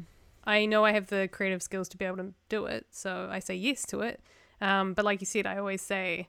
I 0.48 0.66
know 0.66 0.84
I 0.84 0.92
have 0.92 1.08
the 1.08 1.28
creative 1.30 1.62
skills 1.62 1.88
to 1.90 1.96
be 1.96 2.04
able 2.04 2.16
to 2.16 2.32
do 2.48 2.64
it. 2.64 2.86
So 2.90 3.28
I 3.30 3.38
say 3.38 3.54
yes 3.54 3.84
to 3.86 4.00
it. 4.00 4.20
Um 4.60 4.94
but 4.94 5.04
like 5.04 5.20
you 5.20 5.26
said, 5.26 5.46
I 5.46 5.58
always 5.58 5.82
say 5.82 6.28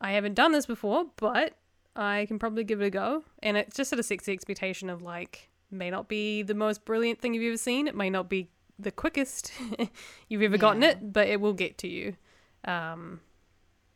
I 0.00 0.12
haven't 0.12 0.34
done 0.34 0.52
this 0.52 0.66
before, 0.66 1.06
but 1.16 1.54
I 1.94 2.24
can 2.26 2.38
probably 2.38 2.64
give 2.64 2.80
it 2.80 2.86
a 2.86 2.90
go. 2.90 3.24
And 3.42 3.56
it 3.56 3.74
just 3.74 3.90
sort 3.90 4.00
of 4.00 4.06
sets 4.06 4.24
the 4.24 4.32
expectation 4.32 4.90
of 4.90 5.02
like 5.02 5.50
may 5.70 5.90
not 5.90 6.08
be 6.08 6.42
the 6.42 6.54
most 6.54 6.84
brilliant 6.84 7.20
thing 7.20 7.34
you've 7.34 7.44
ever 7.44 7.56
seen. 7.56 7.86
It 7.86 7.94
may 7.94 8.10
not 8.10 8.28
be 8.28 8.48
the 8.78 8.90
quickest 8.90 9.52
you've 10.28 10.42
ever 10.42 10.58
gotten 10.58 10.82
it, 10.82 11.12
but 11.12 11.28
it 11.28 11.40
will 11.40 11.52
get 11.52 11.78
to 11.78 11.88
you. 11.88 12.16
Um, 12.64 13.20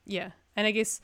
yeah, 0.05 0.31
and 0.55 0.67
I 0.67 0.71
guess 0.71 1.01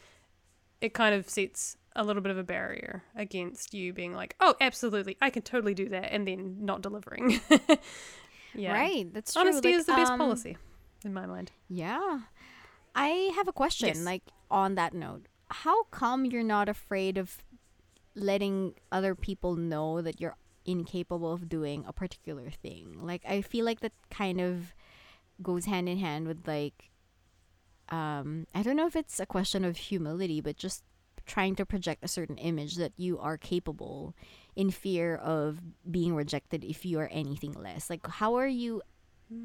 it 0.80 0.94
kind 0.94 1.14
of 1.14 1.28
sets 1.28 1.76
a 1.94 2.04
little 2.04 2.22
bit 2.22 2.30
of 2.32 2.38
a 2.38 2.44
barrier 2.44 3.02
against 3.14 3.74
you 3.74 3.92
being 3.92 4.14
like, 4.14 4.34
"Oh, 4.40 4.54
absolutely, 4.60 5.16
I 5.20 5.30
can 5.30 5.42
totally 5.42 5.74
do 5.74 5.88
that," 5.90 6.12
and 6.12 6.26
then 6.26 6.64
not 6.64 6.82
delivering. 6.82 7.40
yeah, 8.54 8.72
Right. 8.72 9.12
That's 9.12 9.32
true. 9.32 9.42
Honesty 9.42 9.68
Like, 9.70 9.78
is 9.80 9.86
the 9.86 9.92
best 9.92 10.12
um, 10.12 10.18
policy, 10.18 10.56
in 11.04 11.12
my 11.12 11.26
mind. 11.26 11.52
Yeah. 11.68 12.20
I 12.94 13.32
have 13.36 13.48
a 13.48 13.52
question, 13.52 13.88
Yes. 13.88 13.98
like 14.04 14.22
on 14.50 14.74
that 14.74 14.92
note. 14.94 15.26
How 15.50 15.84
come 15.84 16.24
you're 16.26 16.42
not 16.42 16.68
afraid 16.68 17.16
of 17.18 17.38
letting 18.14 18.74
other 18.90 19.14
people 19.14 19.56
know 19.56 20.02
that 20.02 20.20
you're 20.20 20.36
incapable 20.64 21.32
of 21.32 21.48
doing 21.48 21.84
a 21.86 21.92
particular 21.92 22.50
thing? 22.50 22.98
Like 23.00 23.22
I 23.26 23.40
feel 23.42 23.64
like 23.64 23.80
that 23.80 23.92
kind 24.10 24.40
of 24.40 24.74
goes 25.42 25.64
hand 25.64 25.88
in 25.88 25.98
hand 25.98 26.26
with 26.28 26.46
like 26.46 26.90
um 27.88 28.46
I 28.54 28.62
don't 28.62 28.76
know 28.76 28.86
if 28.86 28.96
it's 28.96 29.18
a 29.20 29.26
question 29.26 29.64
of 29.64 29.76
humility, 29.76 30.40
but 30.40 30.56
just 30.56 30.84
trying 31.26 31.54
to 31.56 31.66
project 31.66 32.04
a 32.04 32.08
certain 32.08 32.38
image 32.38 32.76
that 32.76 32.92
you 32.96 33.18
are 33.18 33.36
capable 33.36 34.14
in 34.56 34.70
fear 34.70 35.16
of 35.16 35.60
being 35.90 36.14
rejected 36.14 36.64
if 36.64 36.84
you 36.84 36.98
are 36.98 37.08
anything 37.12 37.52
less. 37.52 37.88
Like 37.88 38.06
how 38.06 38.34
are 38.34 38.46
you 38.46 38.82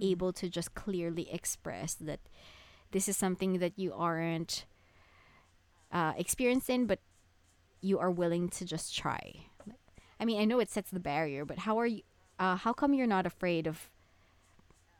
able 0.01 0.33
to 0.33 0.49
just 0.49 0.75
clearly 0.75 1.31
express 1.31 1.93
that 1.95 2.19
this 2.91 3.07
is 3.07 3.17
something 3.17 3.59
that 3.59 3.77
you 3.77 3.93
aren't 3.93 4.65
uh, 5.91 6.13
experienced 6.17 6.69
in, 6.69 6.85
but 6.85 6.99
you 7.81 7.99
are 7.99 8.11
willing 8.11 8.49
to 8.49 8.65
just 8.65 8.95
try. 8.95 9.45
Like, 9.65 9.77
I 10.19 10.25
mean, 10.25 10.39
I 10.39 10.45
know 10.45 10.59
it 10.59 10.69
sets 10.69 10.89
the 10.91 10.99
barrier, 10.99 11.45
but 11.45 11.59
how 11.59 11.77
are 11.79 11.85
you? 11.85 12.01
Uh, 12.39 12.55
how 12.55 12.71
come 12.71 12.93
you're 12.93 13.07
not 13.07 13.25
afraid 13.25 13.65
of 13.65 13.89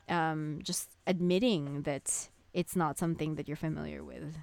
um, 0.08 0.58
just 0.62 0.96
admitting 1.06 1.82
that 1.82 2.28
it's 2.52 2.74
not 2.74 2.98
something 2.98 3.36
that 3.36 3.46
you're 3.46 3.56
familiar 3.56 4.02
with? 4.02 4.36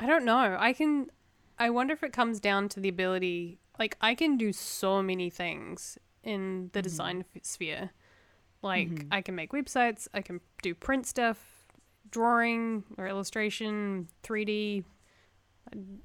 I 0.00 0.06
don't 0.06 0.24
know. 0.24 0.56
I 0.58 0.72
can. 0.72 1.08
I 1.58 1.70
wonder 1.70 1.94
if 1.94 2.02
it 2.02 2.12
comes 2.12 2.40
down 2.40 2.68
to 2.70 2.80
the 2.80 2.88
ability. 2.88 3.58
Like 3.78 3.96
I 4.00 4.14
can 4.14 4.36
do 4.36 4.52
so 4.52 5.02
many 5.02 5.30
things 5.30 5.98
in 6.22 6.70
the 6.72 6.82
design 6.82 7.24
f- 7.34 7.44
sphere. 7.44 7.90
Like 8.62 9.06
I 9.10 9.20
can 9.20 9.34
make 9.34 9.52
websites. 9.52 10.08
I 10.14 10.22
can 10.22 10.40
do 10.62 10.74
print 10.74 11.06
stuff, 11.06 11.66
drawing 12.10 12.84
or 12.96 13.06
illustration, 13.06 14.08
three 14.22 14.44
D. 14.44 14.84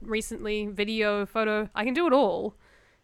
Recently, 0.02 0.68
video, 0.68 1.26
photo. 1.26 1.70
I 1.76 1.84
can 1.84 1.94
do 1.94 2.08
it 2.08 2.14
all. 2.14 2.56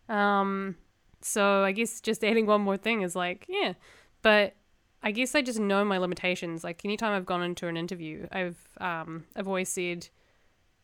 Um, 0.08 0.78
so 1.22 1.64
I 1.64 1.72
guess 1.74 2.00
just 2.02 2.24
adding 2.24 2.46
one 2.46 2.62
more 2.62 2.78
thing 2.78 3.02
is 3.02 3.16
like, 3.16 3.46
yeah. 3.50 3.74
But 4.22 4.56
I 5.04 5.12
guess 5.12 5.36
I 5.36 5.42
just 5.42 5.60
know 5.60 5.84
my 5.86 5.98
limitations. 5.98 6.64
Like 6.64 6.84
anytime 6.86 7.12
I've 7.14 7.26
gone 7.26 7.44
into 7.44 7.68
an 7.68 7.78
interview, 7.78 8.28
I've 8.32 8.58
um, 8.80 9.26
I've 9.36 9.48
always 9.48 9.70
said 9.70 10.10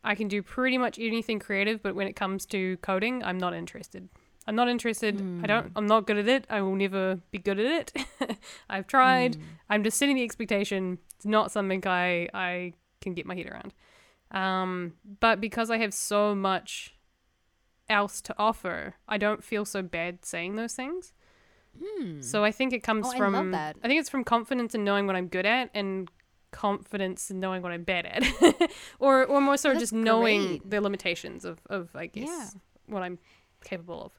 I 0.03 0.15
can 0.15 0.27
do 0.27 0.41
pretty 0.41 0.77
much 0.77 0.97
anything 0.99 1.39
creative, 1.39 1.81
but 1.83 1.95
when 1.95 2.07
it 2.07 2.15
comes 2.15 2.45
to 2.47 2.77
coding, 2.77 3.23
I'm 3.23 3.37
not 3.37 3.53
interested. 3.53 4.09
I'm 4.47 4.55
not 4.55 4.67
interested. 4.67 5.15
I 5.43 5.47
don't. 5.47 5.67
Hmm. 5.67 5.77
I'm 5.77 5.85
not 5.85 6.07
good 6.07 6.17
at 6.17 6.27
it. 6.27 6.47
I 6.49 6.61
will 6.61 6.75
never 6.75 7.19
be 7.29 7.37
good 7.37 7.59
at 7.59 7.93
it. 7.93 8.37
I've 8.69 8.87
tried. 8.87 9.35
Hmm. 9.35 9.41
I'm 9.69 9.83
just 9.83 9.97
setting 9.97 10.15
the 10.15 10.23
expectation. 10.23 10.97
It's 11.15 11.25
not 11.25 11.51
something 11.51 11.85
I 11.85 12.27
I 12.33 12.73
can 13.01 13.13
get 13.13 13.25
my 13.27 13.35
head 13.35 13.47
around. 13.47 13.73
Um, 14.31 14.93
but 15.19 15.39
because 15.41 15.69
I 15.69 15.77
have 15.77 15.93
so 15.93 16.33
much 16.33 16.95
else 17.89 18.21
to 18.21 18.35
offer, 18.37 18.95
I 19.07 19.17
don't 19.17 19.43
feel 19.43 19.65
so 19.65 19.81
bad 19.81 20.25
saying 20.25 20.55
those 20.55 20.73
things. 20.73 21.13
Hmm. 21.79 22.21
So 22.21 22.43
I 22.43 22.51
think 22.51 22.73
it 22.73 22.81
comes 22.83 23.07
Oh, 23.07 23.11
I 23.11 23.17
from 23.17 23.33
love 23.33 23.51
that. 23.51 23.77
I 23.83 23.87
think 23.87 23.99
it's 23.99 24.09
from 24.09 24.23
confidence 24.23 24.73
in 24.73 24.83
knowing 24.83 25.05
what 25.05 25.15
I'm 25.15 25.27
good 25.27 25.45
at 25.45 25.69
and 25.73 26.09
confidence 26.51 27.31
in 27.31 27.39
knowing 27.39 27.61
what 27.61 27.71
I'm 27.71 27.83
bad 27.83 28.05
at. 28.05 28.23
or 28.99 29.25
or 29.25 29.41
more 29.41 29.57
so 29.57 29.69
That's 29.69 29.79
just 29.81 29.93
knowing 29.93 30.47
great. 30.47 30.69
the 30.69 30.81
limitations 30.81 31.45
of, 31.45 31.59
of 31.69 31.89
I 31.95 32.07
guess 32.07 32.27
Yeah. 32.27 32.49
what 32.87 33.03
I'm 33.03 33.19
capable 33.63 34.03
of. 34.05 34.11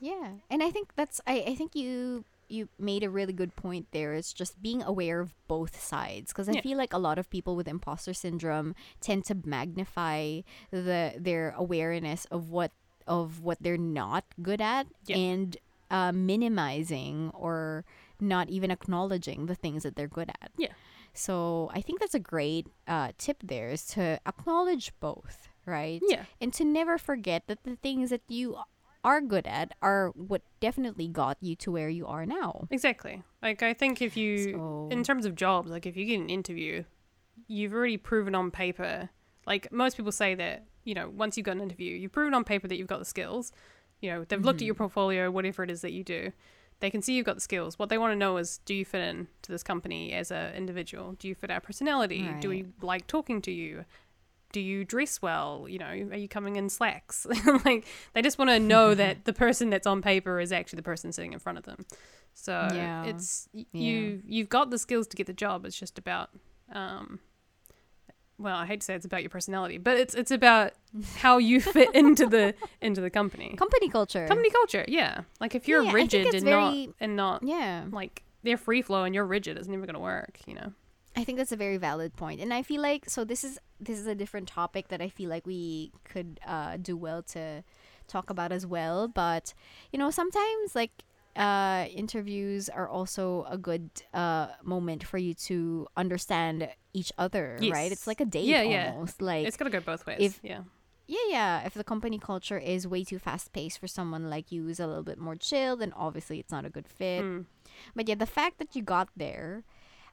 Yeah, 0.00 0.32
and 0.50 0.62
I 0.62 0.70
think 0.70 0.94
that's 0.96 1.20
I, 1.26 1.44
I 1.48 1.54
think 1.54 1.74
you 1.74 2.24
you 2.48 2.68
made 2.78 3.02
a 3.02 3.08
really 3.08 3.32
good 3.32 3.56
point 3.56 3.86
there. 3.92 4.12
It's 4.12 4.32
just 4.34 4.60
being 4.60 4.82
aware 4.82 5.18
of 5.20 5.32
both 5.48 5.80
sides 5.80 6.30
because 6.32 6.48
I 6.48 6.52
Yeah. 6.52 6.60
feel 6.60 6.76
like 6.78 6.92
a 6.92 6.98
lot 6.98 7.18
of 7.18 7.30
people 7.30 7.56
with 7.56 7.66
imposter 7.66 8.12
syndrome 8.12 8.74
tend 9.00 9.24
to 9.26 9.34
magnify 9.44 10.40
the 10.70 11.14
their 11.18 11.54
awareness 11.56 12.26
of 12.26 12.50
what 12.50 12.70
of 13.06 13.40
what 13.40 13.58
they're 13.62 13.78
not 13.78 14.24
good 14.42 14.60
at 14.60 14.86
Yeah. 15.06 15.16
and 15.16 15.56
uh, 15.90 16.12
minimizing 16.12 17.30
or 17.34 17.84
not 18.20 18.48
even 18.48 18.70
acknowledging 18.70 19.46
the 19.46 19.54
things 19.54 19.82
that 19.82 19.96
they're 19.96 20.08
good 20.08 20.30
at. 20.40 20.50
Yeah. 20.56 20.72
So 21.14 21.70
I 21.72 21.80
think 21.80 22.00
that's 22.00 22.14
a 22.14 22.18
great 22.20 22.66
uh, 22.88 23.12
tip 23.18 23.38
there 23.42 23.68
is 23.70 23.86
to 23.94 24.18
acknowledge 24.26 24.92
both, 25.00 25.48
right? 25.64 26.02
Yeah. 26.08 26.24
and 26.40 26.52
to 26.54 26.64
never 26.64 26.98
forget 26.98 27.46
that 27.46 27.62
the 27.64 27.76
things 27.76 28.10
that 28.10 28.22
you 28.28 28.56
are 29.04 29.20
good 29.20 29.46
at 29.46 29.72
are 29.82 30.08
what 30.16 30.42
definitely 30.60 31.06
got 31.08 31.36
you 31.40 31.54
to 31.56 31.70
where 31.70 31.88
you 31.90 32.06
are 32.06 32.24
now. 32.26 32.66
Exactly. 32.70 33.22
Like 33.42 33.62
I 33.62 33.74
think 33.74 34.00
if 34.02 34.16
you 34.16 34.52
So- 34.54 34.88
in 34.90 35.04
terms 35.04 35.24
of 35.26 35.34
jobs, 35.34 35.70
like 35.70 35.86
if 35.86 35.96
you 35.96 36.04
get 36.06 36.20
an 36.20 36.30
interview, 36.30 36.84
you've 37.46 37.72
already 37.74 37.96
proven 37.98 38.34
on 38.34 38.50
paper. 38.50 39.10
Like 39.46 39.70
most 39.70 39.96
people 39.96 40.10
say 40.12 40.34
that, 40.36 40.64
you 40.84 40.94
know, 40.94 41.10
once 41.10 41.36
you've 41.36 41.44
got 41.46 41.56
an 41.56 41.62
interview, 41.62 41.94
you've 41.96 42.12
proven 42.12 42.32
on 42.34 42.44
paper 42.44 42.66
that 42.66 42.76
you've 42.76 42.88
got 42.88 42.98
the 42.98 43.04
skills. 43.04 43.52
You 44.00 44.10
know, 44.10 44.24
they've 44.24 44.42
looked 44.42 44.60
at 44.62 44.66
your 44.66 44.74
portfolio, 44.74 45.30
whatever 45.30 45.62
it 45.62 45.70
is 45.70 45.80
that 45.82 45.92
you 45.92 46.02
do. 46.02 46.32
They 46.80 46.90
can 46.90 47.00
see 47.02 47.14
you've 47.14 47.26
got 47.26 47.36
the 47.36 47.40
skills. 47.40 47.78
What 47.78 47.88
they 47.88 47.98
want 47.98 48.12
to 48.12 48.16
know 48.16 48.36
is 48.36 48.58
do 48.66 48.74
you 48.74 48.84
fit 48.84 49.00
in 49.00 49.28
to 49.42 49.52
this 49.52 49.62
company 49.62 50.12
as 50.12 50.30
an 50.30 50.54
individual? 50.54 51.12
Do 51.18 51.28
you 51.28 51.34
fit 51.34 51.50
our 51.50 51.60
personality? 51.60 52.28
Do 52.40 52.48
we 52.50 52.66
like 52.82 53.06
talking 53.06 53.40
to 53.42 53.50
you? 53.50 53.84
Do 54.52 54.60
you 54.60 54.84
dress 54.84 55.20
well? 55.22 55.66
You 55.68 55.78
know, 55.78 55.86
are 55.86 56.16
you 56.16 56.28
coming 56.28 56.56
in 56.56 56.68
slacks? 56.68 57.26
like 57.64 57.86
they 58.12 58.22
just 58.22 58.38
want 58.38 58.50
to 58.50 58.60
know 58.60 58.94
that 59.02 59.24
the 59.24 59.32
person 59.32 59.70
that's 59.70 59.86
on 59.86 60.02
paper 60.02 60.38
is 60.40 60.52
actually 60.52 60.76
the 60.76 60.82
person 60.82 61.10
sitting 61.12 61.32
in 61.32 61.38
front 61.38 61.58
of 61.58 61.64
them. 61.64 61.86
So 62.34 62.52
Yeah. 62.72 63.04
it's 63.04 63.48
y- 63.54 63.66
Yeah. 63.72 63.80
you 63.90 64.22
you've 64.26 64.48
got 64.48 64.70
the 64.70 64.78
skills 64.78 65.06
to 65.08 65.16
get 65.16 65.26
the 65.26 65.32
job. 65.32 65.64
It's 65.64 65.78
just 65.78 65.98
about 65.98 66.30
um 66.72 67.20
well, 68.38 68.56
I 68.56 68.66
hate 68.66 68.80
to 68.80 68.84
say 68.84 68.94
it's 68.94 69.04
about 69.06 69.22
your 69.22 69.30
personality, 69.30 69.78
but 69.78 69.96
it's 69.96 70.14
it's 70.14 70.30
about 70.30 70.72
how 71.16 71.38
you 71.38 71.60
fit 71.76 71.94
into 71.94 72.26
the 72.26 72.54
into 72.80 73.00
the 73.00 73.10
company. 73.10 73.54
Company 73.56 73.88
culture. 73.88 74.26
Company 74.26 74.50
culture, 74.50 74.84
yeah. 74.88 75.22
Like 75.40 75.54
if 75.54 75.68
you're 75.68 75.82
Yeah, 75.82 75.92
rigid 75.92 76.34
and 76.34 76.44
very- 76.44 76.86
not 76.86 76.94
and 77.00 77.16
not 77.16 77.42
yeah. 77.42 77.84
like 77.90 78.22
they're 78.42 78.56
free 78.58 78.82
flow 78.82 79.04
and 79.04 79.14
you're 79.14 79.24
rigid, 79.26 79.56
it's 79.56 79.68
never 79.68 79.86
gonna 79.86 80.00
work, 80.00 80.40
you 80.46 80.54
know. 80.54 80.72
I 81.16 81.22
think 81.22 81.38
that's 81.38 81.52
a 81.52 81.56
very 81.56 81.76
valid 81.76 82.16
point, 82.16 82.40
and 82.40 82.52
I 82.52 82.62
feel 82.62 82.82
like 82.82 83.08
so. 83.08 83.22
This 83.24 83.44
is 83.44 83.58
this 83.78 83.98
is 84.00 84.06
a 84.08 84.16
different 84.16 84.48
topic 84.48 84.88
that 84.88 85.00
I 85.00 85.08
feel 85.08 85.30
like 85.30 85.46
we 85.46 85.92
could 86.02 86.40
uh, 86.44 86.76
do 86.76 86.96
well 86.96 87.22
to 87.34 87.62
talk 88.08 88.30
about 88.30 88.50
as 88.50 88.66
well. 88.66 89.06
But 89.06 89.54
you 89.92 89.98
know, 89.98 90.10
sometimes 90.10 90.74
like 90.74 91.04
uh, 91.36 91.86
interviews 91.94 92.68
are 92.68 92.88
also 92.88 93.46
a 93.50 93.58
good 93.58 93.90
uh, 94.12 94.48
moment 94.62 95.04
for 95.04 95.18
you 95.18 95.34
to 95.34 95.86
understand 95.96 96.68
each 96.92 97.12
other, 97.18 97.58
right? 97.72 97.90
It's 97.90 98.06
like 98.06 98.20
a 98.20 98.24
date 98.24 98.44
Yeah, 98.44 98.62
yeah. 98.62 98.92
almost. 98.94 99.20
Like 99.20 99.46
It's 99.46 99.56
gotta 99.56 99.70
go 99.70 99.80
both 99.80 100.06
ways. 100.06 100.18
if- 100.20 100.40
yeah. 100.42 100.60
yeah, 101.06 101.26
yeah. 101.28 101.66
If 101.66 101.74
the 101.74 101.84
company 101.84 102.18
culture 102.18 102.58
is 102.58 102.86
way 102.86 103.02
too 103.04 103.18
fast 103.18 103.52
paced 103.52 103.78
for 103.80 103.88
someone 103.88 104.30
like 104.30 104.52
you 104.52 104.62
who's 104.64 104.78
a 104.80 104.86
little 104.86 105.02
bit 105.02 105.18
more 105.18 105.34
chill, 105.36 105.76
then 105.76 105.92
obviously 105.96 106.38
it's 106.38 106.52
not 106.52 106.64
a 106.64 106.70
good 106.70 106.86
fit. 106.88 107.22
Mm. 107.24 107.46
But 107.96 108.08
yeah, 108.08 108.14
the 108.14 108.26
fact 108.26 108.58
that 108.58 108.76
you 108.76 108.82
got 108.82 109.08
there 109.16 109.64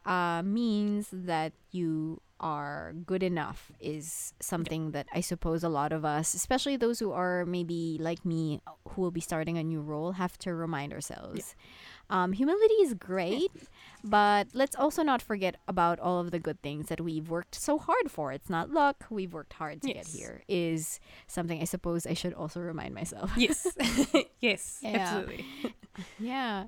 uh, 0.05 0.41
means 0.43 1.09
that 1.11 1.53
you 1.71 2.21
are 2.39 2.91
good 3.05 3.21
enough 3.21 3.71
is 3.79 4.33
something 4.39 4.91
that 4.91 5.05
I 5.13 5.21
suppose 5.21 5.63
a 5.63 5.69
lot 5.69 5.91
of 5.93 6.03
us, 6.03 6.33
especially 6.33 6.75
those 6.75 6.97
who 6.99 7.11
are 7.11 7.45
maybe 7.45 7.97
like 8.01 8.25
me, 8.25 8.61
who 8.89 9.01
will 9.01 9.11
be 9.11 9.21
starting 9.21 9.59
a 9.59 9.63
new 9.63 9.79
role, 9.79 10.13
have 10.13 10.39
to 10.39 10.53
remind 10.55 10.91
ourselves. 10.91 11.55
Um, 12.09 12.33
humility 12.33 12.73
is 12.81 12.95
great, 12.95 13.51
but 14.03 14.47
let's 14.53 14.75
also 14.75 15.03
not 15.03 15.21
forget 15.21 15.57
about 15.67 15.99
all 15.99 16.19
of 16.19 16.31
the 16.31 16.39
good 16.39 16.59
things 16.63 16.87
that 16.87 16.99
we've 16.99 17.29
worked 17.29 17.53
so 17.53 17.77
hard 17.77 18.09
for. 18.09 18.31
It's 18.33 18.49
not 18.49 18.71
luck; 18.71 19.05
we've 19.11 19.33
worked 19.33 19.53
hard 19.53 19.83
to 19.83 19.87
Yes. 19.89 20.07
get 20.11 20.19
here. 20.19 20.41
Is 20.49 20.99
something 21.27 21.61
I 21.61 21.65
suppose 21.65 22.07
I 22.07 22.15
should 22.15 22.33
also 22.33 22.59
remind 22.59 22.95
myself. 22.95 23.31
Yes. 23.37 23.67
yes. 24.39 24.79
Yeah. 24.81 24.97
Absolutely. 24.97 25.45
Yeah. 26.19 26.65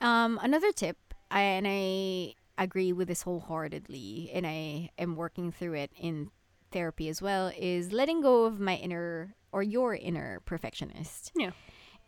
Um, 0.00 0.38
another 0.40 0.70
tip, 0.72 0.96
I, 1.32 1.40
and 1.40 1.66
I 1.68 2.34
agree 2.58 2.92
with 2.92 3.08
this 3.08 3.22
wholeheartedly, 3.22 4.30
and 4.32 4.46
I 4.46 4.90
am 4.98 5.16
working 5.16 5.52
through 5.52 5.74
it 5.74 5.92
in 5.98 6.30
therapy 6.72 7.08
as 7.08 7.22
well, 7.22 7.52
is 7.56 7.92
letting 7.92 8.20
go 8.20 8.44
of 8.44 8.60
my 8.60 8.76
inner 8.76 9.34
or 9.52 9.62
your 9.62 9.94
inner 9.94 10.40
perfectionist. 10.44 11.32
Yeah. 11.36 11.50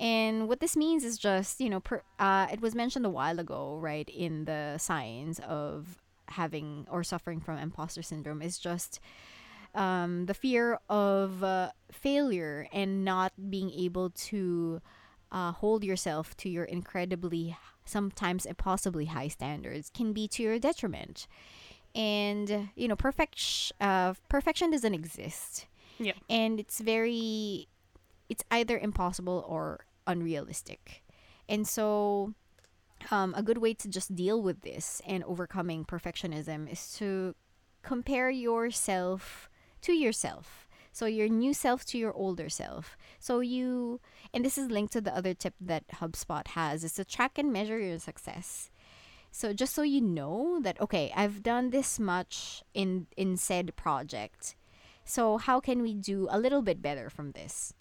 And 0.01 0.49
what 0.49 0.61
this 0.61 0.77
means 0.77 1.05
is 1.05 1.19
just, 1.19 1.61
you 1.61 1.69
know, 1.69 1.81
per, 1.81 2.03
uh, 2.19 2.47
it 2.53 2.61
was 2.61 2.75
mentioned 2.75 3.05
a 3.05 3.11
while 3.11 3.41
ago, 3.41 3.79
right, 3.81 4.09
in 4.09 4.45
the 4.45 4.79
signs 4.79 5.41
of 5.41 5.99
having 6.29 6.87
or 6.91 7.03
suffering 7.03 7.41
from 7.41 7.59
imposter 7.59 8.03
syndrome 8.03 8.43
is 8.43 8.59
just 8.59 9.01
um, 9.75 10.27
the 10.27 10.35
fear 10.35 10.79
of 10.89 11.43
uh, 11.43 11.71
failure 11.91 12.69
and 12.73 13.05
not 13.05 13.33
being 13.51 13.71
able 13.73 14.11
to 14.11 14.81
uh, 15.33 15.53
hold 15.53 15.85
yourself 15.85 16.37
to 16.37 16.49
your 16.49 16.65
incredibly, 16.65 17.57
sometimes 17.89 18.47
impossibly 18.47 19.07
high 19.07 19.29
standards 19.29 19.91
can 19.93 20.13
be 20.13 20.29
to 20.29 20.43
your 20.43 20.59
detriment. 20.59 21.27
And, 21.95 22.69
you 22.77 22.87
know, 22.87 22.97
perfect, 22.97 23.73
uh, 23.81 24.15
perfection 24.29 24.71
doesn't 24.71 24.95
exist. 24.95 25.67
Yeah. 25.99 26.13
And 26.29 26.61
it's 26.61 26.81
very, 26.81 27.69
it's 28.29 28.45
either 28.51 28.79
impossible 28.79 29.45
or 29.49 29.87
unrealistic. 30.07 31.03
And 31.49 31.67
so, 31.67 32.35
um, 33.11 33.35
a 33.37 33.43
good 33.43 33.59
way 33.59 33.75
to 33.75 33.89
just 33.89 34.15
deal 34.15 34.43
with 34.43 34.63
this 34.63 35.01
and 35.07 35.25
overcoming 35.25 35.85
perfectionism 35.85 36.71
is 36.71 36.95
to 36.97 37.35
compare 37.83 38.31
yourself 38.31 39.49
to 39.83 39.93
yourself. 39.93 40.68
So 40.99 41.07
your 41.07 41.29
new 41.29 41.55
self 41.55 41.85
to 41.95 41.97
your 41.97 42.13
older 42.13 42.49
self. 42.49 42.97
So 43.21 43.39
you 43.39 44.01
and 44.35 44.45
this 44.45 44.59
is 44.59 44.69
linked 44.69 44.93
to 44.95 45.01
the 45.01 45.15
other 45.15 45.33
tip 45.33 45.55
that 45.61 45.87
HubSpot 46.03 46.45
has 46.59 46.83
is 46.83 46.95
to 46.95 47.05
track 47.05 47.39
and 47.39 47.53
measure 47.53 47.79
your 47.79 48.01
success. 48.01 48.69
So 49.31 49.53
just 49.53 49.77
so 49.77 49.83
you 49.83 50.01
know 50.01 50.59
that 50.61 50.81
okay, 50.81 51.13
I've 51.15 51.45
done 51.45 51.71
this 51.71 52.01
much 52.01 52.65
in 52.75 53.07
in 53.17 53.37
said 53.37 53.77
project. 53.77 54.57
So 55.05 55.39
how 55.39 55.61
can 55.61 55.83
we 55.83 55.95
do 55.95 56.27
a 56.35 56.39
little 56.39 56.63
bit 56.63 56.83
better 56.83 57.09
from 57.09 57.31
this? 57.31 57.73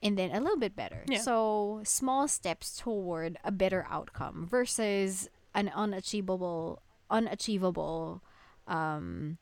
And 0.00 0.16
then 0.16 0.30
a 0.32 0.40
little 0.40 0.56
bit 0.56 0.74
better. 0.74 1.04
Yeah. 1.06 1.20
So 1.20 1.82
small 1.84 2.28
steps 2.28 2.78
toward 2.78 3.36
a 3.44 3.52
better 3.52 3.84
outcome 3.90 4.48
versus 4.48 5.28
an 5.54 5.68
unachievable 5.68 6.80
unachievable 7.10 8.22
um 8.66 9.36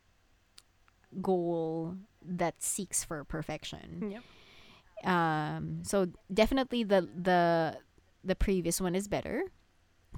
goal 1.22 1.96
that 2.28 2.62
seeks 2.62 3.04
for 3.04 3.24
perfection. 3.24 4.10
Yep. 4.10 4.22
Um, 5.10 5.82
so 5.84 6.08
definitely 6.32 6.82
the 6.84 7.08
the 7.14 7.78
the 8.24 8.34
previous 8.34 8.80
one 8.80 8.94
is 8.94 9.08
better. 9.08 9.44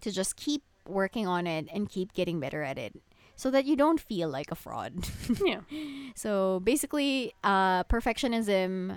To 0.02 0.12
just 0.12 0.36
keep 0.36 0.62
working 0.86 1.26
on 1.26 1.46
it 1.46 1.66
and 1.72 1.88
keep 1.88 2.12
getting 2.14 2.38
better 2.40 2.62
at 2.62 2.78
it, 2.78 2.94
so 3.34 3.50
that 3.50 3.64
you 3.66 3.74
don't 3.76 4.00
feel 4.00 4.28
like 4.28 4.50
a 4.50 4.54
fraud. 4.54 4.94
Yeah. 5.44 5.60
so 6.14 6.60
basically, 6.60 7.34
uh, 7.42 7.82
perfectionism 7.84 8.96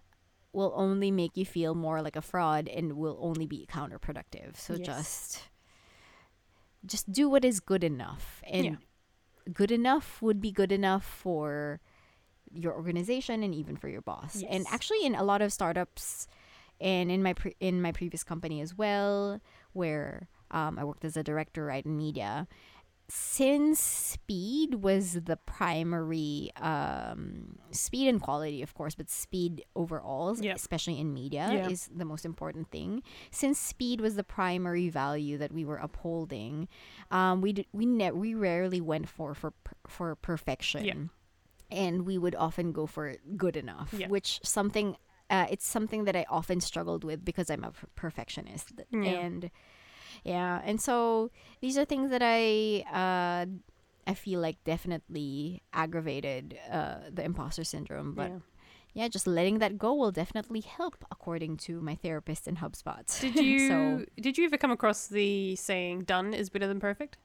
will 0.54 0.74
only 0.76 1.10
make 1.12 1.36
you 1.38 1.46
feel 1.46 1.74
more 1.76 2.02
like 2.02 2.16
a 2.16 2.22
fraud 2.22 2.68
and 2.68 2.94
will 2.94 3.18
only 3.22 3.48
be 3.48 3.66
counterproductive. 3.72 4.56
So 4.58 4.76
Yes. 4.76 4.86
just 4.86 5.50
just 6.86 7.12
do 7.12 7.30
what 7.30 7.46
is 7.46 7.60
good 7.60 7.84
enough 7.84 8.42
and 8.46 8.66
Yeah. 8.66 8.76
good 9.54 9.72
enough 9.72 10.22
would 10.22 10.42
be 10.42 10.52
good 10.52 10.72
enough 10.72 11.04
for 11.06 11.80
your 12.54 12.74
organization 12.74 13.44
and 13.44 13.54
even 13.56 13.76
for 13.78 13.88
your 13.90 14.02
boss. 14.02 14.44
And 14.50 14.66
actually 14.72 15.06
in 15.06 15.16
a 15.16 15.24
lot 15.24 15.42
of 15.42 15.52
startups 15.54 16.28
and 16.80 17.12
in 17.12 17.22
my 17.24 17.34
pre- 17.34 17.56
in 17.60 17.82
my 17.82 17.92
previous 17.92 18.24
company 18.24 18.60
as 18.62 18.76
well 18.76 19.40
where 19.74 20.28
um, 20.52 20.78
I 20.80 20.84
worked 20.84 21.06
as 21.06 21.16
a 21.16 21.24
director 21.24 21.66
right 21.66 21.86
in 21.86 21.96
media 21.98 22.48
since 23.14 23.78
speed 23.80 24.76
was 24.76 25.14
the 25.14 25.36
primary 25.36 26.50
um, 26.56 27.58
speed 27.72 28.08
and 28.08 28.22
quality 28.22 28.62
of 28.62 28.74
course 28.74 28.96
but 28.96 29.10
speed 29.10 29.64
overall 29.76 30.38
Yeah. 30.40 30.54
especially 30.54 30.98
in 30.98 31.14
media 31.14 31.50
Yeah. 31.52 31.70
is 31.70 31.90
the 31.94 32.06
most 32.06 32.26
important 32.26 32.72
thing 32.72 33.04
since 33.30 33.60
speed 33.60 34.00
was 34.00 34.16
the 34.16 34.24
primary 34.24 34.88
value 34.90 35.38
that 35.40 35.52
we 35.52 35.66
were 35.66 35.78
upholding 35.78 36.70
um, 37.12 37.42
we 37.42 37.52
d- 37.54 37.68
we 37.74 37.86
ne- 37.86 38.12
we 38.12 38.34
rarely 38.34 38.80
went 38.80 39.10
for 39.10 39.34
for 39.34 39.52
per- 39.52 39.76
for 39.88 40.16
perfection 40.16 41.10
and 41.72 42.06
we 42.06 42.18
would 42.18 42.36
often 42.36 42.72
go 42.72 42.86
for 42.86 43.16
good 43.38 43.56
enough 43.56 43.94
Yeah. 43.98 44.08
which 44.10 44.40
something 44.44 44.96
uh, 45.30 45.48
it's 45.50 45.66
something 45.66 46.04
that 46.06 46.16
I 46.16 46.26
often 46.30 46.60
struggled 46.60 47.04
with 47.06 47.24
because 47.24 47.50
I'm 47.50 47.64
a 47.64 47.72
perfectionist 47.96 48.74
Yeah. 48.92 49.02
and 49.20 49.50
yeah 50.26 50.62
and 50.66 50.82
so 50.82 51.32
these 51.62 51.78
are 51.78 51.86
things 51.86 52.10
that 52.12 52.22
I 52.24 52.84
uh, 53.02 53.46
I 54.06 54.14
feel 54.14 54.40
like 54.42 54.58
definitely 54.66 55.62
aggravated 55.74 56.58
uh, 56.70 56.96
the 57.14 57.24
imposter 57.24 57.64
syndrome 57.64 58.14
but 58.14 58.30
yeah. 58.32 58.40
yeah 58.94 59.08
just 59.08 59.26
letting 59.26 59.60
that 59.60 59.78
go 59.78 59.94
will 59.94 60.12
definitely 60.12 60.62
help 60.62 61.06
according 61.12 61.56
to 61.58 61.80
my 61.82 61.96
therapist 61.96 62.48
in 62.48 62.58
HubSpot 62.58 63.06
Did 63.22 63.36
you 63.46 63.68
so 63.70 64.06
did 64.20 64.38
you 64.38 64.46
ever 64.46 64.58
come 64.58 64.72
across 64.72 65.08
the 65.08 65.56
saying 65.56 66.04
"done 66.04 66.34
is 66.34 66.50
better 66.50 66.68
than 66.68 66.80
perfect"? 66.82 67.16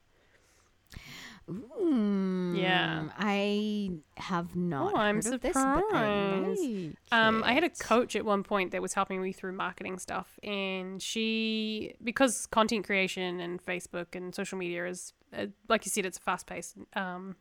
Mm, 1.49 2.57
Yeah. 2.57 3.09
I 3.17 3.91
have 4.17 4.55
not 4.57 4.93
Oh, 4.95 4.97
I'm 4.97 5.17
heard 5.23 5.35
of 5.35 5.41
this, 5.41 5.53
but 5.55 5.61
I 5.61 5.81
surprised. 5.81 6.63
like 6.63 6.97
Um, 7.13 7.43
I 7.45 7.53
had 7.53 7.65
a 7.65 7.71
coach 7.71 8.17
at 8.17 8.25
one 8.25 8.43
point 8.43 8.73
that 8.73 8.83
was 8.83 8.95
helping 8.95 9.23
me 9.23 9.33
through 9.33 9.53
marketing 9.53 9.99
stuff, 9.99 10.39
and 10.43 11.01
she, 11.03 11.95
because 12.03 12.47
content 12.47 12.87
creation 12.87 13.41
and 13.41 13.65
Facebook 13.65 14.15
and 14.15 14.35
social 14.35 14.59
media 14.59 14.87
is, 14.87 15.13
uh, 15.37 15.47
like 15.69 15.85
you 15.87 15.91
said, 15.91 16.05
it's 16.07 16.19
a 16.19 16.21
fast 16.21 16.47
paced 16.47 16.77
um, 16.95 17.37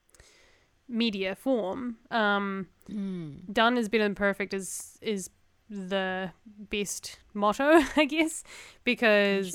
media 0.88 1.36
form. 1.36 1.98
Um, 2.12 2.68
Mm. 2.90 3.52
done 3.52 3.78
is 3.80 3.90
better 3.90 4.04
than 4.04 4.14
perfect 4.14 4.54
is 4.54 5.00
is 5.02 5.32
the 5.70 6.32
best 6.70 7.20
motto, 7.34 7.82
I 7.96 8.06
guess, 8.06 8.44
because 8.84 9.52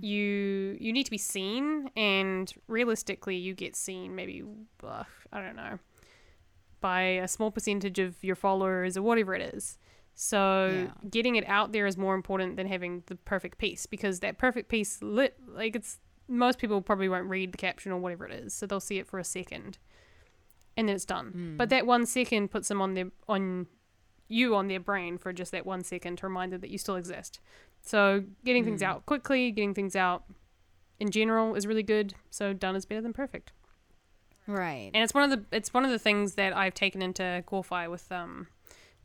you 0.00 0.76
you 0.80 0.92
need 0.92 1.04
to 1.04 1.10
be 1.10 1.18
seen, 1.18 1.90
and 1.96 2.52
realistically, 2.68 3.36
you 3.36 3.54
get 3.54 3.76
seen 3.76 4.14
maybe 4.14 4.42
ugh, 4.84 5.06
I 5.32 5.40
don't 5.40 5.56
know 5.56 5.78
by 6.80 7.02
a 7.02 7.28
small 7.28 7.50
percentage 7.50 7.98
of 7.98 8.22
your 8.24 8.34
followers 8.34 8.96
or 8.96 9.02
whatever 9.02 9.34
it 9.34 9.54
is. 9.54 9.76
So 10.14 10.88
Yeah. 11.02 11.08
getting 11.10 11.36
it 11.36 11.46
out 11.46 11.72
there 11.72 11.86
is 11.86 11.98
more 11.98 12.14
important 12.14 12.56
than 12.56 12.66
having 12.66 13.02
the 13.06 13.16
perfect 13.16 13.58
piece 13.58 13.84
because 13.84 14.20
that 14.20 14.38
perfect 14.38 14.70
piece 14.70 15.02
lit 15.02 15.36
like 15.46 15.76
it's 15.76 15.98
most 16.26 16.58
people 16.58 16.80
probably 16.80 17.08
won't 17.08 17.28
read 17.28 17.52
the 17.52 17.58
caption 17.58 17.92
or 17.92 17.98
whatever 17.98 18.24
it 18.26 18.32
is, 18.32 18.54
so 18.54 18.64
they'll 18.66 18.80
see 18.80 18.98
it 18.98 19.06
for 19.06 19.18
a 19.18 19.24
second, 19.24 19.76
and 20.76 20.88
then 20.88 20.94
it's 20.96 21.04
done. 21.04 21.32
Hmm. 21.32 21.56
But 21.56 21.68
that 21.70 21.86
one 21.86 22.06
second 22.06 22.50
puts 22.50 22.68
them 22.68 22.80
on 22.80 22.94
their 22.94 23.10
on 23.28 23.66
you 24.30 24.54
on 24.54 24.68
their 24.68 24.80
brain 24.80 25.18
for 25.18 25.32
just 25.32 25.52
that 25.52 25.66
one 25.66 25.82
second 25.84 26.16
to 26.18 26.26
remind 26.26 26.52
them 26.52 26.60
that 26.60 26.70
you 26.70 26.78
still 26.78 26.96
exist. 26.96 27.40
So 27.82 28.24
getting 28.44 28.64
things 28.64 28.82
out 28.82 29.06
quickly, 29.06 29.50
getting 29.50 29.74
things 29.74 29.96
out 29.96 30.24
in 30.98 31.10
general 31.10 31.54
is 31.54 31.66
really 31.66 31.82
good. 31.82 32.14
So 32.30 32.52
done 32.52 32.76
is 32.76 32.84
better 32.84 33.00
than 33.00 33.12
perfect. 33.12 33.52
Right. 34.46 34.90
And 34.92 35.02
it's 35.02 35.14
one 35.14 35.30
of 35.30 35.30
the 35.30 35.56
it's 35.56 35.72
one 35.72 35.84
of 35.84 35.90
the 35.90 35.98
things 35.98 36.34
that 36.34 36.56
I've 36.56 36.74
taken 36.74 37.02
into 37.02 37.42
Qualify 37.46 37.86
with 37.86 38.10
um 38.10 38.48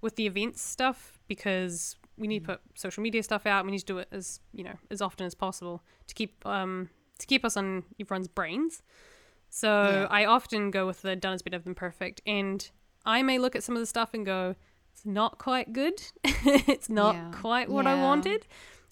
with 0.02 0.16
the 0.16 0.26
events 0.26 0.62
stuff 0.62 1.20
because 1.28 1.96
we 2.18 2.28
need 2.28 2.40
to 2.40 2.46
put 2.46 2.62
social 2.76 3.04
media 3.04 3.22
stuff 3.24 3.46
out. 3.46 3.66
We 3.66 3.72
need 3.72 3.80
to 3.80 3.86
do 3.86 3.98
it 4.00 4.08
as 4.12 4.40
you 4.54 4.64
know 4.64 4.76
as 4.90 5.02
often 5.02 5.26
as 5.26 5.36
possible 5.36 5.84
to 6.08 6.16
keep 6.16 6.46
um 6.46 6.90
to 7.20 7.28
keep 7.28 7.46
us 7.46 7.56
on 7.58 7.84
everyone's 8.00 8.28
brains. 8.28 8.82
So 9.50 9.68
Yeah. 9.70 10.08
I 10.10 10.26
often 10.26 10.72
go 10.72 10.86
with 10.86 11.02
the 11.02 11.16
done 11.16 11.34
is 11.34 11.42
better 11.42 11.60
than 11.60 11.76
perfect, 11.76 12.22
and 12.26 12.70
I 13.06 13.22
may 13.22 13.38
look 13.38 13.56
at 13.56 13.64
some 13.64 13.76
of 13.76 13.80
the 13.82 13.86
stuff 13.86 14.14
and 14.14 14.26
go, 14.26 14.56
it's 15.06 15.14
not 15.14 15.38
quite 15.38 15.72
good. 15.72 16.02
it's 16.24 16.90
not 16.90 17.16
Yeah. 17.16 17.32
quite 17.32 17.70
what 17.70 17.86
I 17.86 17.94
wanted. 17.94 18.48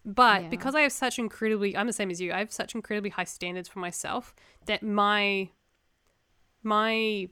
But 0.06 0.44
Yeah. 0.44 0.50
because 0.50 0.76
I 0.76 0.82
have 0.82 0.92
such 0.92 1.18
incredibly, 1.18 1.76
I'm 1.76 1.88
the 1.88 1.94
same 1.94 2.12
as 2.12 2.22
you. 2.22 2.32
I 2.32 2.38
have 2.40 2.52
such 2.52 2.76
incredibly 2.76 3.10
high 3.10 3.24
standards 3.24 3.68
for 3.68 3.80
myself 3.80 4.36
that 4.66 4.84
my 4.84 5.50
my 6.62 7.30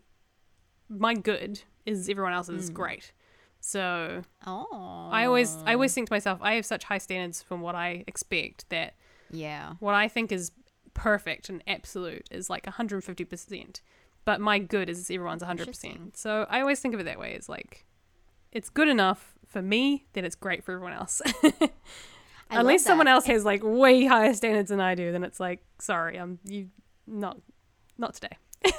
my 0.89 1.13
good 1.13 1.61
is 1.85 2.09
everyone 2.09 2.33
else's 2.33 2.69
mm. 2.71 2.73
great. 2.73 3.13
So 3.59 4.23
oh. 4.47 5.09
I 5.11 5.25
always 5.25 5.55
I 5.65 5.73
always 5.73 5.93
think 5.93 6.07
to 6.07 6.13
myself, 6.13 6.39
I 6.41 6.53
have 6.55 6.65
such 6.65 6.85
high 6.85 6.97
standards 6.97 7.41
from 7.43 7.61
what 7.61 7.75
I 7.75 8.03
expect 8.07 8.67
that 8.69 8.95
Yeah. 9.29 9.73
what 9.79 9.93
I 9.93 10.07
think 10.07 10.31
is 10.31 10.51
perfect 10.93 11.49
and 11.49 11.63
absolute 11.67 12.27
is 12.31 12.49
like 12.49 12.65
150%. 12.65 13.81
But 14.25 14.41
my 14.41 14.59
good 14.59 14.89
is 14.89 15.09
everyone's 15.11 15.43
100%. 15.43 16.15
So 16.17 16.45
I 16.49 16.61
always 16.61 16.79
think 16.79 16.93
of 16.93 16.99
it 16.99 17.03
that 17.03 17.19
way. 17.19 17.33
It's 17.33 17.49
like 17.49 17.85
it's 18.51 18.69
good 18.69 18.87
enough 18.87 19.33
for 19.47 19.61
me, 19.61 20.05
then 20.13 20.25
it's 20.25 20.35
great 20.35 20.63
for 20.63 20.73
everyone 20.73 20.93
else. 20.93 21.21
Unless 22.49 22.83
someone 22.83 23.07
else 23.07 23.25
has 23.25 23.45
like 23.45 23.61
way 23.63 24.05
higher 24.05 24.33
standards 24.33 24.69
than 24.69 24.81
I 24.81 24.95
do, 24.95 25.11
then 25.11 25.23
it's 25.23 25.39
like, 25.39 25.63
sorry, 25.79 26.17
I'm 26.17 26.39
you 26.43 26.69
not 27.07 27.37
not 27.97 28.13
today. 28.13 28.37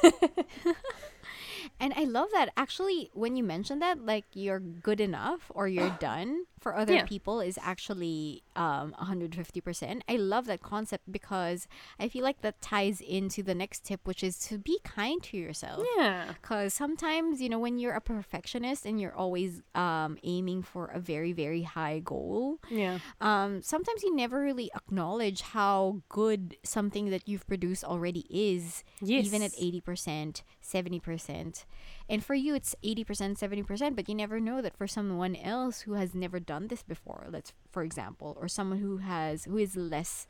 And 1.83 1.93
I 1.97 2.05
love 2.05 2.29
that. 2.33 2.49
Actually, 2.57 3.11
when 3.13 3.35
you 3.37 3.43
mention 3.43 3.81
that, 3.81 3.97
like 4.07 4.25
you're 4.33 4.61
good 4.61 5.01
enough 5.01 5.51
or 5.51 5.67
you're 5.69 5.91
done 6.13 6.45
for 6.61 6.77
other 6.77 6.95
Yeah. 6.95 7.05
people 7.07 7.41
is 7.41 7.59
actually 7.61 8.45
um 8.55 8.95
150%. 9.01 10.03
I 10.09 10.17
love 10.17 10.45
that 10.47 10.63
concept 10.63 11.11
because 11.11 11.67
I 11.99 12.07
feel 12.09 12.23
like 12.23 12.41
that 12.43 12.61
ties 12.63 13.01
into 13.01 13.43
the 13.43 13.55
next 13.63 13.85
tip, 13.85 14.01
which 14.05 14.23
is 14.23 14.39
to 14.49 14.59
be 14.59 14.79
kind 14.85 15.21
to 15.25 15.37
yourself. 15.37 15.85
Yeah. 15.97 16.33
Because 16.41 16.73
sometimes, 16.73 17.43
you 17.43 17.49
know, 17.49 17.59
when 17.59 17.81
you're 17.81 17.95
a 17.95 18.01
perfectionist 18.01 18.87
and 18.87 19.01
you're 19.01 19.17
always 19.25 19.63
um, 19.75 20.19
aiming 20.23 20.63
for 20.63 20.87
a 20.87 21.01
very, 21.01 21.33
very 21.33 21.63
high 21.63 21.99
goal, 21.99 22.59
Yeah. 22.71 23.01
um, 23.21 23.61
sometimes 23.63 24.05
you 24.05 24.15
never 24.15 24.39
really 24.41 24.71
acknowledge 24.77 25.41
how 25.43 26.03
good 26.09 26.57
something 26.63 27.11
that 27.11 27.27
you've 27.29 27.47
produced 27.49 27.83
already 27.83 28.25
is, 28.31 28.85
yes. 29.01 29.27
even 29.27 29.43
at 29.43 29.51
80%, 29.53 30.43
70%. 30.63 31.65
And 32.09 32.25
for 32.25 32.35
you, 32.35 32.55
it's 32.55 32.75
80%, 32.85 33.39
70%, 33.39 33.97
but 33.97 34.09
you 34.09 34.15
never 34.15 34.41
know 34.41 34.61
that 34.61 34.77
for 34.77 34.87
someone 34.87 35.37
else 35.37 35.83
who 35.83 35.95
has 35.95 36.15
never 36.15 36.41
done 36.41 36.69
this 36.69 36.83
before, 36.83 37.27
let's, 37.31 37.53
for 37.71 37.83
example, 37.83 38.37
or 38.41 38.49
someone 38.49 38.79
who 38.79 38.99
has, 38.99 39.45
who 39.45 39.57
is 39.57 39.77
less 39.77 40.27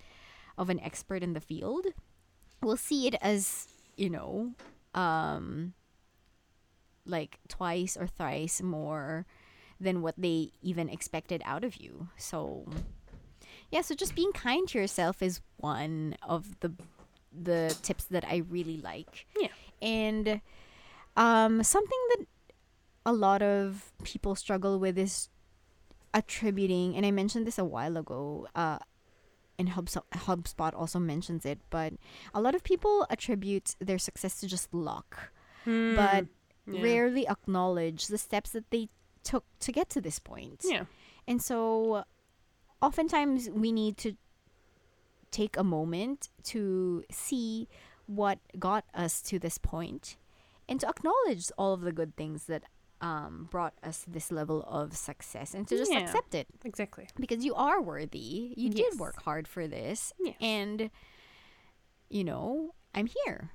of 0.59 0.71
an 0.71 0.81
expert 0.81 1.23
in 1.23 1.33
the 1.33 1.41
field, 1.41 1.87
will 2.63 2.77
see 2.77 3.07
it 3.07 3.17
as, 3.21 3.69
you 3.97 4.11
know, 4.11 4.53
um, 4.95 5.73
like 7.07 7.39
twice 7.49 7.97
or 7.97 8.07
thrice 8.07 8.63
more 8.63 9.27
than 9.81 10.03
what 10.03 10.15
they 10.17 10.53
even 10.63 10.89
expected 10.89 11.43
out 11.45 11.65
of 11.65 11.77
you. 11.77 12.09
So 12.17 12.67
yeah, 13.71 13.81
so 13.81 13.95
just 13.95 14.15
being 14.15 14.33
kind 14.33 14.69
to 14.69 14.79
yourself 14.79 15.23
is 15.23 15.41
one 15.57 16.17
of 16.23 16.61
the 16.61 16.73
the 17.33 17.75
tips 17.83 18.05
that 18.05 18.25
I 18.27 18.43
really 18.49 18.77
like. 18.77 19.27
Yeah. 19.41 19.49
And 19.81 20.41
um 21.17 21.63
something 21.63 21.99
that 22.11 22.27
a 23.05 23.13
lot 23.13 23.43
of 23.43 23.93
people 24.05 24.35
struggle 24.35 24.79
with 24.79 24.97
is 24.99 25.29
attributing 26.15 26.97
and 26.97 27.05
I 27.07 27.11
mentioned 27.11 27.47
this 27.47 27.59
a 27.59 27.65
while 27.65 27.97
ago 27.97 28.47
uh 28.55 28.79
and 29.59 29.69
HubSpot, 29.71 30.03
HubSpot 30.13 30.73
also 30.75 30.99
mentions 30.99 31.45
it, 31.45 31.59
but 31.71 31.93
a 32.35 32.41
lot 32.41 32.55
of 32.55 32.65
people 32.65 33.07
attribute 33.11 33.77
their 33.81 33.99
success 33.99 34.41
to 34.41 34.47
just 34.49 34.73
luck, 34.73 35.31
but 35.65 36.25
Hmm. 36.65 36.75
yeah. 36.75 36.83
rarely 36.83 37.29
acknowledge 37.29 38.07
the 38.07 38.19
steps 38.19 38.51
that 38.51 38.71
they 38.71 38.89
took 39.23 39.45
to 39.61 39.71
get 39.71 39.89
to 39.91 40.01
this 40.01 40.19
point. 40.19 40.63
Yeah. 40.65 40.85
And 41.29 41.41
so 41.43 42.05
oftentimes 42.81 43.51
we 43.51 43.73
need 43.73 43.97
to 43.99 44.17
take 45.31 45.57
a 45.57 45.63
moment 45.65 46.31
to 46.45 47.05
see 47.11 47.69
what 48.07 48.39
got 48.59 48.85
us 48.95 49.21
to 49.23 49.39
this 49.39 49.59
point 49.59 50.17
and 50.69 50.81
to 50.81 50.89
acknowledge 50.89 51.51
all 51.59 51.73
of 51.75 51.81
the 51.83 51.93
good 51.93 52.17
things 52.17 52.45
that 52.47 52.63
um, 53.01 53.49
brought 53.51 53.75
us 53.83 54.05
this 54.07 54.31
level 54.31 54.63
of 54.69 54.97
success 54.97 55.55
and 55.55 55.67
to 55.67 55.77
just 55.77 55.91
Yeah. 55.93 55.99
accept 56.01 56.35
it 56.37 56.47
Exactly. 56.65 57.09
because 57.19 57.45
you 57.45 57.53
are 57.55 57.81
worthy. 57.83 58.55
You 58.57 58.71
Yes. 58.73 58.93
did 58.93 59.01
work 59.01 59.23
hard 59.23 59.49
for 59.49 59.67
this. 59.67 60.13
Yes. 60.21 60.37
And, 60.41 60.89
you 62.09 62.23
know, 62.25 62.75
I'm 62.95 63.09
here. 63.25 63.51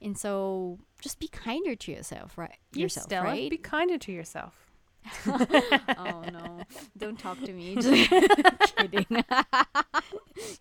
And 0.00 0.16
so 0.16 0.78
just 1.00 1.18
be 1.18 1.26
kinder 1.28 1.74
to 1.74 1.90
yourself, 1.92 2.36
right? 2.38 2.54
Yes, 2.72 2.80
yourself, 2.82 3.06
Stella, 3.06 3.24
right? 3.24 3.50
Be 3.50 3.56
kinder 3.58 3.98
to 3.98 4.12
yourself. 4.12 4.70
Oh 5.26 6.22
no. 6.32 6.62
Don't 6.96 7.18
talk 7.18 7.40
to 7.44 7.52
me. 7.52 7.76
Just 7.80 8.76
kidding. 8.76 9.06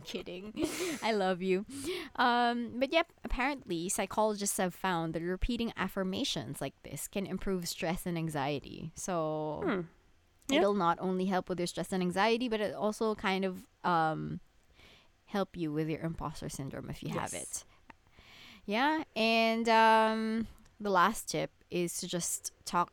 Kidding. 0.06 0.54
I 1.04 1.12
love 1.12 1.42
you. 1.42 1.66
Um 2.16 2.72
but 2.80 2.94
yep 2.94 3.12
apparently 3.24 3.90
psychologists 3.90 4.58
have 4.58 4.74
found 4.74 5.14
that 5.14 5.22
repeating 5.22 5.74
affirmations 5.76 6.62
like 6.62 6.74
this 6.84 7.08
can 7.08 7.26
improve 7.26 7.68
stress 7.68 8.06
and 8.06 8.18
anxiety. 8.18 8.92
So 8.96 9.62
Hmm. 9.66 9.82
It'll 10.54 10.76
not 10.76 11.00
only 11.02 11.26
help 11.26 11.50
with 11.50 11.60
your 11.60 11.68
stress 11.68 11.92
and 11.92 12.02
anxiety 12.04 12.48
but 12.48 12.62
it 12.62 12.74
also 12.74 13.16
kind 13.16 13.44
of 13.46 13.66
um 13.84 14.40
help 15.26 15.58
you 15.58 15.74
with 15.74 15.90
your 15.90 16.02
imposter 16.02 16.50
syndrome 16.50 16.90
if 16.90 17.02
you 17.04 17.10
have 17.10 17.34
Yes. 17.34 17.42
it. 17.42 17.64
Yeah 18.66 19.04
and 19.16 19.68
um 19.68 20.48
the 20.80 20.90
last 20.90 21.30
tip 21.30 21.52
is 21.72 21.98
to 21.98 22.08
just 22.08 22.52
talk 22.64 22.92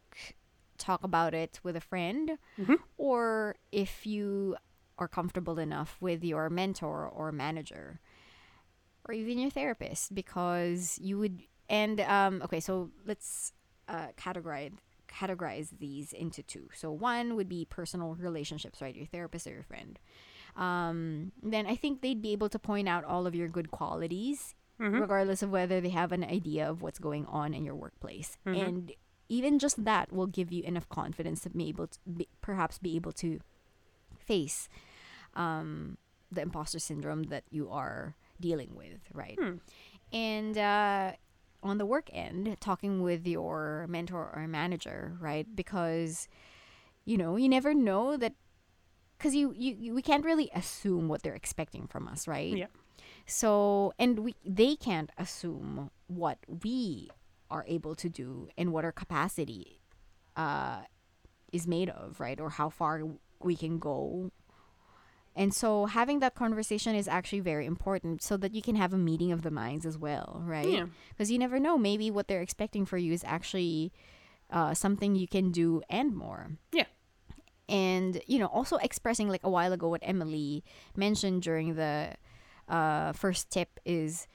talk 0.83 1.03
about 1.05 1.33
it 1.35 1.61
with 1.63 1.77
a 1.77 1.81
friend 1.81 2.39
Mhm. 2.59 2.77
or 2.97 3.57
if 3.71 4.07
you 4.07 4.57
are 4.99 5.09
comfortable 5.09 5.59
enough 5.59 5.97
with 6.01 6.23
your 6.25 6.51
mentor 6.51 6.99
or 7.09 7.33
manager 7.33 8.01
or 9.07 9.15
even 9.15 9.39
your 9.39 9.51
therapist 9.51 10.15
because 10.15 10.99
you 11.01 11.19
would 11.19 11.43
and 11.69 12.01
um 12.01 12.41
okay 12.43 12.61
so 12.61 12.91
let's 13.07 13.53
uh 13.89 14.09
categorize 14.17 14.73
categorize 15.09 15.69
these 15.79 16.13
into 16.13 16.43
two 16.43 16.69
so 16.75 16.91
one 16.91 17.37
would 17.37 17.49
be 17.49 17.65
personal 17.79 18.15
relationships 18.15 18.81
right 18.81 18.97
your 18.97 19.07
therapist 19.07 19.47
or 19.47 19.51
your 19.51 19.63
friend 19.63 19.99
um 20.57 21.33
then 21.43 21.67
i 21.67 21.75
think 21.77 22.01
they'd 22.01 22.23
be 22.23 22.33
able 22.33 22.49
to 22.49 22.59
point 22.59 22.89
out 22.89 23.05
all 23.05 23.27
of 23.27 23.35
your 23.35 23.49
good 23.49 23.71
qualities 23.71 24.55
Mhm. 24.81 25.01
regardless 25.01 25.43
of 25.43 25.51
whether 25.51 25.81
they 25.81 25.91
have 25.91 26.13
an 26.13 26.25
idea 26.25 26.69
of 26.69 26.83
what's 26.83 26.99
going 26.99 27.27
on 27.27 27.55
in 27.55 27.65
your 27.65 27.75
workplace 27.75 28.37
Mhm. 28.47 28.57
and 28.69 28.93
even 29.33 29.59
just 29.59 29.83
that 29.85 30.13
will 30.13 30.27
give 30.27 30.53
you 30.53 30.63
enough 30.63 30.87
confidence 30.91 31.41
to 31.41 31.49
be 31.49 31.69
able 31.71 31.87
to 31.87 31.99
be, 32.19 32.29
perhaps 32.43 32.77
be 32.79 32.97
able 32.97 33.13
to 33.13 33.41
face 34.15 34.69
um, 35.35 35.97
the 36.31 36.43
imposter 36.43 36.79
syndrome 36.79 37.23
that 37.25 37.45
you 37.51 37.71
are 37.71 38.15
dealing 38.39 38.75
with, 38.75 39.01
right? 39.15 39.39
Hmm. 39.41 39.57
And 40.13 40.59
uh, 40.59 41.13
on 41.63 41.79
the 41.79 41.87
work 41.87 42.11
end, 42.13 42.59
talking 42.61 43.03
with 43.03 43.27
your 43.27 43.87
mentor 43.89 44.31
or 44.37 44.47
manager, 44.47 45.17
right? 45.19 45.47
Because 45.57 46.29
you 47.07 47.17
know 47.17 47.37
you 47.37 47.49
never 47.49 47.73
know 47.73 48.19
that 48.19 48.35
because 49.17 49.35
you, 49.35 49.55
you 49.57 49.75
you 49.81 49.95
we 49.95 50.03
can't 50.03 50.27
really 50.27 50.51
assume 50.55 51.09
what 51.09 51.23
they're 51.23 51.35
expecting 51.35 51.87
from 51.87 52.07
us, 52.07 52.29
right? 52.29 52.55
Yeah. 52.55 52.67
So 53.25 53.95
and 53.99 54.19
we 54.19 54.35
they 54.45 54.77
can't 54.77 55.11
assume 55.17 55.91
what 56.09 56.37
we 56.63 57.09
are 57.53 57.65
able 57.69 57.95
to 57.95 58.09
do 58.09 58.49
and 58.57 58.73
what 58.73 58.85
our 58.85 58.93
capacity 58.93 59.83
uh, 60.37 60.81
is 61.53 61.67
made 61.67 61.91
of, 61.91 62.19
right? 62.19 62.41
Or 62.41 62.51
how 62.51 62.71
far 62.71 63.03
we 63.41 63.55
can 63.57 63.79
go. 63.79 64.31
And 65.37 65.55
so 65.55 65.87
having 65.87 66.21
that 66.21 66.35
conversation 66.35 66.95
is 66.95 67.09
actually 67.09 67.41
very 67.41 67.67
important 67.67 68.23
so 68.23 68.37
that 68.37 68.55
you 68.55 68.63
can 68.63 68.77
have 68.77 68.93
a 68.93 68.99
meeting 68.99 69.33
of 69.33 69.43
the 69.43 69.51
minds 69.51 69.87
as 69.87 69.97
well, 69.97 70.43
right? 70.45 70.69
Yeah. 70.69 70.87
Because 71.11 71.31
you 71.31 71.39
never 71.39 71.59
know, 71.59 71.79
maybe 71.79 72.11
what 72.11 72.29
they're 72.29 72.43
expecting 72.43 72.85
for 72.85 72.99
you 72.99 73.13
is 73.13 73.25
actually 73.25 73.93
uh, 74.51 74.75
something 74.75 75.15
you 75.15 75.29
can 75.29 75.51
do 75.51 75.83
and 75.89 76.15
more. 76.15 76.53
Yeah. 76.73 76.85
And, 77.69 78.21
you 78.27 78.39
know, 78.39 78.47
also 78.47 78.77
expressing 78.77 79.29
like 79.29 79.45
a 79.45 79.51
while 79.51 79.73
ago 79.73 79.89
what 79.89 80.03
Emily 80.05 80.65
mentioned 80.97 81.43
during 81.43 81.77
the 81.77 82.15
uh, 82.69 83.13
first 83.13 83.51
tip 83.51 83.81
is 83.85 84.27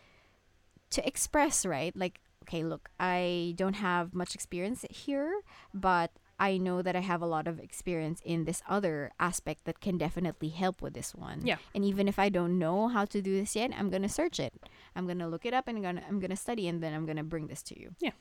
to 0.90 1.06
express, 1.06 1.66
right? 1.66 1.96
Like, 1.96 2.20
okay, 2.48 2.64
look, 2.64 2.90
I 3.00 3.54
don't 3.58 3.76
have 3.76 4.14
much 4.14 4.34
experience 4.34 4.86
here, 4.90 5.42
but 5.74 6.12
I 6.40 6.58
know 6.58 6.82
that 6.82 6.96
I 6.96 7.00
have 7.00 7.22
a 7.22 7.26
lot 7.26 7.48
of 7.48 7.60
experience 7.60 8.22
in 8.24 8.46
this 8.46 8.62
other 8.70 9.12
aspect 9.20 9.66
that 9.66 9.82
can 9.82 9.98
definitely 9.98 10.50
help 10.50 10.82
with 10.82 10.94
this 10.94 11.14
one. 11.14 11.42
Yeah. 11.44 11.58
And 11.74 11.84
even 11.84 12.08
if 12.08 12.20
I 12.20 12.30
don't 12.30 12.60
know 12.60 12.88
how 12.88 13.06
to 13.06 13.22
do 13.22 13.40
this 13.40 13.56
yet, 13.56 13.72
I'm 13.78 13.90
gonna 13.90 14.10
search 14.10 14.40
it. 14.40 14.54
I'm 14.96 15.08
gonna 15.08 15.28
look 15.28 15.46
it 15.46 15.54
up 15.54 15.68
and 15.68 15.78
I'm 15.78 15.84
gonna 15.84 16.04
I'm 16.08 16.20
gonna 16.20 16.36
study 16.38 16.68
and 16.68 16.82
then 16.82 16.94
I'm 16.94 17.06
gonna 17.06 17.24
bring 17.24 17.48
this 17.48 17.64
to 17.64 17.80
you. 17.80 17.96
Yeah. 18.00 18.12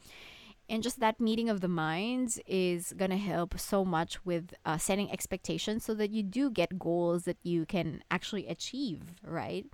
And 0.69 0.83
just 0.83 0.99
that 0.99 1.21
meeting 1.21 1.49
of 1.49 1.61
the 1.61 1.69
minds 1.69 2.41
is 2.47 2.93
gonna 2.97 3.19
help 3.19 3.61
so 3.61 3.85
much 3.85 4.25
with 4.25 4.55
uh, 4.65 4.79
setting 4.79 5.13
expectations 5.13 5.85
so 5.85 5.95
that 5.95 6.11
you 6.11 6.23
do 6.23 6.51
get 6.51 6.79
goals 6.79 7.25
that 7.25 7.37
you 7.43 7.67
can 7.67 8.03
actually 8.11 8.49
achieve, 8.49 9.03
right? 9.23 9.67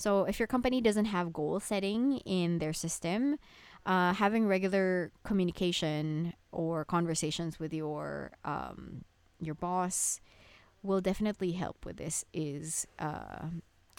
So 0.00 0.24
if 0.24 0.40
your 0.40 0.48
company 0.48 0.80
doesn't 0.80 1.04
have 1.04 1.30
goal 1.32 1.60
setting 1.60 2.18
in 2.24 2.58
their 2.58 2.72
system, 2.72 3.36
uh, 3.86 4.14
having 4.14 4.46
regular 4.46 5.12
communication 5.24 6.34
or 6.52 6.84
conversations 6.84 7.58
with 7.58 7.72
your 7.72 8.32
um, 8.44 9.04
your 9.40 9.54
boss 9.54 10.20
will 10.82 11.00
definitely 11.00 11.52
help 11.52 11.84
with 11.84 11.96
this. 11.96 12.24
Is 12.32 12.86
uh, 12.98 13.48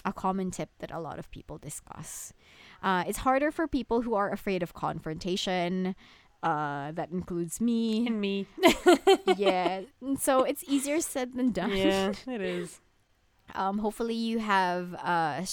a 0.06 0.14
common 0.14 0.52
tip 0.52 0.70
that 0.80 0.92
a 0.92 1.00
lot 1.00 1.20
of 1.20 1.30
people 1.32 1.58
discuss. 1.58 2.34
Uh, 2.82 3.04
it's 3.08 3.20
harder 3.20 3.52
for 3.52 3.68
people 3.68 4.02
who 4.02 4.16
are 4.16 4.32
afraid 4.32 4.64
of 4.64 4.74
confrontation. 4.74 5.96
Uh, 6.44 6.92
that 6.94 7.12
includes 7.12 7.62
me. 7.62 8.08
And 8.08 8.20
me. 8.20 8.48
yeah, 9.38 9.82
so 10.20 10.44
it's 10.44 10.64
easier 10.68 11.00
said 11.00 11.36
than 11.36 11.52
done. 11.52 11.76
yeah, 11.76 12.14
it 12.28 12.42
is. 12.42 12.80
um, 13.56 13.80
hopefully 13.80 14.16
you 14.16 14.40
have 14.40 14.94
uh, 14.96 15.44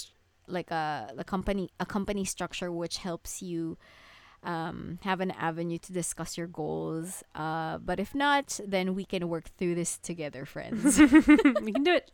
like 0.47 0.71
a 0.71 1.11
the 1.15 1.23
company 1.23 1.69
a 1.79 1.85
company 1.85 2.25
structure 2.25 2.71
which 2.71 2.97
helps 2.97 3.41
you 3.41 3.77
um, 4.43 4.99
have 5.03 5.19
an 5.19 5.31
avenue 5.31 5.77
to 5.79 5.93
discuss 5.93 6.37
your 6.37 6.47
goals. 6.47 7.23
Uh, 7.35 7.77
but 7.77 7.99
if 7.99 8.15
not, 8.15 8.59
then 8.65 8.95
we 8.95 9.05
can 9.05 9.27
work 9.27 9.49
through 9.57 9.75
this 9.75 9.97
together, 9.97 10.45
friends. 10.45 10.99
we 11.61 11.71
can 11.71 11.83
do 11.83 11.93
it. 11.93 12.11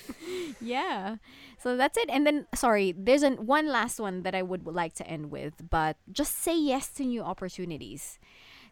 yeah. 0.60 1.16
So 1.58 1.76
that's 1.76 1.98
it. 1.98 2.08
And 2.08 2.26
then, 2.26 2.46
sorry, 2.54 2.94
there's 2.96 3.22
an, 3.22 3.46
one 3.46 3.66
last 3.66 4.00
one 4.00 4.22
that 4.22 4.34
I 4.34 4.42
would 4.42 4.66
like 4.66 4.94
to 4.94 5.06
end 5.06 5.30
with, 5.30 5.54
but 5.70 5.96
just 6.10 6.38
say 6.38 6.58
yes 6.58 6.88
to 6.92 7.04
new 7.04 7.22
opportunities. 7.22 8.18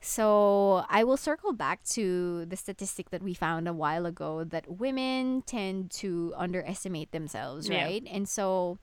So 0.07 0.85
I 0.89 1.03
will 1.03 1.17
circle 1.17 1.53
back 1.53 1.83
to 1.99 2.47
the 2.47 2.55
statistic 2.57 3.11
that 3.11 3.25
we 3.25 3.35
found 3.35 3.67
a 3.67 3.73
while 3.73 4.07
ago 4.07 4.45
that 4.45 4.71
women 4.79 5.43
tend 5.43 5.91
to 6.03 6.33
underestimate 6.37 7.11
themselves, 7.11 7.69
Yeah. 7.69 7.83
right? 7.83 8.07
And 8.09 8.29
so 8.29 8.79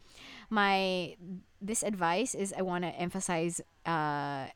my 0.49 1.15
this 1.61 1.81
advice 1.81 2.35
is 2.35 2.51
I 2.51 2.61
want 2.61 2.83
to 2.83 2.89
emphasize 2.99 3.61
uh, 3.87 4.47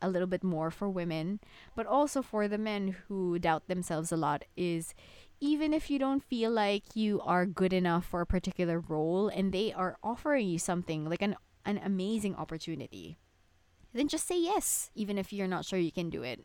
a 0.00 0.08
little 0.08 0.26
bit 0.26 0.42
more 0.42 0.70
for 0.70 0.88
women, 0.88 1.40
but 1.76 1.84
also 1.86 2.22
for 2.22 2.48
the 2.48 2.56
men 2.56 2.96
who 3.06 3.38
doubt 3.38 3.68
themselves 3.68 4.10
a 4.10 4.16
lot 4.16 4.44
is 4.56 4.94
even 5.40 5.74
if 5.74 5.90
you 5.90 5.98
don't 5.98 6.24
feel 6.24 6.50
like 6.50 6.96
you 6.96 7.20
are 7.20 7.44
good 7.44 7.74
enough 7.74 8.06
for 8.06 8.22
a 8.22 8.26
particular 8.26 8.80
role 8.80 9.28
and 9.28 9.52
they 9.52 9.74
are 9.74 9.98
offering 10.02 10.48
you 10.48 10.58
something 10.58 11.04
like 11.04 11.20
an 11.20 11.36
an 11.66 11.76
amazing 11.84 12.34
opportunity 12.34 13.18
then 13.94 14.08
just 14.08 14.26
say 14.26 14.38
yes 14.40 14.90
even 14.94 15.16
if 15.18 15.32
you're 15.32 15.46
not 15.48 15.64
sure 15.64 15.78
you 15.78 15.92
can 15.92 16.10
do 16.10 16.22
it 16.22 16.44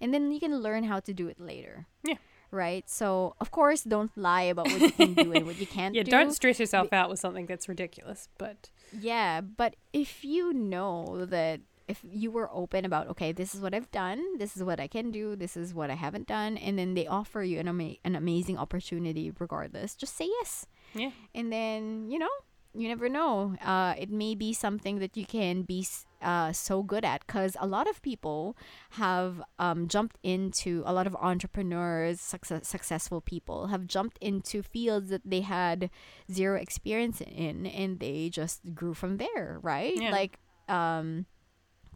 and 0.00 0.12
then 0.12 0.30
you 0.32 0.40
can 0.40 0.58
learn 0.60 0.84
how 0.84 1.00
to 1.00 1.12
do 1.14 1.28
it 1.28 1.38
later 1.40 1.86
Yeah. 2.04 2.16
right 2.50 2.88
so 2.88 3.34
of 3.40 3.50
course 3.50 3.82
don't 3.84 4.10
lie 4.16 4.42
about 4.42 4.66
what 4.72 4.80
you 4.80 4.90
can 4.92 5.14
do 5.14 5.32
and 5.32 5.46
what 5.46 5.58
you 5.60 5.66
can't 5.78 5.94
Yeah, 5.94 6.02
do 6.02 6.10
don't 6.10 6.32
stress 6.32 6.58
yourself 6.60 6.92
out 6.92 7.08
with 7.10 7.18
something 7.20 7.46
that's 7.46 7.68
ridiculous. 7.68 8.28
But 8.38 8.70
yeah, 8.92 9.40
but 9.42 9.76
if 9.92 10.24
you 10.24 10.52
know 10.52 11.24
that 11.26 11.60
if 11.88 12.00
you 12.04 12.30
were 12.30 12.48
open 12.52 12.84
about 12.84 13.08
okay, 13.08 13.32
this 13.32 13.54
is 13.54 13.60
what 13.60 13.72
I've 13.74 13.90
done, 13.90 14.20
this 14.38 14.56
is 14.56 14.62
what 14.62 14.78
I 14.80 14.86
can 14.88 15.10
do, 15.10 15.36
this 15.36 15.56
is 15.56 15.72
what 15.72 15.90
I 15.90 15.94
haven't 15.96 16.26
done, 16.28 16.56
and 16.56 16.78
then 16.78 16.92
they 16.94 17.06
offer 17.06 17.42
you 17.42 17.58
an 17.60 17.68
ama- 17.68 17.96
an 18.04 18.14
amazing 18.16 18.56
opportunity 18.58 19.32
regardless, 19.38 19.94
just 19.96 20.16
say 20.16 20.26
yes. 20.40 20.66
yeah, 20.94 21.12
And 21.34 21.52
then, 21.52 22.08
you 22.12 22.18
know, 22.18 22.34
you 22.74 22.88
never 22.88 23.08
know. 23.08 23.56
Uh, 23.64 23.94
it 23.98 24.10
may 24.10 24.34
be 24.34 24.52
something 24.52 24.98
that 25.00 25.16
you 25.16 25.24
can 25.24 25.62
be 25.62 25.80
s- 25.80 26.04
uh, 26.22 26.52
so 26.52 26.82
good 26.82 27.04
at 27.04 27.26
because 27.26 27.56
a 27.60 27.66
lot 27.66 27.88
of 27.88 28.02
people 28.02 28.56
have 28.90 29.42
um, 29.58 29.88
jumped 29.88 30.18
into 30.22 30.82
a 30.86 30.92
lot 30.92 31.06
of 31.06 31.16
entrepreneurs, 31.16 32.20
success, 32.20 32.66
successful 32.66 33.20
people 33.20 33.68
have 33.68 33.86
jumped 33.86 34.18
into 34.20 34.62
fields 34.62 35.10
that 35.10 35.22
they 35.24 35.40
had 35.40 35.90
zero 36.30 36.60
experience 36.60 37.20
in 37.20 37.66
and 37.66 38.00
they 38.00 38.28
just 38.28 38.74
grew 38.74 38.94
from 38.94 39.18
there, 39.18 39.58
right? 39.62 39.96
Yeah. 39.96 40.10
Like, 40.10 40.38
um, 40.68 41.26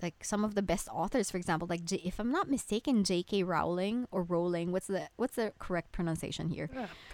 like 0.02 0.24
some 0.24 0.44
of 0.44 0.54
the 0.54 0.62
best 0.62 0.88
authors, 0.90 1.30
for 1.30 1.36
example, 1.36 1.68
like 1.68 1.84
J- 1.84 2.02
if 2.04 2.18
I'm 2.18 2.30
not 2.30 2.50
mistaken, 2.50 3.04
J.K. 3.04 3.42
Rowling 3.42 4.06
or 4.10 4.22
Rowling. 4.22 4.72
What's 4.72 4.86
the 4.86 5.08
what's 5.16 5.36
the 5.36 5.52
correct 5.58 5.92
pronunciation 5.92 6.48
here? 6.48 6.68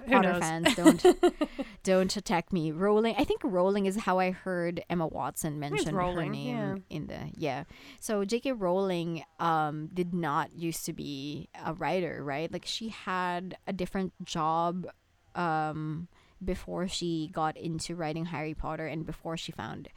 who 0.04 0.12
Potter 0.12 0.32
knows? 0.32 0.40
fans 0.40 0.74
don't 0.74 1.04
don't 1.82 2.16
attack 2.16 2.52
me. 2.52 2.72
Rowling. 2.72 3.14
I 3.18 3.24
think 3.24 3.42
Rowling 3.44 3.86
is 3.86 3.96
how 3.96 4.18
I 4.18 4.30
heard 4.30 4.82
Emma 4.88 5.06
Watson 5.06 5.58
mention 5.58 5.94
her 5.94 6.26
name 6.26 6.56
yeah. 6.56 6.96
in 6.96 7.06
the 7.06 7.18
yeah. 7.34 7.64
So 8.00 8.24
J.K. 8.24 8.52
Rowling 8.52 9.24
um 9.38 9.88
did 9.92 10.14
not 10.14 10.54
used 10.54 10.84
to 10.86 10.92
be 10.92 11.48
a 11.64 11.74
writer, 11.74 12.22
right? 12.24 12.52
Like 12.52 12.64
she 12.66 12.88
had 12.88 13.56
a 13.66 13.72
different 13.72 14.12
job 14.24 14.86
um 15.34 16.08
before 16.44 16.86
she 16.86 17.28
got 17.32 17.56
into 17.56 17.96
writing 17.96 18.26
Harry 18.26 18.54
Potter 18.54 18.86
and 18.86 19.04
before 19.04 19.36
she 19.36 19.52
found 19.52 19.88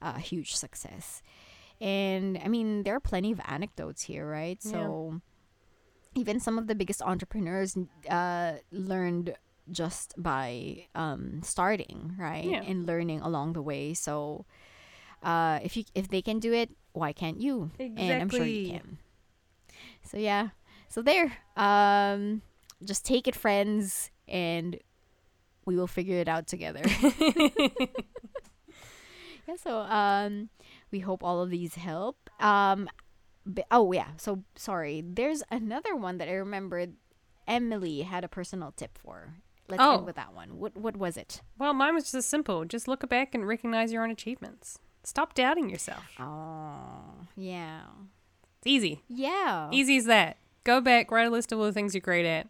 a 0.00 0.18
huge 0.18 0.54
success. 0.54 1.22
And 1.80 2.40
I 2.42 2.48
mean, 2.48 2.82
there 2.82 2.94
are 2.94 3.00
plenty 3.00 3.32
of 3.32 3.40
anecdotes 3.46 4.02
here, 4.02 4.26
right? 4.26 4.58
Yeah. 4.62 4.72
So 4.72 5.20
even 6.14 6.40
some 6.40 6.58
of 6.58 6.66
the 6.66 6.74
biggest 6.74 7.02
entrepreneurs 7.02 7.76
uh, 8.08 8.54
learned 8.72 9.34
just 9.70 10.14
by 10.16 10.86
um, 10.94 11.40
starting, 11.42 12.14
right? 12.18 12.44
Yeah. 12.44 12.62
And 12.62 12.86
learning 12.86 13.20
along 13.20 13.52
the 13.52 13.62
way. 13.62 13.94
So 13.94 14.46
uh, 15.22 15.60
if 15.62 15.76
you 15.76 15.84
if 15.94 16.08
they 16.08 16.22
can 16.22 16.38
do 16.38 16.52
it, 16.52 16.70
why 16.92 17.12
can't 17.12 17.40
you? 17.40 17.70
Exactly. 17.78 18.10
And 18.10 18.22
I'm 18.22 18.28
sure 18.30 18.46
you 18.46 18.70
can. 18.70 18.98
So 20.02 20.18
yeah. 20.18 20.48
So 20.88 21.02
there. 21.02 21.32
Um, 21.56 22.42
just 22.84 23.04
take 23.04 23.26
it, 23.26 23.34
friends, 23.34 24.10
and 24.28 24.78
we 25.64 25.76
will 25.76 25.86
figure 25.86 26.18
it 26.18 26.28
out 26.28 26.46
together. 26.46 26.82
yeah. 29.48 29.56
So 29.56 29.80
um, 29.80 30.48
we 30.96 31.00
hope 31.00 31.22
all 31.22 31.42
of 31.42 31.50
these 31.50 31.74
help. 31.74 32.16
Um, 32.40 32.88
b- 33.52 33.64
oh 33.70 33.92
yeah. 33.92 34.08
So 34.16 34.42
sorry. 34.56 35.02
There's 35.06 35.42
another 35.50 35.94
one 35.94 36.18
that 36.18 36.28
I 36.28 36.32
remembered. 36.34 36.94
Emily 37.46 38.02
had 38.02 38.24
a 38.24 38.28
personal 38.28 38.72
tip 38.72 38.98
for. 38.98 39.34
Let's 39.68 39.82
Oh. 39.82 39.96
end 39.98 40.06
with 40.06 40.16
that 40.16 40.32
one. 40.34 40.58
What 40.58 40.76
what 40.76 40.96
was 40.96 41.16
it? 41.16 41.42
Well, 41.58 41.74
mine 41.74 41.94
was 41.94 42.10
just 42.10 42.30
simple. 42.30 42.64
Just 42.64 42.88
look 42.88 43.06
back 43.08 43.34
and 43.34 43.46
recognize 43.46 43.92
your 43.92 44.02
own 44.04 44.10
achievements. 44.10 44.78
Stop 45.04 45.34
doubting 45.34 45.68
yourself. 45.70 46.04
Oh 46.18 47.26
yeah. 47.36 47.82
It's 48.58 48.66
easy. 48.66 49.02
Yeah. 49.08 49.68
Easy 49.72 49.96
as 49.98 50.06
that. 50.06 50.38
Go 50.64 50.80
back, 50.80 51.10
write 51.10 51.26
a 51.26 51.30
list 51.30 51.52
of 51.52 51.58
all 51.58 51.64
the 51.66 51.72
things 51.72 51.94
you're 51.94 52.00
great 52.00 52.26
at, 52.26 52.48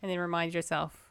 and 0.00 0.10
then 0.10 0.18
remind 0.18 0.52
yourself 0.54 1.10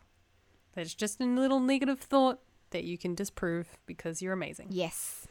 that 0.73 0.81
it's 0.81 0.93
just 0.95 1.19
a 1.19 1.25
little 1.25 1.59
negative 1.59 1.99
thought 1.99 2.39
that 2.69 2.85
you 2.85 2.97
can 2.97 3.13
disprove 3.15 3.67
because 3.85 4.21
you're 4.21 4.31
amazing. 4.31 4.67
Yes. 4.69 5.27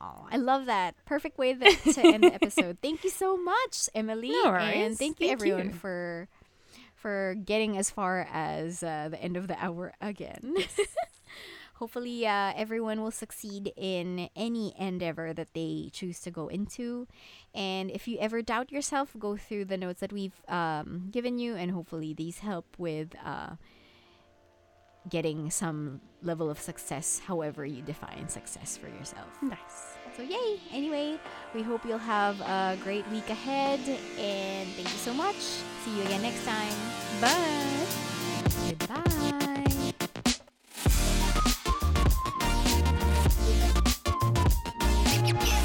Oh, 0.00 0.26
I 0.30 0.36
love 0.36 0.66
that. 0.66 0.94
Perfect 1.04 1.38
way 1.38 1.54
that, 1.54 1.78
to 1.94 2.00
end 2.00 2.24
the 2.24 2.32
episode. 2.32 2.78
Thank 2.82 3.04
you 3.04 3.10
so 3.10 3.36
much, 3.36 3.88
Emily. 3.94 4.30
No 4.30 4.54
And 4.54 4.96
thank 4.96 5.20
you 5.20 5.28
Thank 5.28 5.40
everyone 5.40 5.66
you. 5.66 5.72
for 5.72 6.28
for 6.94 7.36
getting 7.44 7.78
as 7.78 7.90
far 7.90 8.28
as 8.32 8.82
uh, 8.82 9.08
the 9.10 9.22
end 9.22 9.36
of 9.36 9.46
the 9.46 9.56
hour 9.62 9.94
again. 10.00 10.56
Hopefully, 11.74 12.26
uh, 12.26 12.52
everyone 12.56 13.00
will 13.00 13.12
succeed 13.12 13.72
in 13.76 14.28
any 14.34 14.74
endeavor 14.76 15.32
that 15.32 15.54
they 15.54 15.90
choose 15.92 16.18
to 16.20 16.30
go 16.30 16.48
into. 16.48 17.06
And 17.54 17.88
if 17.90 18.08
you 18.08 18.18
ever 18.18 18.42
doubt 18.42 18.72
yourself, 18.72 19.14
go 19.16 19.36
through 19.36 19.66
the 19.66 19.76
notes 19.76 20.00
that 20.00 20.12
we've 20.12 20.40
um, 20.48 21.08
given 21.12 21.38
you, 21.38 21.54
and 21.54 21.70
hopefully, 21.70 22.12
these 22.12 22.40
help 22.40 22.66
with 22.78 23.14
uh, 23.24 23.54
getting 25.08 25.50
some 25.50 26.00
level 26.22 26.50
of 26.50 26.58
success, 26.58 27.20
however 27.24 27.64
you 27.64 27.82
define 27.82 28.28
success 28.28 28.76
for 28.76 28.88
yourself. 28.88 29.26
Nice. 29.42 29.96
So, 30.16 30.22
yay! 30.22 30.58
Anyway, 30.72 31.18
we 31.54 31.62
hope 31.62 31.84
you'll 31.84 31.98
have 31.98 32.40
a 32.40 32.76
great 32.82 33.06
week 33.08 33.28
ahead 33.30 33.80
and 34.18 34.68
thank 34.70 34.90
you 34.90 34.98
so 34.98 35.14
much. 35.14 35.36
See 35.36 35.96
you 35.96 36.02
again 36.02 36.22
next 36.22 36.44
time. 36.44 36.74
Bye! 37.20 37.86
Goodbye! 38.68 39.08
Yeah. 45.28 45.57